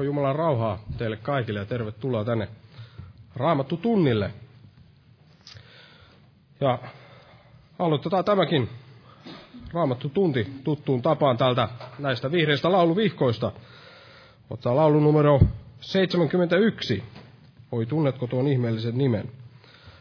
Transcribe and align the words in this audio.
Joo, 0.00 0.04
Jumalan 0.04 0.36
rauhaa 0.36 0.78
teille 0.98 1.16
kaikille 1.16 1.58
ja 1.58 1.64
tervetuloa 1.66 2.24
tänne 2.24 2.48
Raamattu 3.36 3.76
tunnille. 3.76 4.30
Ja 6.60 6.78
aloitetaan 7.78 8.24
tämäkin 8.24 8.68
Raamattu 9.72 10.08
tunti 10.08 10.46
tuttuun 10.64 11.02
tapaan 11.02 11.36
täältä 11.36 11.68
näistä 11.98 12.32
vihreistä 12.32 12.72
lauluvihkoista. 12.72 13.52
Ottaa 14.50 14.76
laulu 14.76 15.00
numero 15.00 15.40
71. 15.80 17.04
Oi, 17.72 17.86
tunnetko 17.86 18.26
tuon 18.26 18.48
ihmeellisen 18.48 18.98
nimen? 18.98 19.32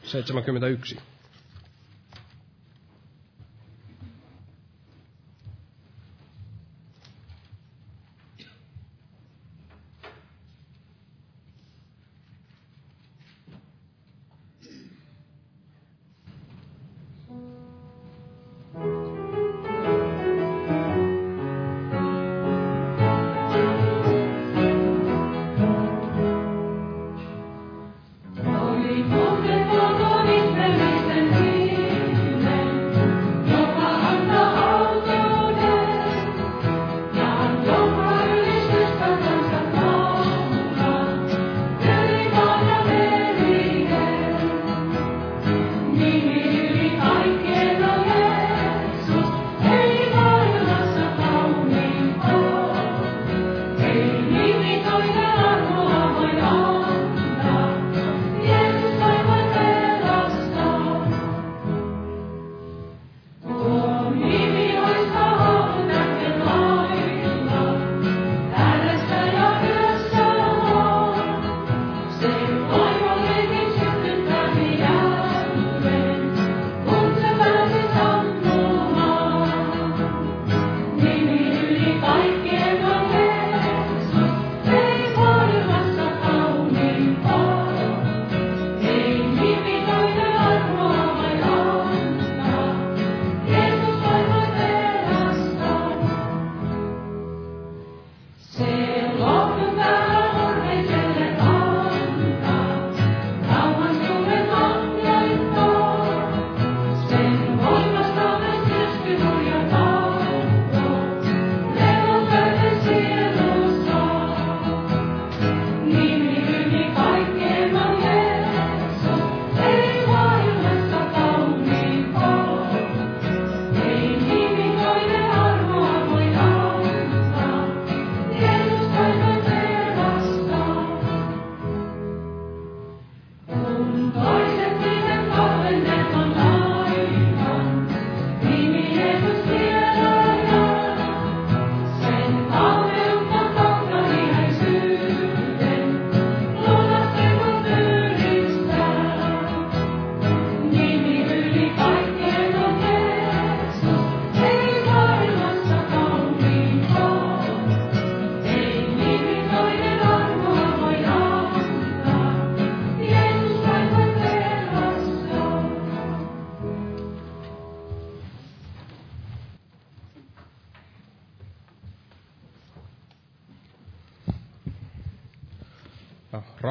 71. 0.03 0.99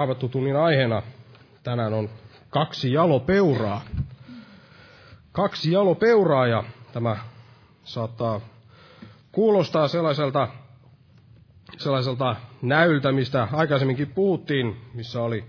Raamattutunnin 0.09 0.57
aiheena 0.57 1.03
tänään 1.63 1.95
on 1.95 2.09
kaksi 2.51 2.93
jalopeuraa. 2.93 3.81
Kaksi 5.33 5.73
jalopeuraa 5.73 6.47
ja 6.47 6.65
tämä 6.93 7.17
saattaa 7.85 8.41
kuulostaa 9.33 9.89
sellaiselta, 9.89 10.49
sellaiselta 11.77 12.37
näyltä, 12.63 13.13
mistä 13.13 13.49
aikaisemminkin 13.53 14.13
puhuttiin, 14.15 14.77
missä 14.95 15.23
oli, 15.23 15.45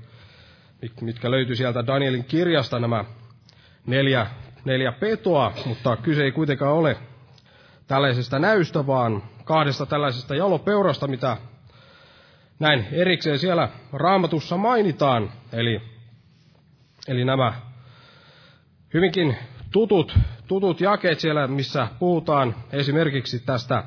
mit- 0.81 1.01
mitkä 1.01 1.31
löytyi 1.31 1.55
sieltä 1.55 1.87
Danielin 1.87 2.23
kirjasta 2.23 2.79
nämä 2.79 3.05
neljä, 3.85 4.27
neljä 4.65 4.91
petoa, 4.91 5.53
mutta 5.65 5.97
kyse 5.97 6.23
ei 6.23 6.31
kuitenkaan 6.31 6.73
ole 6.73 6.97
tällaisesta 7.87 8.39
näystä, 8.39 8.87
vaan 8.87 9.23
kahdesta 9.43 9.85
tällaisesta 9.85 10.35
jalopeurasta, 10.35 11.07
mitä 11.07 11.37
näin 12.59 12.87
erikseen 12.91 13.39
siellä 13.39 13.69
raamatussa 13.93 14.57
mainitaan. 14.57 15.31
Eli, 15.53 15.81
eli 17.07 17.25
nämä 17.25 17.53
hyvinkin 18.93 19.37
tutut, 19.71 20.17
tutut 20.47 20.81
jakeet 20.81 21.19
siellä, 21.19 21.47
missä 21.47 21.87
puhutaan 21.99 22.55
esimerkiksi 22.71 23.39
tästä 23.39 23.83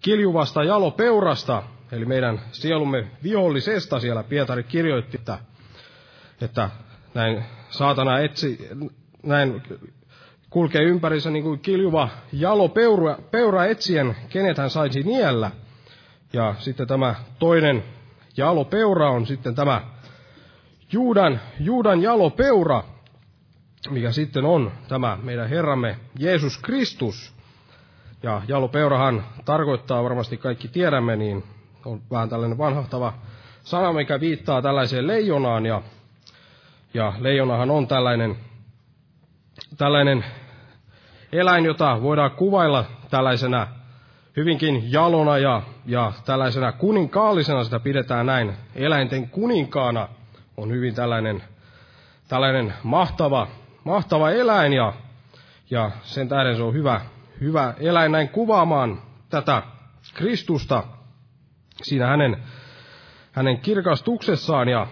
kiljuvasta 0.00 0.64
jalopeurasta, 0.64 1.62
eli 1.92 2.04
meidän 2.04 2.40
sielumme 2.52 3.06
vihollisesta 3.22 4.00
siellä 4.00 4.22
Pietari 4.22 4.62
kirjoitti, 4.62 5.16
että, 5.16 5.38
että 6.40 6.70
näin 7.14 7.44
saatana 7.70 8.18
etsi, 8.18 8.68
näin 9.22 9.62
kulkee 10.50 10.82
ympärissä 10.82 11.30
niin 11.30 11.42
kuin 11.42 11.60
kiljuva 11.60 12.08
jalopeura 12.32 13.18
peura 13.30 13.64
etsien, 13.64 14.16
kenet 14.28 14.58
hän 14.58 14.70
saisi 14.70 15.02
niellä. 15.02 15.50
Ja 16.32 16.54
sitten 16.58 16.86
tämä 16.86 17.14
toinen 17.38 17.84
jalopeura 18.38 19.10
on 19.10 19.26
sitten 19.26 19.54
tämä 19.54 19.82
Juudan, 20.92 21.40
Juudan 21.60 22.02
jalopeura, 22.02 22.82
mikä 23.90 24.12
sitten 24.12 24.44
on 24.44 24.72
tämä 24.88 25.18
meidän 25.22 25.48
Herramme 25.48 25.96
Jeesus 26.18 26.58
Kristus. 26.58 27.34
Ja 28.22 28.42
jalopeurahan 28.48 29.24
tarkoittaa, 29.44 30.04
varmasti 30.04 30.36
kaikki 30.36 30.68
tiedämme, 30.68 31.16
niin 31.16 31.44
on 31.84 32.00
vähän 32.10 32.28
tällainen 32.28 32.58
vanhahtava 32.58 33.14
sana, 33.62 33.92
mikä 33.92 34.20
viittaa 34.20 34.62
tällaiseen 34.62 35.06
leijonaan. 35.06 35.66
Ja, 35.66 35.82
ja 36.94 37.12
leijonahan 37.18 37.70
on 37.70 37.86
tällainen, 37.86 38.36
tällainen 39.76 40.24
eläin, 41.32 41.64
jota 41.64 42.02
voidaan 42.02 42.30
kuvailla 42.30 42.84
tällaisena 43.10 43.66
hyvinkin 44.38 44.92
jalona 44.92 45.38
ja, 45.38 45.62
ja 45.86 46.12
tällaisena 46.24 46.72
kuninkaallisena 46.72 47.64
sitä 47.64 47.80
pidetään 47.80 48.26
näin. 48.26 48.52
Eläinten 48.74 49.30
kuninkaana 49.30 50.08
on 50.56 50.70
hyvin 50.70 50.94
tällainen, 50.94 51.42
tällainen 52.28 52.74
mahtava, 52.82 53.48
mahtava 53.84 54.30
eläin 54.30 54.72
ja, 54.72 54.92
ja 55.70 55.90
sen 56.02 56.28
tähden 56.28 56.56
se 56.56 56.62
on 56.62 56.74
hyvä, 56.74 57.00
hyvä 57.40 57.74
eläin 57.80 58.12
näin 58.12 58.28
kuvaamaan 58.28 59.02
tätä 59.30 59.62
Kristusta 60.14 60.82
siinä 61.82 62.06
hänen, 62.06 62.36
hänen 63.32 63.60
kirkastuksessaan 63.60 64.68
ja, 64.68 64.86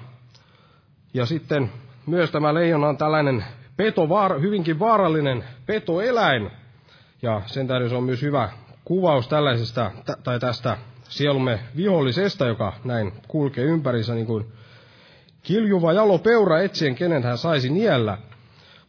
ja 1.14 1.26
sitten 1.26 1.72
myös 2.06 2.30
tämä 2.30 2.54
leijona 2.54 2.88
on 2.88 2.96
tällainen 2.96 3.44
peto, 3.76 4.08
hyvinkin 4.40 4.78
vaarallinen 4.78 5.44
petoeläin. 5.66 6.50
Ja 7.22 7.42
sen 7.46 7.66
tähden 7.66 7.88
se 7.88 7.94
on 7.94 8.04
myös 8.04 8.22
hyvä 8.22 8.48
kuvaus 8.86 9.28
tällaisesta, 9.28 9.90
tai 10.24 10.40
tästä 10.40 10.76
sielumme 11.08 11.60
vihollisesta, 11.76 12.46
joka 12.46 12.72
näin 12.84 13.12
kulkee 13.28 13.64
ympärissä 13.64 14.14
niin 14.14 14.26
kuin 14.26 14.52
kiljuva 15.42 15.92
jalo 15.92 16.18
peura 16.18 16.60
etsien, 16.60 16.94
kenen 16.94 17.22
hän 17.22 17.38
saisi 17.38 17.70
niellä. 17.70 18.18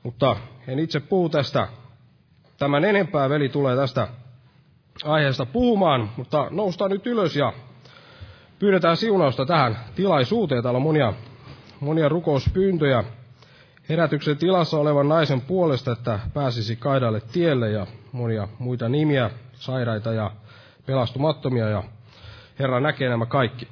Mutta 0.04 0.36
en 0.68 0.80
itse 0.80 1.00
puhu 1.00 1.30
tästä 1.30 1.68
tämän 2.58 2.86
enempää, 2.86 3.30
veli 3.30 3.50
tulee 3.50 3.76
tästä 3.76 4.08
aiheesta 5.04 5.46
puhumaan, 5.46 6.10
mutta 6.18 6.48
noustaan 6.52 6.92
nyt 6.92 7.08
ylös 7.08 7.36
ja 7.36 7.54
pyydetään 8.60 8.98
siunausta 8.98 9.46
tähän 9.46 9.78
tilaisuuteen. 9.96 10.64
Täällä 10.64 10.78
on 10.78 10.84
monia, 10.84 11.14
monia 11.80 12.10
rukouspyyntöjä 12.10 13.04
herätyksen 13.90 14.38
tilassa 14.38 14.78
olevan 14.78 15.10
naisen 15.10 15.42
puolesta, 15.42 15.92
että 15.92 16.20
pääsisi 16.34 16.76
kaidalle 16.76 17.22
tielle 17.22 17.72
ja 17.72 17.88
monia 18.12 18.48
muita 18.60 18.90
nimiä, 18.90 19.30
sairaita 19.54 20.14
ja 20.14 20.32
pelastumattomia 20.86 21.70
ja 21.70 21.84
Herra 22.60 22.80
näkee 22.80 23.10
nämä 23.10 23.26
kaikki. 23.26 23.68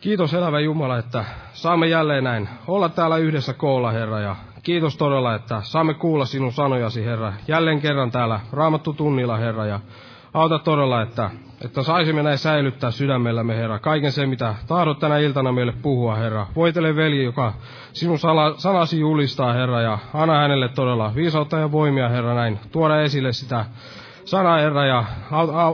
Kiitos 0.00 0.34
elävä 0.34 0.60
Jumala, 0.60 0.98
että 0.98 1.24
saamme 1.52 1.86
jälleen 1.86 2.24
näin 2.24 2.48
olla 2.66 2.88
täällä 2.88 3.16
yhdessä 3.16 3.52
koolla, 3.52 3.90
Herra, 3.90 4.20
ja 4.20 4.36
kiitos 4.62 4.96
todella, 4.96 5.34
että 5.34 5.60
saamme 5.62 5.94
kuulla 5.94 6.24
sinun 6.24 6.52
sanojasi, 6.52 7.04
Herra, 7.04 7.32
jälleen 7.48 7.80
kerran 7.80 8.10
täällä 8.10 8.40
raamattu 8.52 8.92
tunnilla, 8.92 9.36
Herra, 9.36 9.66
ja 9.66 9.80
auta 10.34 10.58
todella, 10.58 11.02
että, 11.02 11.30
että 11.64 11.82
saisimme 11.82 12.22
näin 12.22 12.38
säilyttää 12.38 12.90
sydämellämme, 12.90 13.56
Herra, 13.56 13.78
kaiken 13.78 14.12
sen, 14.12 14.28
mitä 14.28 14.54
tahdot 14.66 14.98
tänä 14.98 15.18
iltana 15.18 15.52
meille 15.52 15.72
puhua, 15.82 16.14
Herra. 16.14 16.46
Voitele 16.56 16.96
veli, 16.96 17.24
joka 17.24 17.52
sinun 17.92 18.18
sanasi 18.56 19.00
julistaa, 19.00 19.52
Herra, 19.52 19.80
ja 19.80 19.98
anna 20.14 20.38
hänelle 20.38 20.68
todella 20.68 21.14
viisautta 21.14 21.58
ja 21.58 21.72
voimia, 21.72 22.08
Herra, 22.08 22.34
näin 22.34 22.58
tuoda 22.72 23.00
esille 23.00 23.32
sitä 23.32 23.64
sana, 24.24 24.56
Herra, 24.56 24.86
ja 24.86 25.04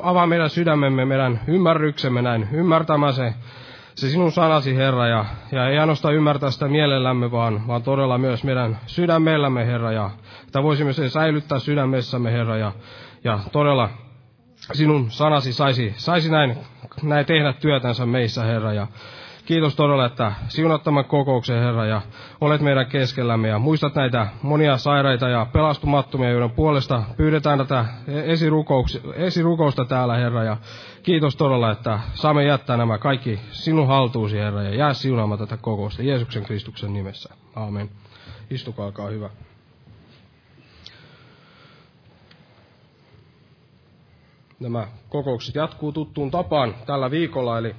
avaa 0.03 0.26
meidän 0.26 0.50
sydämemme, 0.50 1.05
meidän 1.05 1.40
ymmärryksemme 1.46 2.22
näin, 2.22 2.48
ymmärtämään 2.53 3.12
se, 3.12 3.35
se 3.94 4.11
sinun 4.11 4.33
sanasi, 4.33 4.76
Herra, 4.76 5.07
ja, 5.07 5.24
ja 5.53 5.68
ei 5.68 5.79
ainoastaan 5.79 6.14
ymmärtää 6.14 6.50
sitä 6.50 6.68
mielellämme, 6.68 7.31
vaan, 7.31 7.66
vaan 7.66 7.83
todella 7.83 8.18
myös 8.18 8.44
meidän 8.44 8.79
sydämellämme, 8.87 9.66
Herra, 9.66 9.92
ja 9.92 10.11
että 10.46 10.62
voisimme 10.62 10.92
sen 10.92 11.11
säilyttää 11.11 11.59
sydämessämme, 11.59 12.33
Herra, 12.33 12.57
ja, 12.57 12.72
ja 13.24 13.38
todella 13.53 13.88
sinun 14.72 15.11
sanasi 15.11 15.52
saisi, 15.52 15.94
saisi 15.96 16.30
näin, 16.30 16.56
näin 17.02 17.26
tehdä 17.26 17.52
työtänsä 17.52 18.06
meissä, 18.06 18.44
Herra, 18.44 18.72
ja 18.72 18.87
Kiitos 19.50 19.74
todella, 19.74 20.06
että 20.06 20.33
siunat 20.48 20.83
tämän 20.83 21.04
kokouksen, 21.04 21.62
Herra, 21.62 21.87
ja 21.87 22.02
olet 22.40 22.61
meidän 22.61 22.87
keskellämme. 22.87 23.48
Ja 23.48 23.59
muistat 23.59 23.94
näitä 23.94 24.26
monia 24.42 24.76
sairaita 24.76 25.28
ja 25.28 25.46
pelastumattomia, 25.52 26.30
joiden 26.30 26.50
puolesta 26.50 27.02
pyydetään 27.16 27.59
tätä 27.59 27.85
esirukousta 29.16 29.85
täällä, 29.85 30.16
Herra. 30.16 30.44
Ja 30.44 30.56
kiitos 31.02 31.37
todella, 31.37 31.70
että 31.70 32.00
saamme 32.14 32.44
jättää 32.44 32.76
nämä 32.76 32.98
kaikki 32.98 33.40
sinun 33.50 33.87
haltuusi, 33.87 34.38
Herra, 34.38 34.62
ja 34.62 34.74
jää 34.74 34.94
siunaamaan 34.94 35.38
tätä 35.38 35.56
kokousta 35.56 36.02
Jeesuksen 36.02 36.42
Kristuksen 36.42 36.92
nimessä. 36.92 37.35
Aamen. 37.56 37.90
Istukaa, 38.50 38.87
olkaa 38.87 39.09
hyvä. 39.09 39.30
Nämä 44.61 44.87
kokoukset 45.09 45.55
jatkuu 45.55 45.92
tuttuun 45.92 46.31
tapaan 46.31 46.75
tällä 46.87 47.11
viikolla, 47.11 47.59
eli 47.59 47.77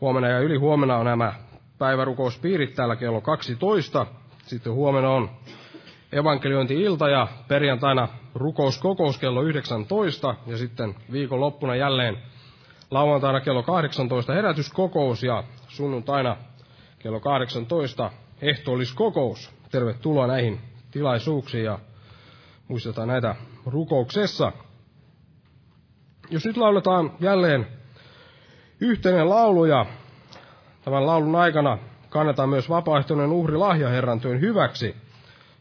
Huomenna 0.00 0.28
ja 0.28 0.38
yli 0.38 0.56
huomenna 0.56 0.96
on 0.96 1.06
nämä 1.06 1.32
päivärukouspiirit 1.78 2.74
täällä 2.74 2.96
kello 2.96 3.20
12. 3.20 4.06
Sitten 4.46 4.72
huomenna 4.72 5.10
on 5.10 5.30
evankeliointi-ilta 6.12 7.08
ja 7.08 7.28
perjantaina 7.48 8.08
rukouskokous 8.34 9.18
kello 9.18 9.42
19. 9.42 10.34
Ja 10.46 10.56
sitten 10.56 10.94
viikon 11.12 11.40
loppuna 11.40 11.76
jälleen 11.76 12.18
lauantaina 12.90 13.40
kello 13.40 13.62
18 13.62 14.32
herätyskokous 14.32 15.22
ja 15.22 15.44
sunnuntaina 15.68 16.36
kello 16.98 17.20
18 17.20 18.10
ehtoolliskokous. 18.42 19.50
Tervetuloa 19.70 20.26
näihin 20.26 20.60
tilaisuuksiin 20.90 21.64
ja 21.64 21.78
muistetaan 22.68 23.08
näitä 23.08 23.34
rukouksessa. 23.66 24.52
Jos 26.30 26.44
nyt 26.44 26.56
lauletaan 26.56 27.12
jälleen 27.20 27.66
yhteinen 28.80 29.30
laulu 29.30 29.64
ja 29.64 29.86
tämän 30.84 31.06
laulun 31.06 31.36
aikana 31.36 31.78
kannetaan 32.08 32.48
myös 32.48 32.68
vapaaehtoinen 32.68 33.32
uhri 33.32 33.56
lahja 33.56 33.88
Herran 33.88 34.20
työn 34.20 34.40
hyväksi. 34.40 34.96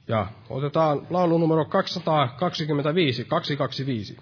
Ja 0.08 0.28
otetaan 0.50 1.02
laulu 1.10 1.38
numero 1.38 1.66
225, 1.66 3.26
225. 3.26 4.18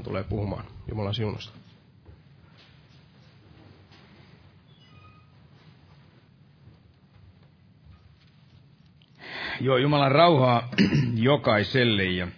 Helman 0.00 0.04
tulee 0.04 0.24
puhumaan 0.24 0.64
Jumalan 0.88 1.14
siunosta. 1.14 1.58
Joo, 9.60 9.76
Jumalan 9.76 10.12
rauhaa 10.12 10.68
jokaiselle. 11.14 12.04
Ja 12.04 12.28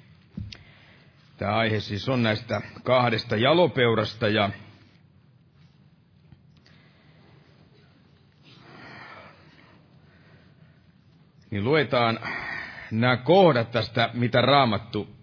tämä 1.37 1.57
aihe 1.57 1.81
siis 1.81 2.09
on 2.09 2.23
näistä 2.23 2.61
kahdesta 2.85 3.37
jalopeurasta 3.37 4.29
ja 4.29 4.51
niin 11.51 11.65
luetaan 11.65 12.19
nämä 12.91 13.17
kohdat 13.17 13.71
tästä, 13.71 14.11
mitä 14.15 14.41
raamattu 14.41 15.22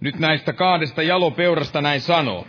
nyt 0.00 0.18
näistä 0.18 0.52
kahdesta 0.52 1.02
jalopeurasta 1.02 1.80
näin 1.80 2.00
sanoo. 2.00 2.46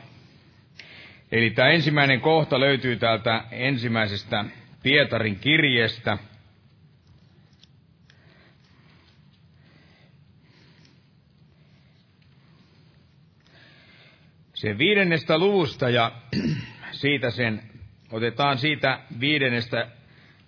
Eli 1.31 1.49
tämä 1.49 1.69
ensimmäinen 1.69 2.21
kohta 2.21 2.59
löytyy 2.59 2.95
täältä 2.95 3.43
ensimmäisestä 3.51 4.45
Pietarin 4.83 5.39
kirjeestä. 5.39 6.17
Se 14.53 14.77
viidennestä 14.77 15.37
luvusta 15.37 15.89
ja 15.89 16.11
siitä 16.91 17.31
sen, 17.31 17.61
otetaan 18.11 18.57
siitä 18.57 18.99
viidennestä 19.19 19.87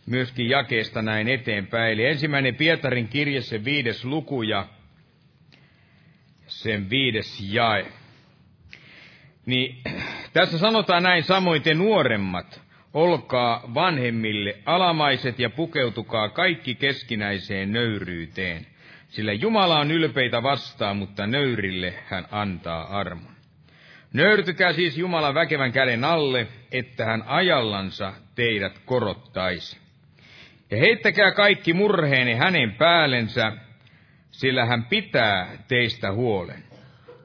myöskin 0.06 0.50
jakeesta 0.50 1.02
näin 1.02 1.28
eteenpäin. 1.28 1.94
Eli 1.94 2.06
ensimmäinen 2.06 2.56
Pietarin 2.56 3.08
kirje, 3.08 3.42
se 3.42 3.66
viides 3.66 4.06
luku 4.06 4.44
ja 4.44 4.68
sen 6.52 6.90
viides 6.90 7.54
jae. 7.54 7.86
Niin 9.46 9.82
tässä 10.34 10.58
sanotaan 10.58 11.04
näin 11.04 11.24
samoin 11.24 11.62
te 11.62 11.74
nuoremmat, 11.74 12.62
olkaa 12.94 13.64
vanhemmille 13.74 14.58
alamaiset 14.66 15.40
ja 15.40 15.50
pukeutukaa 15.50 16.30
kaikki 16.30 16.76
keskinäiseen 16.76 17.72
nöyryyteen. 17.72 18.66
Sillä 19.10 19.34
Jumala 19.34 19.80
on 19.80 19.92
ylpeitä 19.92 20.44
vastaan, 20.44 20.98
mutta 20.98 21.28
nöyrille 21.28 21.94
hän 22.06 22.26
antaa 22.32 23.00
armon. 23.00 23.32
Nöyrtykää 24.14 24.74
siis 24.74 24.98
Jumalan 24.98 25.34
väkevän 25.34 25.72
käden 25.72 26.04
alle, 26.04 26.48
että 26.72 27.06
hän 27.06 27.24
ajallansa 27.28 28.14
teidät 28.36 28.80
korottaisi. 28.86 29.78
Ja 30.72 30.78
heittäkää 30.78 31.32
kaikki 31.32 31.74
murheeni 31.74 32.34
hänen 32.34 32.74
päällensä, 32.74 33.52
sillä 34.32 34.65
hän 34.65 34.86
pitää 34.86 35.58
teistä 35.67 36.12
huolen. 36.12 36.63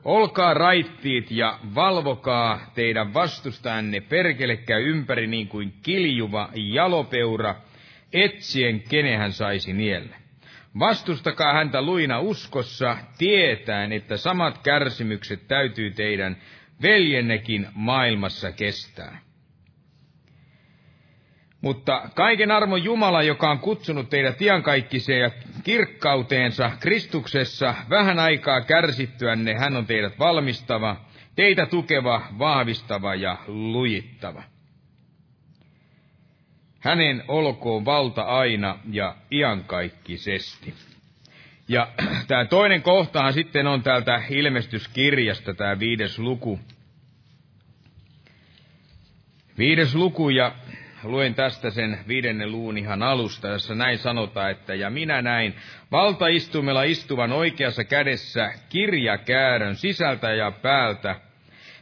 Olkaa 0.05 0.55
raittiit 0.55 1.31
ja 1.31 1.59
valvokaa 1.75 2.71
teidän 2.75 3.14
vastustanne 3.14 4.01
perkelekkä 4.01 4.77
ympäri 4.77 5.27
niin 5.27 5.49
kuin 5.49 5.75
kiljuva 5.83 6.51
jalopeura, 6.55 7.55
etsien 8.12 8.81
kenen 8.81 9.19
hän 9.19 9.33
saisi 9.33 9.73
nielle. 9.73 10.16
Vastustakaa 10.79 11.53
häntä 11.53 11.83
luina 11.83 12.21
uskossa, 12.21 12.97
tietäen, 13.19 13.92
että 13.92 14.16
samat 14.16 14.59
kärsimykset 14.59 15.49
täytyy 15.49 15.90
teidän 15.90 16.37
veljennekin 16.83 17.66
maailmassa 17.75 18.53
kestää. 18.53 19.26
Mutta 21.67 22.09
kaiken 22.15 22.51
armon 22.51 22.85
Jumala, 22.85 23.23
joka 23.23 23.51
on 23.51 23.59
kutsunut 23.59 24.11
teidät 24.11 24.43
iankaikkiseen 24.43 25.21
ja 25.21 25.31
kirkkauteensa 25.65 26.71
Kristuksessa, 26.81 27.75
vähän 27.91 28.19
aikaa 28.19 28.61
kärsittyänne, 28.61 29.55
hän 29.55 29.77
on 29.77 29.87
teidät 29.87 30.19
valmistava, 30.19 30.97
teitä 31.37 31.67
tukeva, 31.67 32.23
vahvistava 32.39 33.15
ja 33.15 33.37
lujittava. 33.47 34.43
Hänen 36.81 37.25
olkoon 37.29 37.85
valta 37.85 38.23
aina 38.23 38.79
ja 38.91 39.17
iankaikkisesti. 39.31 40.75
Ja 41.69 41.89
tämä 42.29 42.45
toinen 42.45 42.83
kohtahan 42.83 43.33
sitten 43.33 43.67
on 43.67 43.83
täältä 43.83 44.23
ilmestyskirjasta, 44.31 45.55
tämä 45.55 45.79
viides 45.79 46.19
luku. 46.19 46.61
Viides 49.59 49.95
luku 49.95 50.31
ja 50.31 50.55
luen 51.11 51.35
tästä 51.35 51.71
sen 51.71 51.99
viidennen 52.09 52.53
luun 52.53 52.79
ihan 52.79 53.03
alusta, 53.03 53.49
jossa 53.49 53.75
näin 53.75 53.99
sanotaan, 53.99 54.51
että 54.51 54.75
ja 54.75 54.90
minä 54.90 55.23
näin 55.23 55.55
valtaistumella 55.92 56.83
istuvan 56.83 57.33
oikeassa 57.33 57.85
kädessä 57.85 58.53
kirjakäärön 58.69 59.77
sisältä 59.77 60.35
ja 60.35 60.51
päältä, 60.51 61.16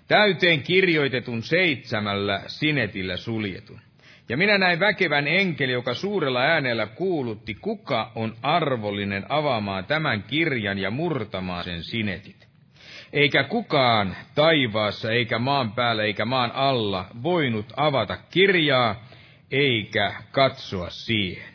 täyteen 0.08 0.62
kirjoitetun 0.62 1.42
seitsemällä 1.42 2.40
sinetillä 2.46 3.16
suljetun. 3.16 3.80
Ja 4.28 4.36
minä 4.36 4.58
näin 4.58 4.80
väkevän 4.80 5.28
enkeli, 5.28 5.72
joka 5.72 5.94
suurella 5.94 6.40
äänellä 6.40 6.86
kuulutti, 6.86 7.54
kuka 7.54 8.12
on 8.14 8.36
arvollinen 8.42 9.26
avaamaan 9.28 9.84
tämän 9.84 10.22
kirjan 10.22 10.78
ja 10.78 10.90
murtamaan 10.90 11.64
sen 11.64 11.82
sinetit. 11.82 12.48
Eikä 13.12 13.44
kukaan 13.44 14.16
taivaassa, 14.34 15.12
eikä 15.12 15.38
maan 15.38 15.72
päällä, 15.72 16.02
eikä 16.02 16.24
maan 16.24 16.52
alla 16.52 17.06
voinut 17.22 17.72
avata 17.76 18.16
kirjaa, 18.30 19.04
eikä 19.50 20.14
katsoa 20.32 20.90
siihen. 20.90 21.54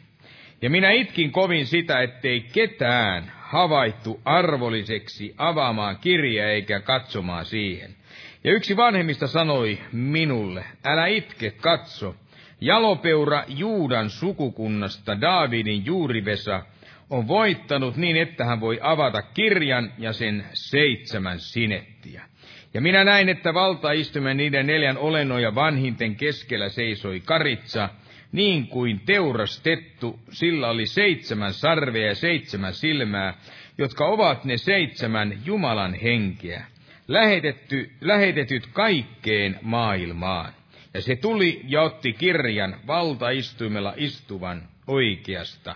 Ja 0.61 0.69
minä 0.69 0.91
itkin 0.91 1.31
kovin 1.31 1.65
sitä, 1.65 2.01
ettei 2.01 2.41
ketään 2.41 3.31
havaittu 3.35 4.21
arvolliseksi 4.25 5.33
avaamaan 5.37 5.97
kirjaa 5.97 6.49
eikä 6.49 6.79
katsomaan 6.79 7.45
siihen. 7.45 7.95
Ja 8.43 8.51
yksi 8.51 8.77
vanhemmista 8.77 9.27
sanoi 9.27 9.79
minulle, 9.91 10.65
älä 10.85 11.07
itke, 11.07 11.51
katso, 11.51 12.15
jalopeura 12.61 13.43
Juudan 13.47 14.09
sukukunnasta 14.09 15.21
Daavidin 15.21 15.85
juurivesa 15.85 16.65
on 17.09 17.27
voittanut 17.27 17.97
niin, 17.97 18.17
että 18.17 18.45
hän 18.45 18.59
voi 18.59 18.79
avata 18.81 19.21
kirjan 19.21 19.93
ja 19.97 20.13
sen 20.13 20.45
seitsemän 20.53 21.39
sinettiä. 21.39 22.25
Ja 22.73 22.81
minä 22.81 23.03
näin, 23.03 23.29
että 23.29 23.53
valtaistumen 23.53 24.37
niiden 24.37 24.67
neljän 24.67 24.97
olennon 24.97 25.55
vanhinten 25.55 26.15
keskellä 26.15 26.69
seisoi 26.69 27.19
karitsa, 27.19 27.89
niin 28.31 28.67
kuin 28.67 28.99
teurastettu, 29.05 30.19
sillä 30.31 30.69
oli 30.69 30.85
seitsemän 30.85 31.53
sarvea 31.53 32.07
ja 32.07 32.15
seitsemän 32.15 32.73
silmää, 32.73 33.33
jotka 33.77 34.05
ovat 34.05 34.45
ne 34.45 34.57
seitsemän 34.57 35.37
Jumalan 35.45 35.93
henkeä, 35.93 36.65
lähetetty, 37.07 37.91
lähetetyt 38.01 38.67
kaikkeen 38.73 39.59
maailmaan. 39.61 40.53
Ja 40.93 41.01
se 41.01 41.15
tuli 41.15 41.61
ja 41.67 41.81
otti 41.81 42.13
kirjan 42.13 42.75
valtaistuimella 42.87 43.93
istuvan 43.97 44.67
oikeasta 44.87 45.75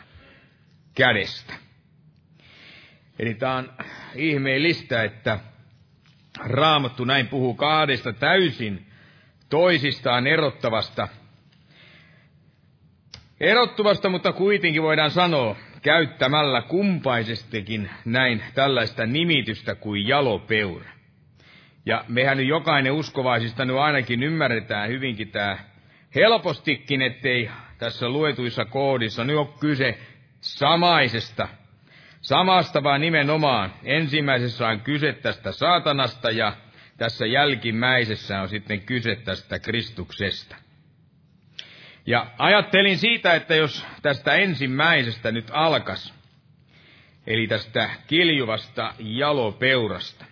kädestä. 0.95 1.53
Eli 3.19 3.33
tämä 3.33 3.55
on 3.55 3.73
ihmeellistä, 4.15 5.03
että 5.03 5.39
Raamattu 6.39 7.05
näin 7.05 7.27
puhuu 7.27 7.53
kahdesta 7.53 8.13
täysin 8.13 8.85
toisistaan 9.49 10.27
erottavasta, 10.27 11.07
erottuvasta, 13.39 14.09
mutta 14.09 14.33
kuitenkin 14.33 14.83
voidaan 14.83 15.11
sanoa 15.11 15.55
käyttämällä 15.81 16.61
kumpaisestikin 16.61 17.89
näin 18.05 18.43
tällaista 18.55 19.05
nimitystä 19.05 19.75
kuin 19.75 20.07
jalopeura. 20.07 20.89
Ja 21.85 22.05
mehän 22.07 22.37
nyt 22.37 22.47
jokainen 22.47 22.93
uskovaisista 22.93 23.65
nyt 23.65 23.75
ainakin 23.75 24.23
ymmärretään 24.23 24.89
hyvinkin 24.89 25.31
tämä 25.31 25.57
helpostikin, 26.15 27.01
ettei 27.01 27.49
tässä 27.77 28.09
luetuissa 28.09 28.65
koodissa 28.65 29.23
nyt 29.23 29.37
ole 29.37 29.47
kyse 29.59 29.97
samaisesta 30.41 31.47
Samasta 32.23 32.83
vaan 32.83 33.01
nimenomaan. 33.01 33.73
Ensimmäisessä 33.83 34.67
on 34.67 34.79
kyse 34.79 35.13
tästä 35.13 35.51
saatanasta 35.51 36.31
ja 36.31 36.53
tässä 36.97 37.25
jälkimmäisessä 37.25 38.41
on 38.41 38.49
sitten 38.49 38.81
kyse 38.81 39.15
tästä 39.15 39.59
Kristuksesta. 39.59 40.55
Ja 42.05 42.27
ajattelin 42.37 42.97
siitä, 42.97 43.33
että 43.33 43.55
jos 43.55 43.85
tästä 44.01 44.33
ensimmäisestä 44.33 45.31
nyt 45.31 45.47
alkas, 45.51 46.13
eli 47.27 47.47
tästä 47.47 47.89
kiljuvasta 48.07 48.93
jalopeurasta, 48.99 50.25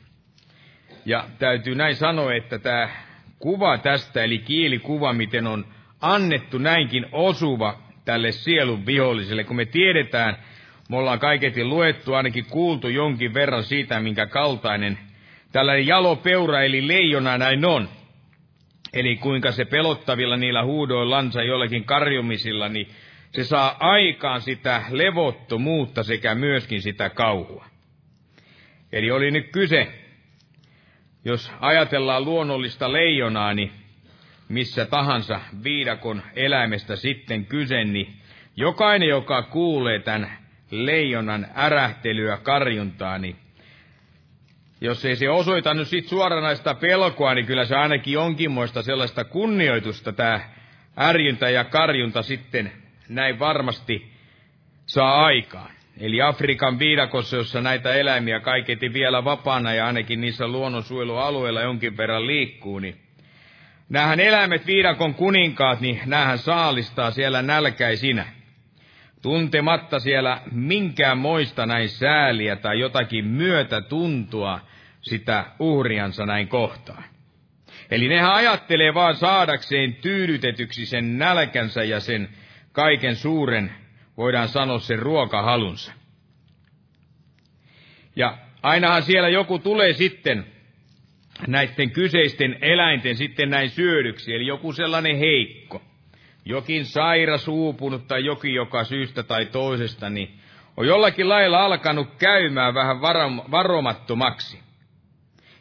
ja 1.06 1.28
täytyy 1.40 1.76
näin 1.76 1.96
sanoa, 1.96 2.34
että 2.34 2.60
tämä 2.60 2.90
kuva 3.40 3.78
tästä, 3.78 4.24
eli 4.24 4.38
kielikuva, 4.40 5.14
miten 5.14 5.48
on 5.48 5.66
annettu 6.02 6.58
näinkin 6.58 7.06
osuva 7.12 7.82
tälle 8.06 8.32
sielun 8.32 8.86
viholliselle, 8.86 9.44
kun 9.44 9.56
me 9.56 9.66
tiedetään, 9.66 10.38
me 10.92 10.98
ollaan 10.98 11.20
kaiketi 11.20 11.64
luettu, 11.64 12.14
ainakin 12.14 12.46
kuultu 12.46 12.88
jonkin 12.88 13.34
verran 13.34 13.64
siitä, 13.64 14.00
minkä 14.00 14.26
kaltainen 14.26 14.98
tällainen 15.52 15.88
jalopeura 15.88 16.62
eli 16.62 16.88
leijona 16.88 17.38
näin 17.38 17.66
on. 17.66 17.90
Eli 18.94 19.16
kuinka 19.16 19.52
se 19.52 19.66
pelottavilla 19.66 20.38
niillä 20.38 20.64
huudoillansa 20.64 21.44
jollakin 21.44 21.84
karjumisilla, 21.84 22.70
niin 22.70 22.88
se 23.32 23.44
saa 23.44 23.78
aikaan 23.80 24.42
sitä 24.42 24.84
levottomuutta 24.90 26.04
sekä 26.04 26.36
myöskin 26.36 26.82
sitä 26.82 27.10
kauhua. 27.10 27.66
Eli 28.92 29.12
oli 29.12 29.32
nyt 29.32 29.52
kyse 29.52 29.88
jos 31.26 31.52
ajatellaan 31.60 32.26
luonnollista 32.26 32.94
leijonaa, 32.94 33.54
niin 33.54 33.72
missä 34.50 34.86
tahansa 34.86 35.42
viidakon 35.64 36.22
eläimestä 36.36 36.96
sitten 36.96 37.46
kyse, 37.46 37.84
niin 37.84 38.14
jokainen, 38.56 39.10
joka 39.10 39.44
kuulee 39.44 40.00
tämän 40.00 40.41
leijonan 40.72 41.48
ärähtelyä, 41.56 42.38
karjuntaa, 42.38 43.18
niin 43.18 43.36
jos 44.82 45.06
ei 45.06 45.16
se 45.16 45.30
osoita 45.30 45.74
nyt 45.74 45.88
sit 45.88 46.08
suoranaista 46.08 46.74
pelkoa, 46.76 47.34
niin 47.34 47.46
kyllä 47.46 47.66
se 47.66 47.76
ainakin 47.76 48.14
jonkinmoista 48.14 48.82
sellaista 48.82 49.24
kunnioitusta 49.24 50.12
tämä 50.12 50.40
ärjyntä 51.00 51.50
ja 51.50 51.64
karjunta 51.64 52.22
sitten 52.22 52.72
näin 53.10 53.40
varmasti 53.40 54.12
saa 54.86 55.26
aikaan. 55.26 55.72
Eli 56.00 56.22
Afrikan 56.22 56.80
viidakossa, 56.80 57.38
jossa 57.38 57.62
näitä 57.62 57.94
eläimiä 57.94 58.40
kaiketi 58.40 58.94
vielä 58.94 59.24
vapaana 59.24 59.74
ja 59.74 59.86
ainakin 59.86 60.22
niissä 60.22 60.48
luonnonsuojelualueilla 60.48 61.62
jonkin 61.62 61.98
verran 61.98 62.28
liikkuu, 62.28 62.80
niin 62.80 63.02
Nämähän 63.92 64.20
eläimet 64.20 64.68
viidakon 64.68 65.14
kuninkaat, 65.14 65.82
niin 65.82 66.02
nämähän 66.06 66.38
saalistaa 66.38 67.12
siellä 67.12 67.42
nälkäisinä. 67.42 68.26
Tuntematta 69.22 70.00
siellä 70.00 70.42
minkään 70.52 71.18
moista 71.18 71.66
näin 71.66 71.90
sääliä 71.90 72.56
tai 72.56 72.80
jotakin 72.80 73.26
myötä 73.26 73.82
tuntua 73.82 74.60
sitä 75.02 75.46
uhriansa 75.60 76.26
näin 76.26 76.48
kohtaan. 76.48 77.04
Eli 77.92 78.08
nehän 78.08 78.34
ajattelee 78.34 78.94
vaan 78.94 79.16
saadakseen 79.16 79.94
tyydytetyksi 79.94 80.86
sen 80.86 81.18
nälkänsä 81.18 81.84
ja 81.84 82.00
sen 82.00 82.30
kaiken 82.72 83.16
suuren, 83.16 83.72
voidaan 84.18 84.48
sanoa 84.48 84.80
sen 84.80 85.00
ruokahalunsa. 85.00 85.94
Ja 88.16 88.38
ainahan 88.62 89.04
siellä 89.04 89.30
joku 89.30 89.60
tulee 89.60 89.94
sitten 89.94 90.46
näiden 91.48 91.92
kyseisten 91.92 92.58
eläinten 92.62 93.18
sitten 93.18 93.50
näin 93.50 93.70
syödyksi, 93.70 94.34
eli 94.34 94.48
joku 94.48 94.74
sellainen 94.74 95.18
heikko, 95.18 95.82
jokin 96.46 96.86
sairas, 96.86 97.48
uupunut 97.48 98.08
tai 98.08 98.26
jokin, 98.26 98.54
joka 98.54 98.84
syystä 98.84 99.24
tai 99.24 99.46
toisesta, 99.46 100.10
niin 100.10 100.40
on 100.78 100.88
jollakin 100.88 101.30
lailla 101.30 101.66
alkanut 101.66 102.08
käymään 102.18 102.74
vähän 102.74 103.02
varomattomaksi. 103.52 104.60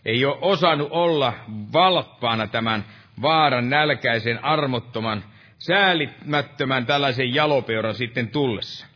Ei 0.05 0.25
ole 0.25 0.39
osannut 0.41 0.89
olla 0.91 1.33
valppaana 1.73 2.47
tämän 2.47 2.85
vaaran 3.23 3.71
nälkäisen, 3.71 4.45
armottoman, 4.45 5.25
säälimättömän 5.59 6.87
tällaisen 6.87 7.35
jalopeuran 7.35 7.95
sitten 7.95 8.29
tullessa. 8.29 8.87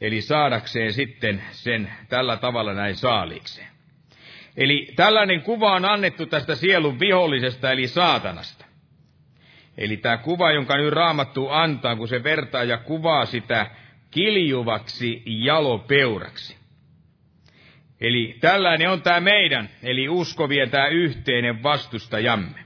Eli 0.00 0.20
saadakseen 0.20 0.92
sitten 0.92 1.42
sen 1.50 1.92
tällä 2.08 2.36
tavalla 2.36 2.74
näin 2.74 2.96
saaliikseen. 2.96 3.68
Eli 4.56 4.92
tällainen 4.96 5.42
kuva 5.42 5.72
on 5.72 5.84
annettu 5.84 6.26
tästä 6.26 6.54
sielun 6.54 7.00
vihollisesta, 7.00 7.72
eli 7.72 7.88
saatanasta. 7.88 8.67
Eli 9.78 9.96
tämä 9.96 10.16
kuva, 10.16 10.52
jonka 10.52 10.76
nyt 10.76 10.92
raamattu 10.92 11.48
antaa, 11.48 11.96
kun 11.96 12.08
se 12.08 12.24
vertaa 12.24 12.64
ja 12.64 12.78
kuvaa 12.78 13.26
sitä 13.26 13.66
kiljuvaksi 14.10 15.22
jalopeuraksi. 15.26 16.56
Eli 18.00 18.36
tällainen 18.40 18.90
on 18.90 19.02
tämä 19.02 19.20
meidän, 19.20 19.68
eli 19.82 20.08
uskovien 20.08 20.70
tämä 20.70 20.88
yhteinen 20.88 21.62
vastustajamme. 21.62 22.58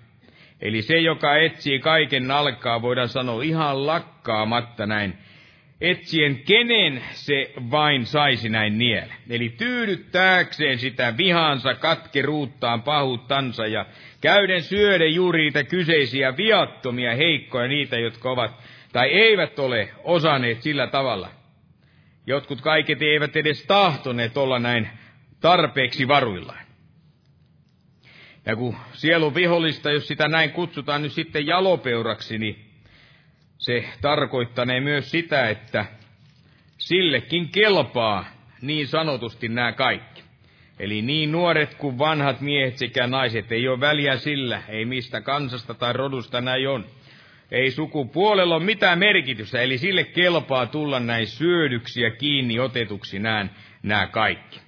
Eli 0.61 0.83
se, 0.83 0.99
joka 0.99 1.37
etsii 1.37 1.79
kaiken 1.79 2.31
alkaa, 2.31 2.83
voidaan 2.83 3.09
sanoa 3.09 3.43
ihan 3.43 3.87
lakkaamatta 3.87 4.87
näin 4.87 5.19
etsien 5.83 6.37
kenen 6.37 7.03
se 7.13 7.53
vain 7.71 8.07
saisi 8.07 8.49
näin 8.49 8.79
niele. 8.79 9.15
Eli 9.31 9.49
tyydyttääkseen 9.49 10.79
sitä 10.79 11.17
vihansa, 11.17 11.75
katkeruuttaan, 11.75 12.83
pahuuttansa 12.83 13.67
ja 13.67 13.87
käyden 14.21 14.63
syöden 14.63 15.15
juuri 15.15 15.43
niitä 15.43 15.65
kyseisiä 15.65 16.37
viattomia, 16.37 17.17
heikkoja, 17.17 17.69
niitä, 17.69 17.99
jotka 17.99 18.31
ovat 18.31 18.63
tai 18.93 19.09
eivät 19.09 19.59
ole 19.59 19.89
osanneet 20.05 20.63
sillä 20.63 20.87
tavalla. 20.87 21.29
Jotkut 22.27 22.61
kaiket 22.61 23.03
eivät 23.03 23.37
edes 23.37 23.67
tahtoneet 23.67 24.37
olla 24.37 24.59
näin 24.59 24.89
tarpeeksi 25.41 26.09
varuillaan. 26.09 26.65
Ja 28.47 28.57
kun 28.57 28.77
sielun 28.93 29.35
vihollista, 29.35 29.91
jos 29.91 30.09
sitä 30.09 30.29
näin 30.29 30.51
kutsutaan 30.51 31.03
nyt 31.03 31.13
sitten 31.13 31.47
jalopeuraksi, 31.47 32.39
niin 32.39 32.72
se 33.63 33.85
tarkoittanee 34.01 34.81
myös 34.81 35.11
sitä, 35.11 35.49
että 35.49 35.87
sillekin 36.79 37.49
kelpaa 37.49 38.25
niin 38.63 38.87
sanotusti 38.87 39.49
nämä 39.49 39.73
kaikki. 39.73 40.23
Eli 40.79 41.03
niin 41.03 41.33
nuoret 41.33 41.75
kuin 41.75 41.99
vanhat 41.99 42.41
miehet 42.41 42.79
sekä 42.79 43.07
naiset, 43.07 43.53
ei 43.53 43.69
ole 43.69 43.81
väliä 43.81 44.17
sillä, 44.17 44.63
ei 44.69 44.85
mistä 44.85 45.21
kansasta 45.21 45.75
tai 45.75 45.93
rodusta 45.93 46.41
näin 46.41 46.69
on. 46.69 46.87
Ei 47.51 47.71
sukupuolella 47.71 48.55
ole 48.55 48.65
mitään 48.65 48.99
merkitystä, 48.99 49.63
eli 49.63 49.79
sille 49.79 50.05
kelpaa 50.05 50.67
tulla 50.67 51.01
näin 51.01 51.27
syödyksiä 51.27 52.11
kiinni 52.11 52.61
otetuksi 52.61 53.19
nämä, 53.19 53.47
nämä 53.83 54.07
kaikki. 54.07 54.61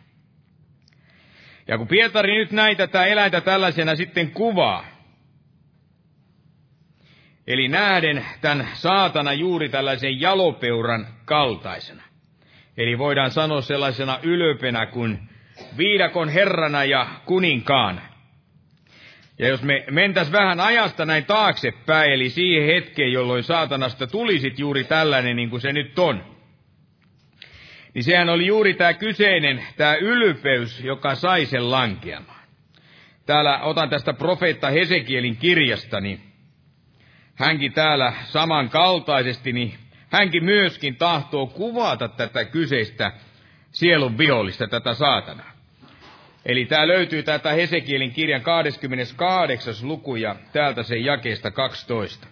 Ja 1.69 1.79
kun 1.79 1.89
Pietari 1.89 2.39
nyt 2.39 2.51
näitä 2.51 2.87
tätä 2.87 3.07
eläintä 3.07 3.41
tällaisena 3.41 3.97
sitten 3.97 4.31
kuvaa, 4.31 4.94
Eli 7.47 7.69
nähden 7.69 8.25
tämän 8.41 8.69
saatana 8.73 9.33
juuri 9.33 9.69
tällaisen 9.69 10.21
jalopeuran 10.21 11.07
kaltaisena. 11.25 12.03
Eli 12.77 12.99
voidaan 12.99 13.31
sanoa 13.31 13.61
sellaisena 13.61 14.19
ylöpenä 14.23 14.87
kuin 14.87 15.19
viidakon 15.79 16.29
herrana 16.29 16.85
ja 16.85 17.07
kuninkaana. 17.25 18.01
Ja 19.39 19.49
jos 19.49 19.63
me 19.63 19.85
mentäs 19.91 20.33
vähän 20.33 20.61
ajasta 20.61 21.05
näin 21.05 21.25
taaksepäin, 21.25 22.13
eli 22.13 22.31
siihen 22.31 22.67
hetkeen, 22.67 23.13
jolloin 23.13 23.43
saatanasta 23.43 24.07
tulisit 24.07 24.59
juuri 24.59 24.85
tällainen 24.85 25.37
niin 25.37 25.51
kuin 25.51 25.61
se 25.61 25.73
nyt 25.73 25.99
on, 25.99 26.25
niin 27.95 28.05
sehän 28.05 28.29
oli 28.29 28.47
juuri 28.47 28.75
tämä 28.75 28.95
kyseinen, 28.95 29.63
tämä 29.77 29.95
ylpeys, 29.95 30.81
joka 30.85 31.15
sai 31.15 31.47
sen 31.47 31.71
lankeamaan. 31.71 32.45
Täällä 33.27 33.61
otan 33.63 33.91
tästä 33.91 34.13
profeetta 34.13 34.71
Hesekielin 34.71 35.37
kirjasta, 35.37 36.01
niin 36.01 36.34
hänkin 37.35 37.73
täällä 37.73 38.13
samankaltaisesti, 38.25 39.53
niin 39.53 39.75
hänkin 40.11 40.45
myöskin 40.45 40.97
tahtoo 40.97 41.47
kuvata 41.47 42.09
tätä 42.09 42.45
kyseistä 42.45 43.13
sielun 43.71 44.19
vihollista, 44.19 44.69
tätä 44.69 44.95
saatanaa. 44.95 45.53
Eli 46.47 46.65
tämä 46.65 46.89
löytyy 46.89 47.23
tätä 47.23 47.53
Hesekielin 47.53 48.13
kirjan 48.13 48.43
28. 48.43 49.75
luku 49.83 50.17
ja 50.17 50.37
täältä 50.53 50.83
sen 50.83 51.05
jakeesta 51.05 51.51
12. 51.51 52.27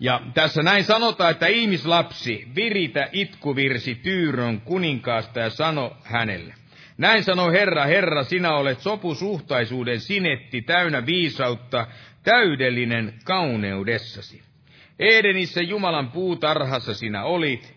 Ja 0.00 0.20
tässä 0.34 0.62
näin 0.62 0.84
sanotaan, 0.84 1.30
että 1.30 1.46
ihmislapsi, 1.46 2.48
viritä 2.54 3.08
itkuvirsi 3.12 3.94
Tyyrön 3.94 4.60
kuninkaasta 4.60 5.40
ja 5.40 5.50
sano 5.50 5.96
hänelle. 6.02 6.54
Näin 6.98 7.24
sanoi 7.24 7.52
Herra, 7.52 7.84
Herra, 7.84 8.24
sinä 8.24 8.54
olet 8.54 8.80
sopusuhtaisuuden 8.80 10.00
sinetti, 10.00 10.62
täynnä 10.62 11.06
viisautta, 11.06 11.86
täydellinen 12.26 13.14
kauneudessasi. 13.24 14.42
Edenissä 14.98 15.62
Jumalan 15.62 16.10
puutarhassa 16.10 16.94
sinä 16.94 17.24
olit, 17.24 17.74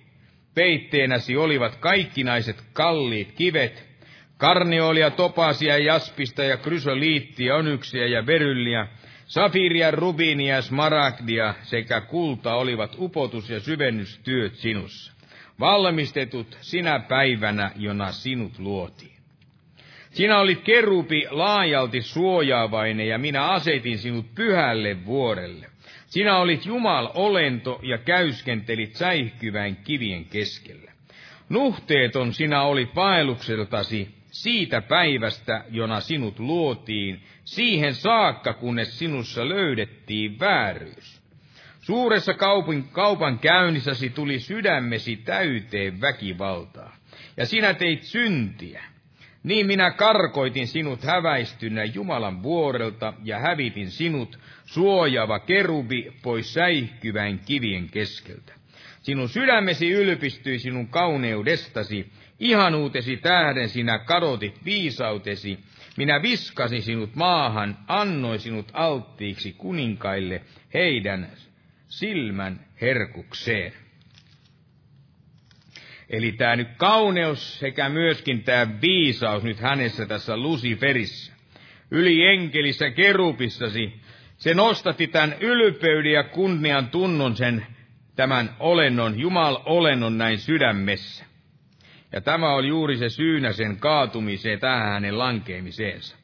peitteenäsi 0.55 1.37
olivat 1.37 1.75
kaikkinaiset 1.75 2.63
kalliit 2.73 3.31
kivet, 3.31 3.89
karniolia, 4.37 5.11
topasia, 5.11 5.77
jaspista 5.77 6.43
ja 6.43 6.57
krysoliittia, 6.57 7.55
onyksiä 7.55 8.07
ja 8.07 8.25
verylliä, 8.25 8.87
safiria, 9.25 9.91
rubiinia, 9.91 10.61
smaragdia 10.61 11.53
sekä 11.61 12.01
kulta 12.01 12.55
olivat 12.55 12.95
upotus- 12.99 13.49
ja 13.49 13.59
syvennystyöt 13.59 14.55
sinussa, 14.55 15.13
valmistetut 15.59 16.57
sinä 16.61 16.99
päivänä, 16.99 17.71
jona 17.75 18.11
sinut 18.11 18.59
luotiin. 18.59 19.18
Sinä 20.11 20.39
olit 20.39 20.61
kerupi 20.61 21.25
laajalti 21.29 22.01
suojaavainen 22.01 23.07
ja 23.07 23.17
minä 23.17 23.45
asetin 23.45 23.97
sinut 23.97 24.35
pyhälle 24.35 25.05
vuorelle. 25.05 25.65
Sinä 26.07 26.37
olit 26.37 26.65
Jumal 26.65 27.09
olento 27.13 27.79
ja 27.83 27.97
käyskentelit 27.97 28.95
säihkyvän 28.95 29.75
kivien 29.75 30.25
keskellä. 30.25 30.91
Nuhteeton 31.49 32.33
sinä 32.33 32.61
olit 32.61 32.95
vaellukseltasi 32.95 34.15
siitä 34.31 34.81
päivästä, 34.81 35.63
jona 35.71 35.99
sinut 35.99 36.39
luotiin, 36.39 37.23
siihen 37.45 37.93
saakka, 37.93 38.53
kunnes 38.53 38.99
sinussa 38.99 39.49
löydettiin 39.49 40.39
vääryys. 40.39 41.21
Suuressa 41.81 42.33
kaupin, 42.33 42.83
kaupan 42.83 43.39
käynnissäsi 43.39 44.09
tuli 44.09 44.39
sydämesi 44.39 45.15
täyteen 45.15 46.01
väkivaltaa, 46.01 46.95
ja 47.37 47.45
sinä 47.45 47.73
teit 47.73 48.03
syntiä. 48.03 48.83
Niin 49.43 49.67
minä 49.67 49.91
karkoitin 49.91 50.67
sinut 50.67 51.03
häväistynä 51.03 51.83
Jumalan 51.83 52.43
vuorelta 52.43 53.13
ja 53.23 53.39
hävitin 53.39 53.91
sinut, 53.91 54.39
suojaava 54.65 55.39
kerubi, 55.39 56.13
pois 56.21 56.53
säihkyvän 56.53 57.39
kivien 57.39 57.89
keskeltä. 57.89 58.53
Sinun 59.01 59.29
sydämesi 59.29 59.89
ylpistyi 59.91 60.59
sinun 60.59 60.87
kauneudestasi, 60.87 62.11
ihanuutesi 62.39 63.17
tähden 63.17 63.69
sinä 63.69 63.99
kadotit 63.99 64.65
viisautesi, 64.65 65.59
minä 65.97 66.21
viskasin 66.21 66.81
sinut 66.81 67.15
maahan, 67.15 67.77
annoin 67.87 68.39
sinut 68.39 68.71
alttiiksi 68.73 69.53
kuninkaille 69.53 70.41
heidän 70.73 71.31
silmän 71.87 72.59
herkukseen. 72.81 73.73
Eli 76.09 76.31
tämä 76.31 76.55
nyt 76.55 76.67
kauneus 76.77 77.59
sekä 77.59 77.89
myöskin 77.89 78.43
tämä 78.43 78.67
viisaus 78.81 79.43
nyt 79.43 79.59
hänessä 79.59 80.05
tässä 80.05 80.37
Luciferissä. 80.37 81.33
Yli 81.91 82.25
enkelissä 82.25 82.89
kerupissasi, 82.89 83.93
se 84.37 84.53
nostatti 84.53 85.07
tämän 85.07 85.35
ylpeyden 85.39 86.11
ja 86.11 86.23
kunnian 86.23 86.89
tunnon 86.89 87.35
sen 87.35 87.65
tämän 88.15 88.55
olennon, 88.59 89.19
Jumal 89.19 89.57
olennon 89.65 90.17
näin 90.17 90.37
sydämessä. 90.37 91.25
Ja 92.11 92.21
tämä 92.21 92.53
oli 92.53 92.67
juuri 92.67 92.97
se 92.97 93.09
syynä 93.09 93.53
sen 93.53 93.77
kaatumiseen, 93.77 94.59
tähän 94.59 94.91
hänen 94.91 95.19
lankeemiseensa. 95.19 96.17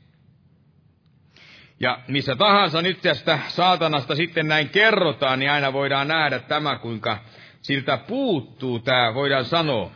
Ja 1.80 2.00
missä 2.08 2.36
tahansa 2.36 2.82
nyt 2.82 3.02
tästä 3.02 3.40
saatanasta 3.48 4.16
sitten 4.16 4.48
näin 4.48 4.70
kerrotaan, 4.70 5.40
niin 5.40 5.52
aina 5.52 5.74
voidaan 5.74 6.08
nähdä 6.08 6.40
tämä, 6.40 6.78
kuinka 6.78 7.18
siltä 7.66 7.98
puuttuu 7.98 8.80
tämä, 8.80 9.14
voidaan 9.14 9.46
sanoa, 9.46 9.92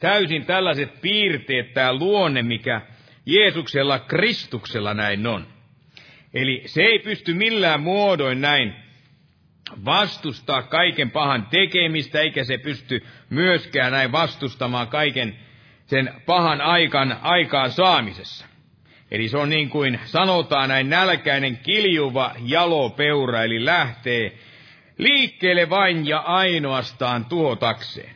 täysin 0.00 0.44
tällaiset 0.44 1.00
piirteet, 1.00 1.74
tämä 1.74 1.94
luonne, 1.94 2.42
mikä 2.42 2.80
Jeesuksella, 3.26 3.98
Kristuksella 3.98 4.94
näin 4.94 5.26
on. 5.26 5.46
Eli 6.34 6.62
se 6.66 6.82
ei 6.82 6.98
pysty 6.98 7.34
millään 7.34 7.80
muodoin 7.80 8.40
näin 8.40 8.74
vastustaa 9.84 10.62
kaiken 10.62 11.10
pahan 11.10 11.46
tekemistä, 11.50 12.20
eikä 12.20 12.44
se 12.44 12.58
pysty 12.58 13.06
myöskään 13.30 13.92
näin 13.92 14.12
vastustamaan 14.12 14.88
kaiken 14.88 15.38
sen 15.86 16.14
pahan 16.26 16.60
aikan 16.60 17.18
aikaan 17.22 17.70
saamisessa. 17.70 18.46
Eli 19.10 19.28
se 19.28 19.38
on 19.38 19.48
niin 19.48 19.68
kuin 19.68 20.00
sanotaan 20.04 20.68
näin 20.68 20.90
nälkäinen 20.90 21.56
kiljuva 21.56 22.34
jalopeura, 22.44 23.42
eli 23.42 23.64
lähtee 23.64 24.32
liikkeelle 25.00 25.70
vain 25.70 26.06
ja 26.06 26.18
ainoastaan 26.18 27.24
tuhotakseen. 27.24 28.10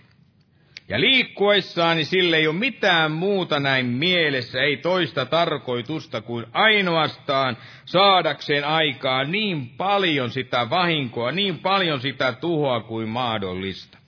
Ja 0.88 1.01
liikkuessaan 1.01 1.97
niin 1.97 2.07
sille 2.07 2.37
ei 2.37 2.47
ole 2.47 2.57
mitään 2.57 3.12
muuta 3.12 3.61
näin 3.61 3.87
mielessä, 3.87 4.59
ei 4.59 4.77
toista 4.77 5.27
tarkoitusta 5.27 6.20
kuin 6.20 6.47
ainoastaan 6.53 7.57
saadakseen 7.85 8.64
aikaa 8.64 9.25
niin 9.25 9.68
paljon 9.68 10.31
sitä 10.31 10.70
vahinkoa, 10.70 11.33
niin 11.33 11.59
paljon 11.59 12.01
sitä 12.01 12.33
tuhoa 12.33 12.81
kuin 12.81 13.09
mahdollista. 13.09 13.99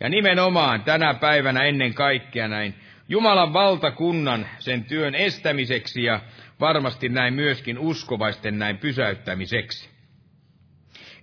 Ja 0.00 0.08
nimenomaan 0.08 0.82
tänä 0.82 1.14
päivänä 1.14 1.64
ennen 1.64 1.94
kaikkea 1.94 2.48
näin 2.48 2.74
Jumalan 3.08 3.52
valtakunnan 3.52 4.46
sen 4.58 4.84
työn 4.84 5.14
estämiseksi 5.14 6.04
ja 6.04 6.20
varmasti 6.60 7.08
näin 7.08 7.34
myöskin 7.34 7.78
uskovaisten 7.78 8.58
näin 8.58 8.78
pysäyttämiseksi. 8.78 9.93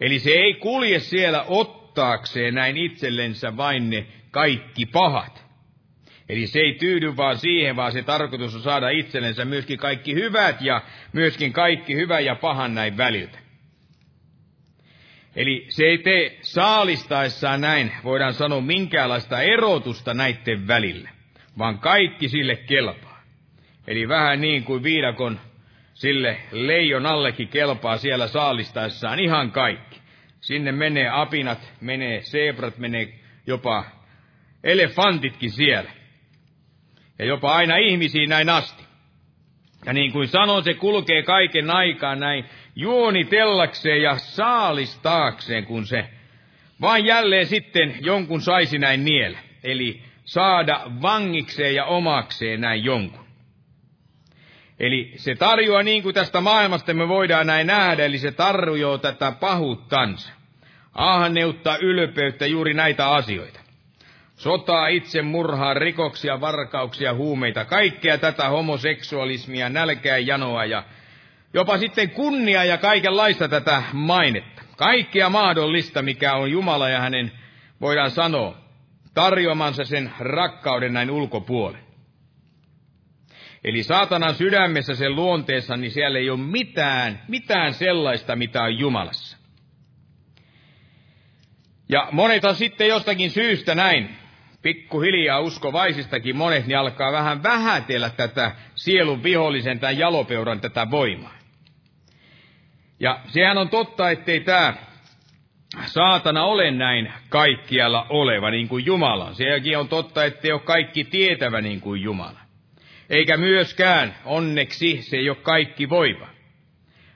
Eli 0.02 0.20
se 0.20 0.32
ei 0.32 0.54
kulje 0.54 1.00
siellä 1.00 1.44
ottaakseen 1.48 2.54
näin 2.54 2.78
itsellensä 2.78 3.58
vain 3.58 3.90
ne 3.90 4.06
kaikki 4.32 4.86
pahat. 4.86 5.46
Eli 6.30 6.48
se 6.48 6.60
ei 6.60 6.74
tyydy 6.74 7.18
vaan 7.18 7.38
siihen, 7.38 7.76
vaan 7.76 7.92
se 7.92 8.04
tarkoitus 8.04 8.56
on 8.56 8.62
saada 8.62 8.90
itsellensä 8.90 9.46
myöskin 9.46 9.78
kaikki 9.78 10.14
hyvät 10.14 10.62
ja 10.62 10.82
myöskin 11.14 11.54
kaikki 11.54 11.96
hyvä 11.96 12.20
ja 12.20 12.36
pahan 12.36 12.76
näin 12.76 12.98
väliltä. 12.98 13.40
Eli 15.36 15.66
se 15.70 15.84
ei 15.84 15.98
tee 15.98 16.38
saalistaessaan 16.42 17.62
näin, 17.62 17.92
voidaan 18.04 18.34
sanoa, 18.34 18.62
minkäänlaista 18.62 19.42
erotusta 19.42 20.14
näiden 20.14 20.68
välillä, 20.68 21.10
vaan 21.58 21.80
kaikki 21.80 22.30
sille 22.30 22.56
kelpaa. 22.56 23.24
Eli 23.88 24.08
vähän 24.08 24.42
niin 24.42 24.64
kuin 24.64 24.84
viidakon 24.84 25.40
sille 26.02 26.38
leijon 26.52 27.06
allekin 27.06 27.48
kelpaa 27.48 27.98
siellä 27.98 28.28
saalistaessaan 28.28 29.20
ihan 29.20 29.52
kaikki. 29.52 30.02
Sinne 30.40 30.72
menee 30.72 31.10
apinat, 31.10 31.74
menee 31.82 32.22
zebrat, 32.22 32.78
menee 32.78 33.14
jopa 33.48 33.86
elefantitkin 34.64 35.52
siellä. 35.52 35.92
Ja 37.20 37.26
jopa 37.26 37.56
aina 37.56 37.78
ihmisiin 37.78 38.30
näin 38.30 38.50
asti. 38.50 38.84
Ja 39.86 39.94
niin 39.94 40.12
kuin 40.12 40.28
sanon, 40.28 40.64
se 40.64 40.74
kulkee 40.74 41.24
kaiken 41.24 41.70
aikaa 41.70 42.16
näin 42.16 42.46
juonitellakseen 42.76 44.02
ja 44.02 44.18
saalistaakseen, 44.18 45.66
kun 45.66 45.88
se 45.88 46.06
vain 46.82 47.06
jälleen 47.06 47.46
sitten 47.46 47.96
jonkun 48.00 48.42
saisi 48.42 48.78
näin 48.78 49.06
niellä. 49.06 49.40
Eli 49.64 50.02
saada 50.26 50.82
vangikseen 51.02 51.76
ja 51.76 51.86
omakseen 51.86 52.62
näin 52.62 52.84
jonkun. 52.84 53.21
Eli 54.82 55.14
se 55.16 55.36
tarjoaa 55.36 55.84
niin 55.84 56.04
kuin 56.04 56.16
tästä 56.16 56.42
maailmasta 56.42 56.94
me 56.94 57.08
voidaan 57.08 57.48
näin 57.48 57.68
nähdä, 57.68 58.06
eli 58.06 58.18
se 58.18 58.32
tarjoaa 58.32 58.98
tätä 58.98 59.32
pahuuttansa. 59.32 60.34
Ahneutta, 60.94 61.78
ylpeyttä, 61.78 62.46
juuri 62.46 62.74
näitä 62.74 63.10
asioita. 63.10 63.60
Sotaa, 64.36 64.88
itsemurhaa, 64.88 65.74
rikoksia, 65.74 66.42
varkauksia, 66.42 67.14
huumeita, 67.14 67.66
kaikkea 67.66 68.18
tätä 68.18 68.50
homoseksualismia, 68.50 69.70
nälkää, 69.70 70.18
janoa 70.18 70.66
ja 70.66 70.84
jopa 71.54 71.78
sitten 71.78 72.10
kunnia 72.10 72.64
ja 72.64 72.78
kaikenlaista 72.78 73.48
tätä 73.48 73.84
mainetta. 73.94 74.62
Kaikkea 74.78 75.30
mahdollista, 75.30 76.02
mikä 76.02 76.34
on 76.34 76.52
Jumala 76.52 76.90
ja 76.90 77.00
hänen, 77.00 77.32
voidaan 77.82 78.12
sanoa, 78.12 78.58
tarjoamansa 79.14 79.84
sen 79.84 80.12
rakkauden 80.20 80.94
näin 80.94 81.12
ulkopuolen. 81.12 81.91
Eli 83.64 83.84
saatanan 83.84 84.36
sydämessä 84.36 84.96
sen 84.96 85.16
luonteessa, 85.16 85.78
niin 85.78 85.92
siellä 85.92 86.20
ei 86.20 86.30
ole 86.30 86.40
mitään, 86.40 87.22
mitään 87.28 87.74
sellaista, 87.74 88.36
mitä 88.36 88.64
on 88.64 88.80
Jumalassa. 88.80 89.38
Ja 91.90 92.08
moneta 92.12 92.54
sitten 92.54 92.88
jostakin 92.88 93.32
syystä 93.32 93.76
näin, 93.76 94.16
pikkuhiljaa 94.62 95.40
uskovaisistakin 95.40 96.36
monet, 96.36 96.68
niin 96.68 96.78
alkaa 96.78 97.12
vähän 97.12 97.44
vähätellä 97.44 98.10
tätä 98.10 98.52
sielun 98.76 99.24
vihollisen 99.24 99.80
tai 99.80 100.00
jalopeuran 100.00 100.62
tätä 100.62 100.92
voimaa. 100.92 101.36
Ja 103.00 103.20
sehän 103.28 103.58
on 103.58 103.70
totta, 103.70 104.12
ettei 104.12 104.40
tämä 104.40 104.74
saatana 105.86 106.44
ole 106.44 106.72
näin 106.72 107.14
kaikkialla 107.30 108.06
oleva 108.10 108.52
niin 108.52 108.68
kuin 108.68 108.86
Jumala. 108.86 109.34
Sekin 109.34 109.78
on 109.78 109.88
totta, 109.88 110.26
ettei 110.26 110.52
ole 110.52 110.62
kaikki 110.62 111.04
tietävä 111.04 111.62
niin 111.62 111.82
kuin 111.82 112.02
Jumala. 112.02 112.41
Eikä 113.12 113.38
myöskään, 113.38 114.16
onneksi, 114.26 115.02
se 115.02 115.18
ei 115.18 115.30
ole 115.30 115.38
kaikki 115.38 115.90
voiva, 115.90 116.28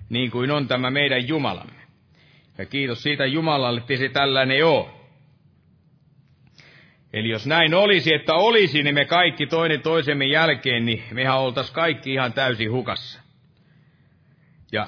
niin 0.09 0.31
kuin 0.31 0.51
on 0.51 0.67
tämä 0.67 0.91
meidän 0.91 1.27
Jumalamme. 1.27 1.81
Ja 2.57 2.65
kiitos 2.65 3.03
siitä 3.03 3.25
Jumalalle, 3.25 3.79
että 3.79 3.95
se 3.95 4.09
tällainen 4.09 4.65
ole. 4.65 4.85
Eli 7.13 7.29
jos 7.29 7.47
näin 7.47 7.73
olisi, 7.73 8.13
että 8.13 8.33
olisi, 8.33 8.83
niin 8.83 8.95
me 8.95 9.05
kaikki 9.05 9.47
toinen 9.47 9.81
toisemme 9.81 10.25
jälkeen, 10.25 10.85
niin 10.85 11.03
mehän 11.11 11.39
oltaisiin 11.39 11.75
kaikki 11.75 12.13
ihan 12.13 12.33
täysin 12.33 12.71
hukassa. 12.71 13.21
Ja 14.71 14.87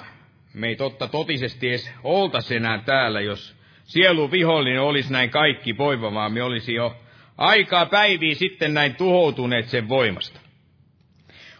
me 0.54 0.68
ei 0.68 0.76
totta 0.76 1.08
totisesti 1.08 1.68
edes 1.68 1.92
oltaisi 2.02 2.56
enää 2.56 2.82
täällä, 2.84 3.20
jos 3.20 3.56
sielu 3.84 4.30
vihollinen 4.30 4.82
olisi 4.82 5.12
näin 5.12 5.30
kaikki 5.30 5.76
voiva, 5.78 6.14
vaan 6.14 6.32
me 6.32 6.42
olisi 6.42 6.74
jo 6.74 6.96
aikaa 7.38 7.86
päiviä 7.86 8.34
sitten 8.34 8.74
näin 8.74 8.94
tuhoutuneet 8.94 9.68
sen 9.68 9.88
voimasta. 9.88 10.47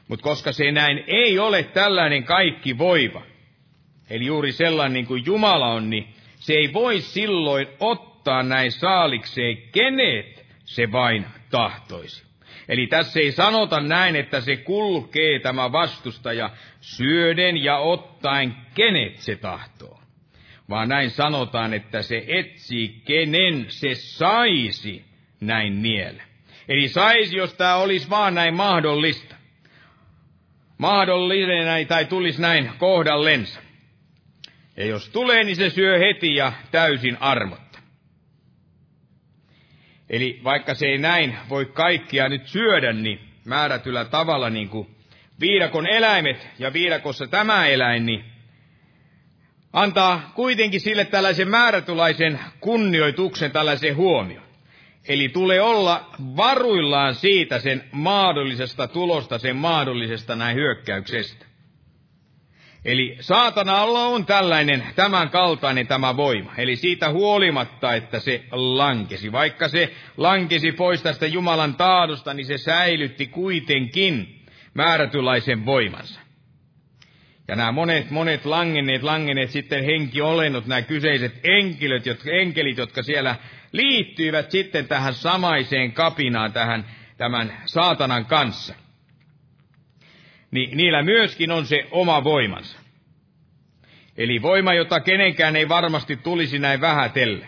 Mutta 0.09 0.23
koska 0.23 0.53
se 0.53 0.73
näin 0.73 1.05
ei 1.07 1.39
ole 1.39 1.63
tällainen 1.63 2.25
kaikki 2.25 2.79
voiva, 2.79 3.23
eli 4.11 4.27
juuri 4.27 4.53
sellainen 4.53 4.93
niin 4.93 5.07
kuin 5.07 5.27
Jumala 5.27 5.69
on, 5.69 5.91
niin 5.91 6.09
se 6.37 6.53
ei 6.53 6.73
voi 6.73 7.01
silloin 7.01 7.67
ottaa 7.81 8.43
näin 8.43 8.73
saalikseen, 8.73 9.57
kenet 9.73 10.47
se 10.65 10.93
vain 10.93 11.27
tahtoisi. 11.51 12.29
Eli 12.69 12.87
tässä 12.87 13.21
ei 13.21 13.33
sanota 13.33 13.81
näin, 13.81 14.17
että 14.17 14.41
se 14.41 14.57
kulkee 14.57 15.39
tämä 15.39 15.73
vastustaja 15.73 16.51
syöden 16.81 17.65
ja 17.65 17.79
ottaen, 17.79 18.57
kenet 18.75 19.17
se 19.17 19.37
tahtoo. 19.37 20.01
Vaan 20.71 20.89
näin 20.89 21.11
sanotaan, 21.11 21.75
että 21.75 22.03
se 22.03 22.25
etsii, 22.27 23.03
kenen 23.05 23.65
se 23.69 23.95
saisi 23.95 25.05
näin 25.41 25.83
niellä. 25.83 26.23
Eli 26.69 26.89
saisi, 26.89 27.37
jos 27.37 27.55
tämä 27.55 27.77
olisi 27.77 28.11
vaan 28.11 28.35
näin 28.35 28.55
mahdollista 28.55 29.38
mahdollinen 30.79 31.87
tai 31.87 32.05
tulisi 32.05 32.43
näin 32.43 32.73
kohdallensa. 32.79 33.61
Ja 34.77 34.87
jos 34.87 35.09
tulee, 35.09 35.45
niin 35.45 35.57
se 35.57 35.71
syö 35.71 35.99
heti 35.99 36.35
ja 36.35 36.53
täysin 36.71 37.17
armotta. 37.21 37.79
Eli 40.11 40.41
vaikka 40.45 40.75
se 40.75 40.87
ei 40.87 40.99
näin 40.99 41.37
voi 41.49 41.67
kaikkia 41.67 42.29
nyt 42.29 42.47
syödä, 42.47 42.93
niin 42.93 43.21
määrätyllä 43.45 44.05
tavalla 44.05 44.51
niin 44.51 44.69
kuin 44.69 44.97
viidakon 45.41 45.87
eläimet 45.87 46.49
ja 46.59 46.73
viidakossa 46.73 47.27
tämä 47.27 47.67
eläin, 47.67 48.07
niin 48.07 48.25
antaa 49.73 50.33
kuitenkin 50.35 50.81
sille 50.81 51.05
tällaisen 51.05 51.49
määrätylaisen 51.49 52.41
kunnioituksen, 52.61 53.51
tällaisen 53.51 53.97
huomioon. 53.97 54.48
Eli 55.09 55.29
tulee 55.29 55.61
olla 55.61 56.11
varuillaan 56.37 57.15
siitä 57.15 57.59
sen 57.59 57.85
mahdollisesta 57.93 58.89
tulosta, 58.89 59.39
sen 59.39 59.57
mahdollisesta 59.57 60.37
näin 60.37 60.57
hyökkäyksestä. 60.57 61.49
Eli 62.85 63.17
saatanalla 63.21 64.07
on 64.07 64.27
tällainen, 64.27 64.85
tämän 64.95 65.31
kaltainen 65.31 65.87
tämä 65.87 66.17
voima. 66.17 66.55
Eli 66.59 66.77
siitä 66.77 67.11
huolimatta, 67.11 67.95
että 67.95 68.21
se 68.21 68.45
lankesi. 68.53 69.33
Vaikka 69.33 69.69
se 69.69 69.93
lankesi 70.17 70.73
pois 70.73 71.03
tästä 71.03 71.27
Jumalan 71.27 71.75
taadosta, 71.75 72.35
niin 72.35 72.47
se 72.47 72.59
säilytti 72.59 73.27
kuitenkin 73.27 74.43
määrätylaisen 74.75 75.67
voimansa. 75.67 76.21
Ja 77.49 77.57
nämä 77.57 77.73
monet, 77.73 78.11
monet 78.11 78.45
langenneet, 78.45 79.03
langenneet 79.03 79.51
sitten 79.51 79.85
henkiolennot, 79.85 80.67
nämä 80.67 80.83
kyseiset 80.83 81.41
jotka, 82.07 82.29
enkelit, 82.41 82.79
jotka 82.79 83.03
siellä 83.03 83.37
liittyivät 83.73 84.51
sitten 84.51 84.89
tähän 84.89 85.15
samaiseen 85.15 85.93
kapinaan, 85.93 86.53
tähän 86.53 86.85
tämän 87.17 87.53
saatanan 87.65 88.27
kanssa. 88.27 88.75
Niin 90.51 90.77
niillä 90.77 91.03
myöskin 91.03 91.51
on 91.51 91.67
se 91.67 91.89
oma 91.91 92.25
voimansa. 92.25 92.79
Eli 94.17 94.43
voima, 94.43 94.75
jota 94.75 95.01
kenenkään 95.01 95.57
ei 95.57 95.69
varmasti 95.69 96.17
tulisi 96.17 96.59
näin 96.59 96.81
vähätelle. 96.81 97.47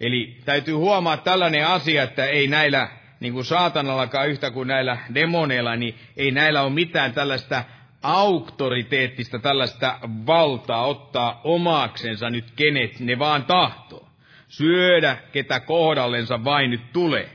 Eli 0.00 0.36
täytyy 0.44 0.74
huomaa 0.74 1.16
tällainen 1.16 1.66
asia, 1.66 2.02
että 2.02 2.24
ei 2.24 2.46
näillä, 2.46 2.88
niin 3.20 3.32
kuin 3.32 3.44
saatanallakaan 3.44 4.28
yhtä 4.28 4.50
kuin 4.50 4.68
näillä 4.68 4.98
demoneilla, 5.14 5.76
niin 5.76 5.94
ei 6.16 6.30
näillä 6.30 6.62
ole 6.62 6.70
mitään 6.70 7.12
tällaista 7.12 7.64
auktoriteettista 8.02 9.38
tällaista 9.38 9.98
valtaa 10.26 10.86
ottaa 10.86 11.40
omaksensa 11.44 12.30
nyt 12.30 12.50
kenet 12.56 13.00
ne 13.00 13.18
vaan 13.18 13.44
tahtoo. 13.44 14.05
Syödä, 14.56 15.16
ketä 15.32 15.60
kohdallensa 15.60 16.44
vain 16.44 16.70
nyt 16.70 16.92
tulee. 16.92 17.28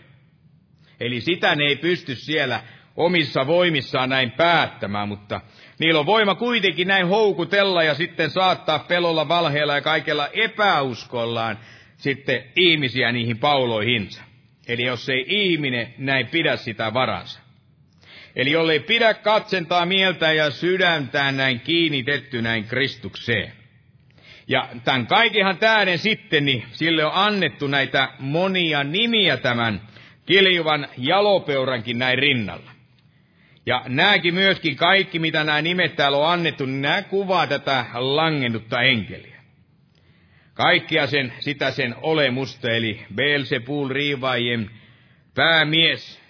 Eli 0.99 1.22
sitä 1.22 1.55
ne 1.55 1.63
ei 1.63 1.76
pysty 1.76 2.15
siellä 2.15 2.63
omissa 2.95 3.47
voimissaan 3.47 4.09
näin 4.09 4.32
päättämään, 4.32 5.07
mutta 5.07 5.41
niillä 5.80 5.99
on 5.99 6.05
voima 6.05 6.36
kuitenkin 6.36 6.88
näin 6.88 7.07
houkutella 7.07 7.84
ja 7.84 7.93
sitten 7.93 8.30
saattaa 8.30 8.80
pelolla, 8.80 9.28
valheella 9.28 9.76
ja 9.76 9.82
kaikella 9.82 10.28
epäuskollaan 10.28 11.59
sitten 11.97 12.43
ihmisiä 12.55 13.11
niihin 13.11 13.38
pauloihinsa. 13.38 14.24
Eli 14.67 14.84
jos 14.84 15.09
ei 15.09 15.26
ihminen 15.28 15.93
näin 15.97 16.28
pidä 16.28 16.55
sitä 16.55 16.93
varansa. 16.93 17.39
Eli 18.36 18.51
jollei 18.51 18.80
pidä 18.80 19.13
katsentaa 19.13 19.86
mieltä 19.86 20.34
ja 20.34 20.51
sydäntään 20.51 21.38
näin 21.38 21.59
kiinnitetty 21.59 22.41
näin 22.41 22.63
Kristukseen. 22.63 23.61
Ja 24.51 24.67
tämän 24.83 25.07
kaikihan 25.07 25.57
tähden 25.57 25.99
sitten, 25.99 26.45
niin 26.45 26.63
sille 26.71 27.05
on 27.05 27.11
annettu 27.13 27.67
näitä 27.67 28.09
monia 28.19 28.83
nimiä 28.83 29.37
tämän 29.37 29.81
kiljuvan 30.25 30.87
jalopeurankin 30.97 31.99
näin 31.99 32.19
rinnalla. 32.19 32.71
Ja 33.65 33.83
nämäkin 33.87 34.33
myöskin 34.33 34.75
kaikki, 34.75 35.19
mitä 35.19 35.43
nämä 35.43 35.61
nimet 35.61 35.95
täällä 35.95 36.17
on 36.17 36.33
annettu, 36.33 36.65
niin 36.65 36.81
nämä 36.81 37.01
kuvaa 37.01 37.47
tätä 37.47 37.85
langennutta 37.93 38.81
enkeliä. 38.81 39.41
Kaikkia 40.53 41.07
sen, 41.07 41.33
sitä 41.39 41.71
sen 41.71 41.95
olemusta, 42.01 42.71
eli 42.71 43.05
Beelzebul 43.15 43.89
riivaajien 43.89 44.71
päämies, 45.35 46.20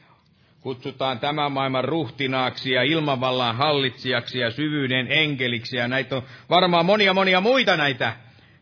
kutsutaan 0.61 1.19
tämän 1.19 1.51
maailman 1.51 1.83
ruhtinaaksi 1.83 2.71
ja 2.71 2.83
ilmavallan 2.83 3.55
hallitsijaksi 3.55 4.39
ja 4.39 4.51
syvyyden 4.51 5.07
enkeliksi. 5.09 5.77
Ja 5.77 5.87
näitä 5.87 6.15
on 6.15 6.23
varmaan 6.49 6.85
monia 6.85 7.13
monia 7.13 7.41
muita 7.41 7.77
näitä, 7.77 8.13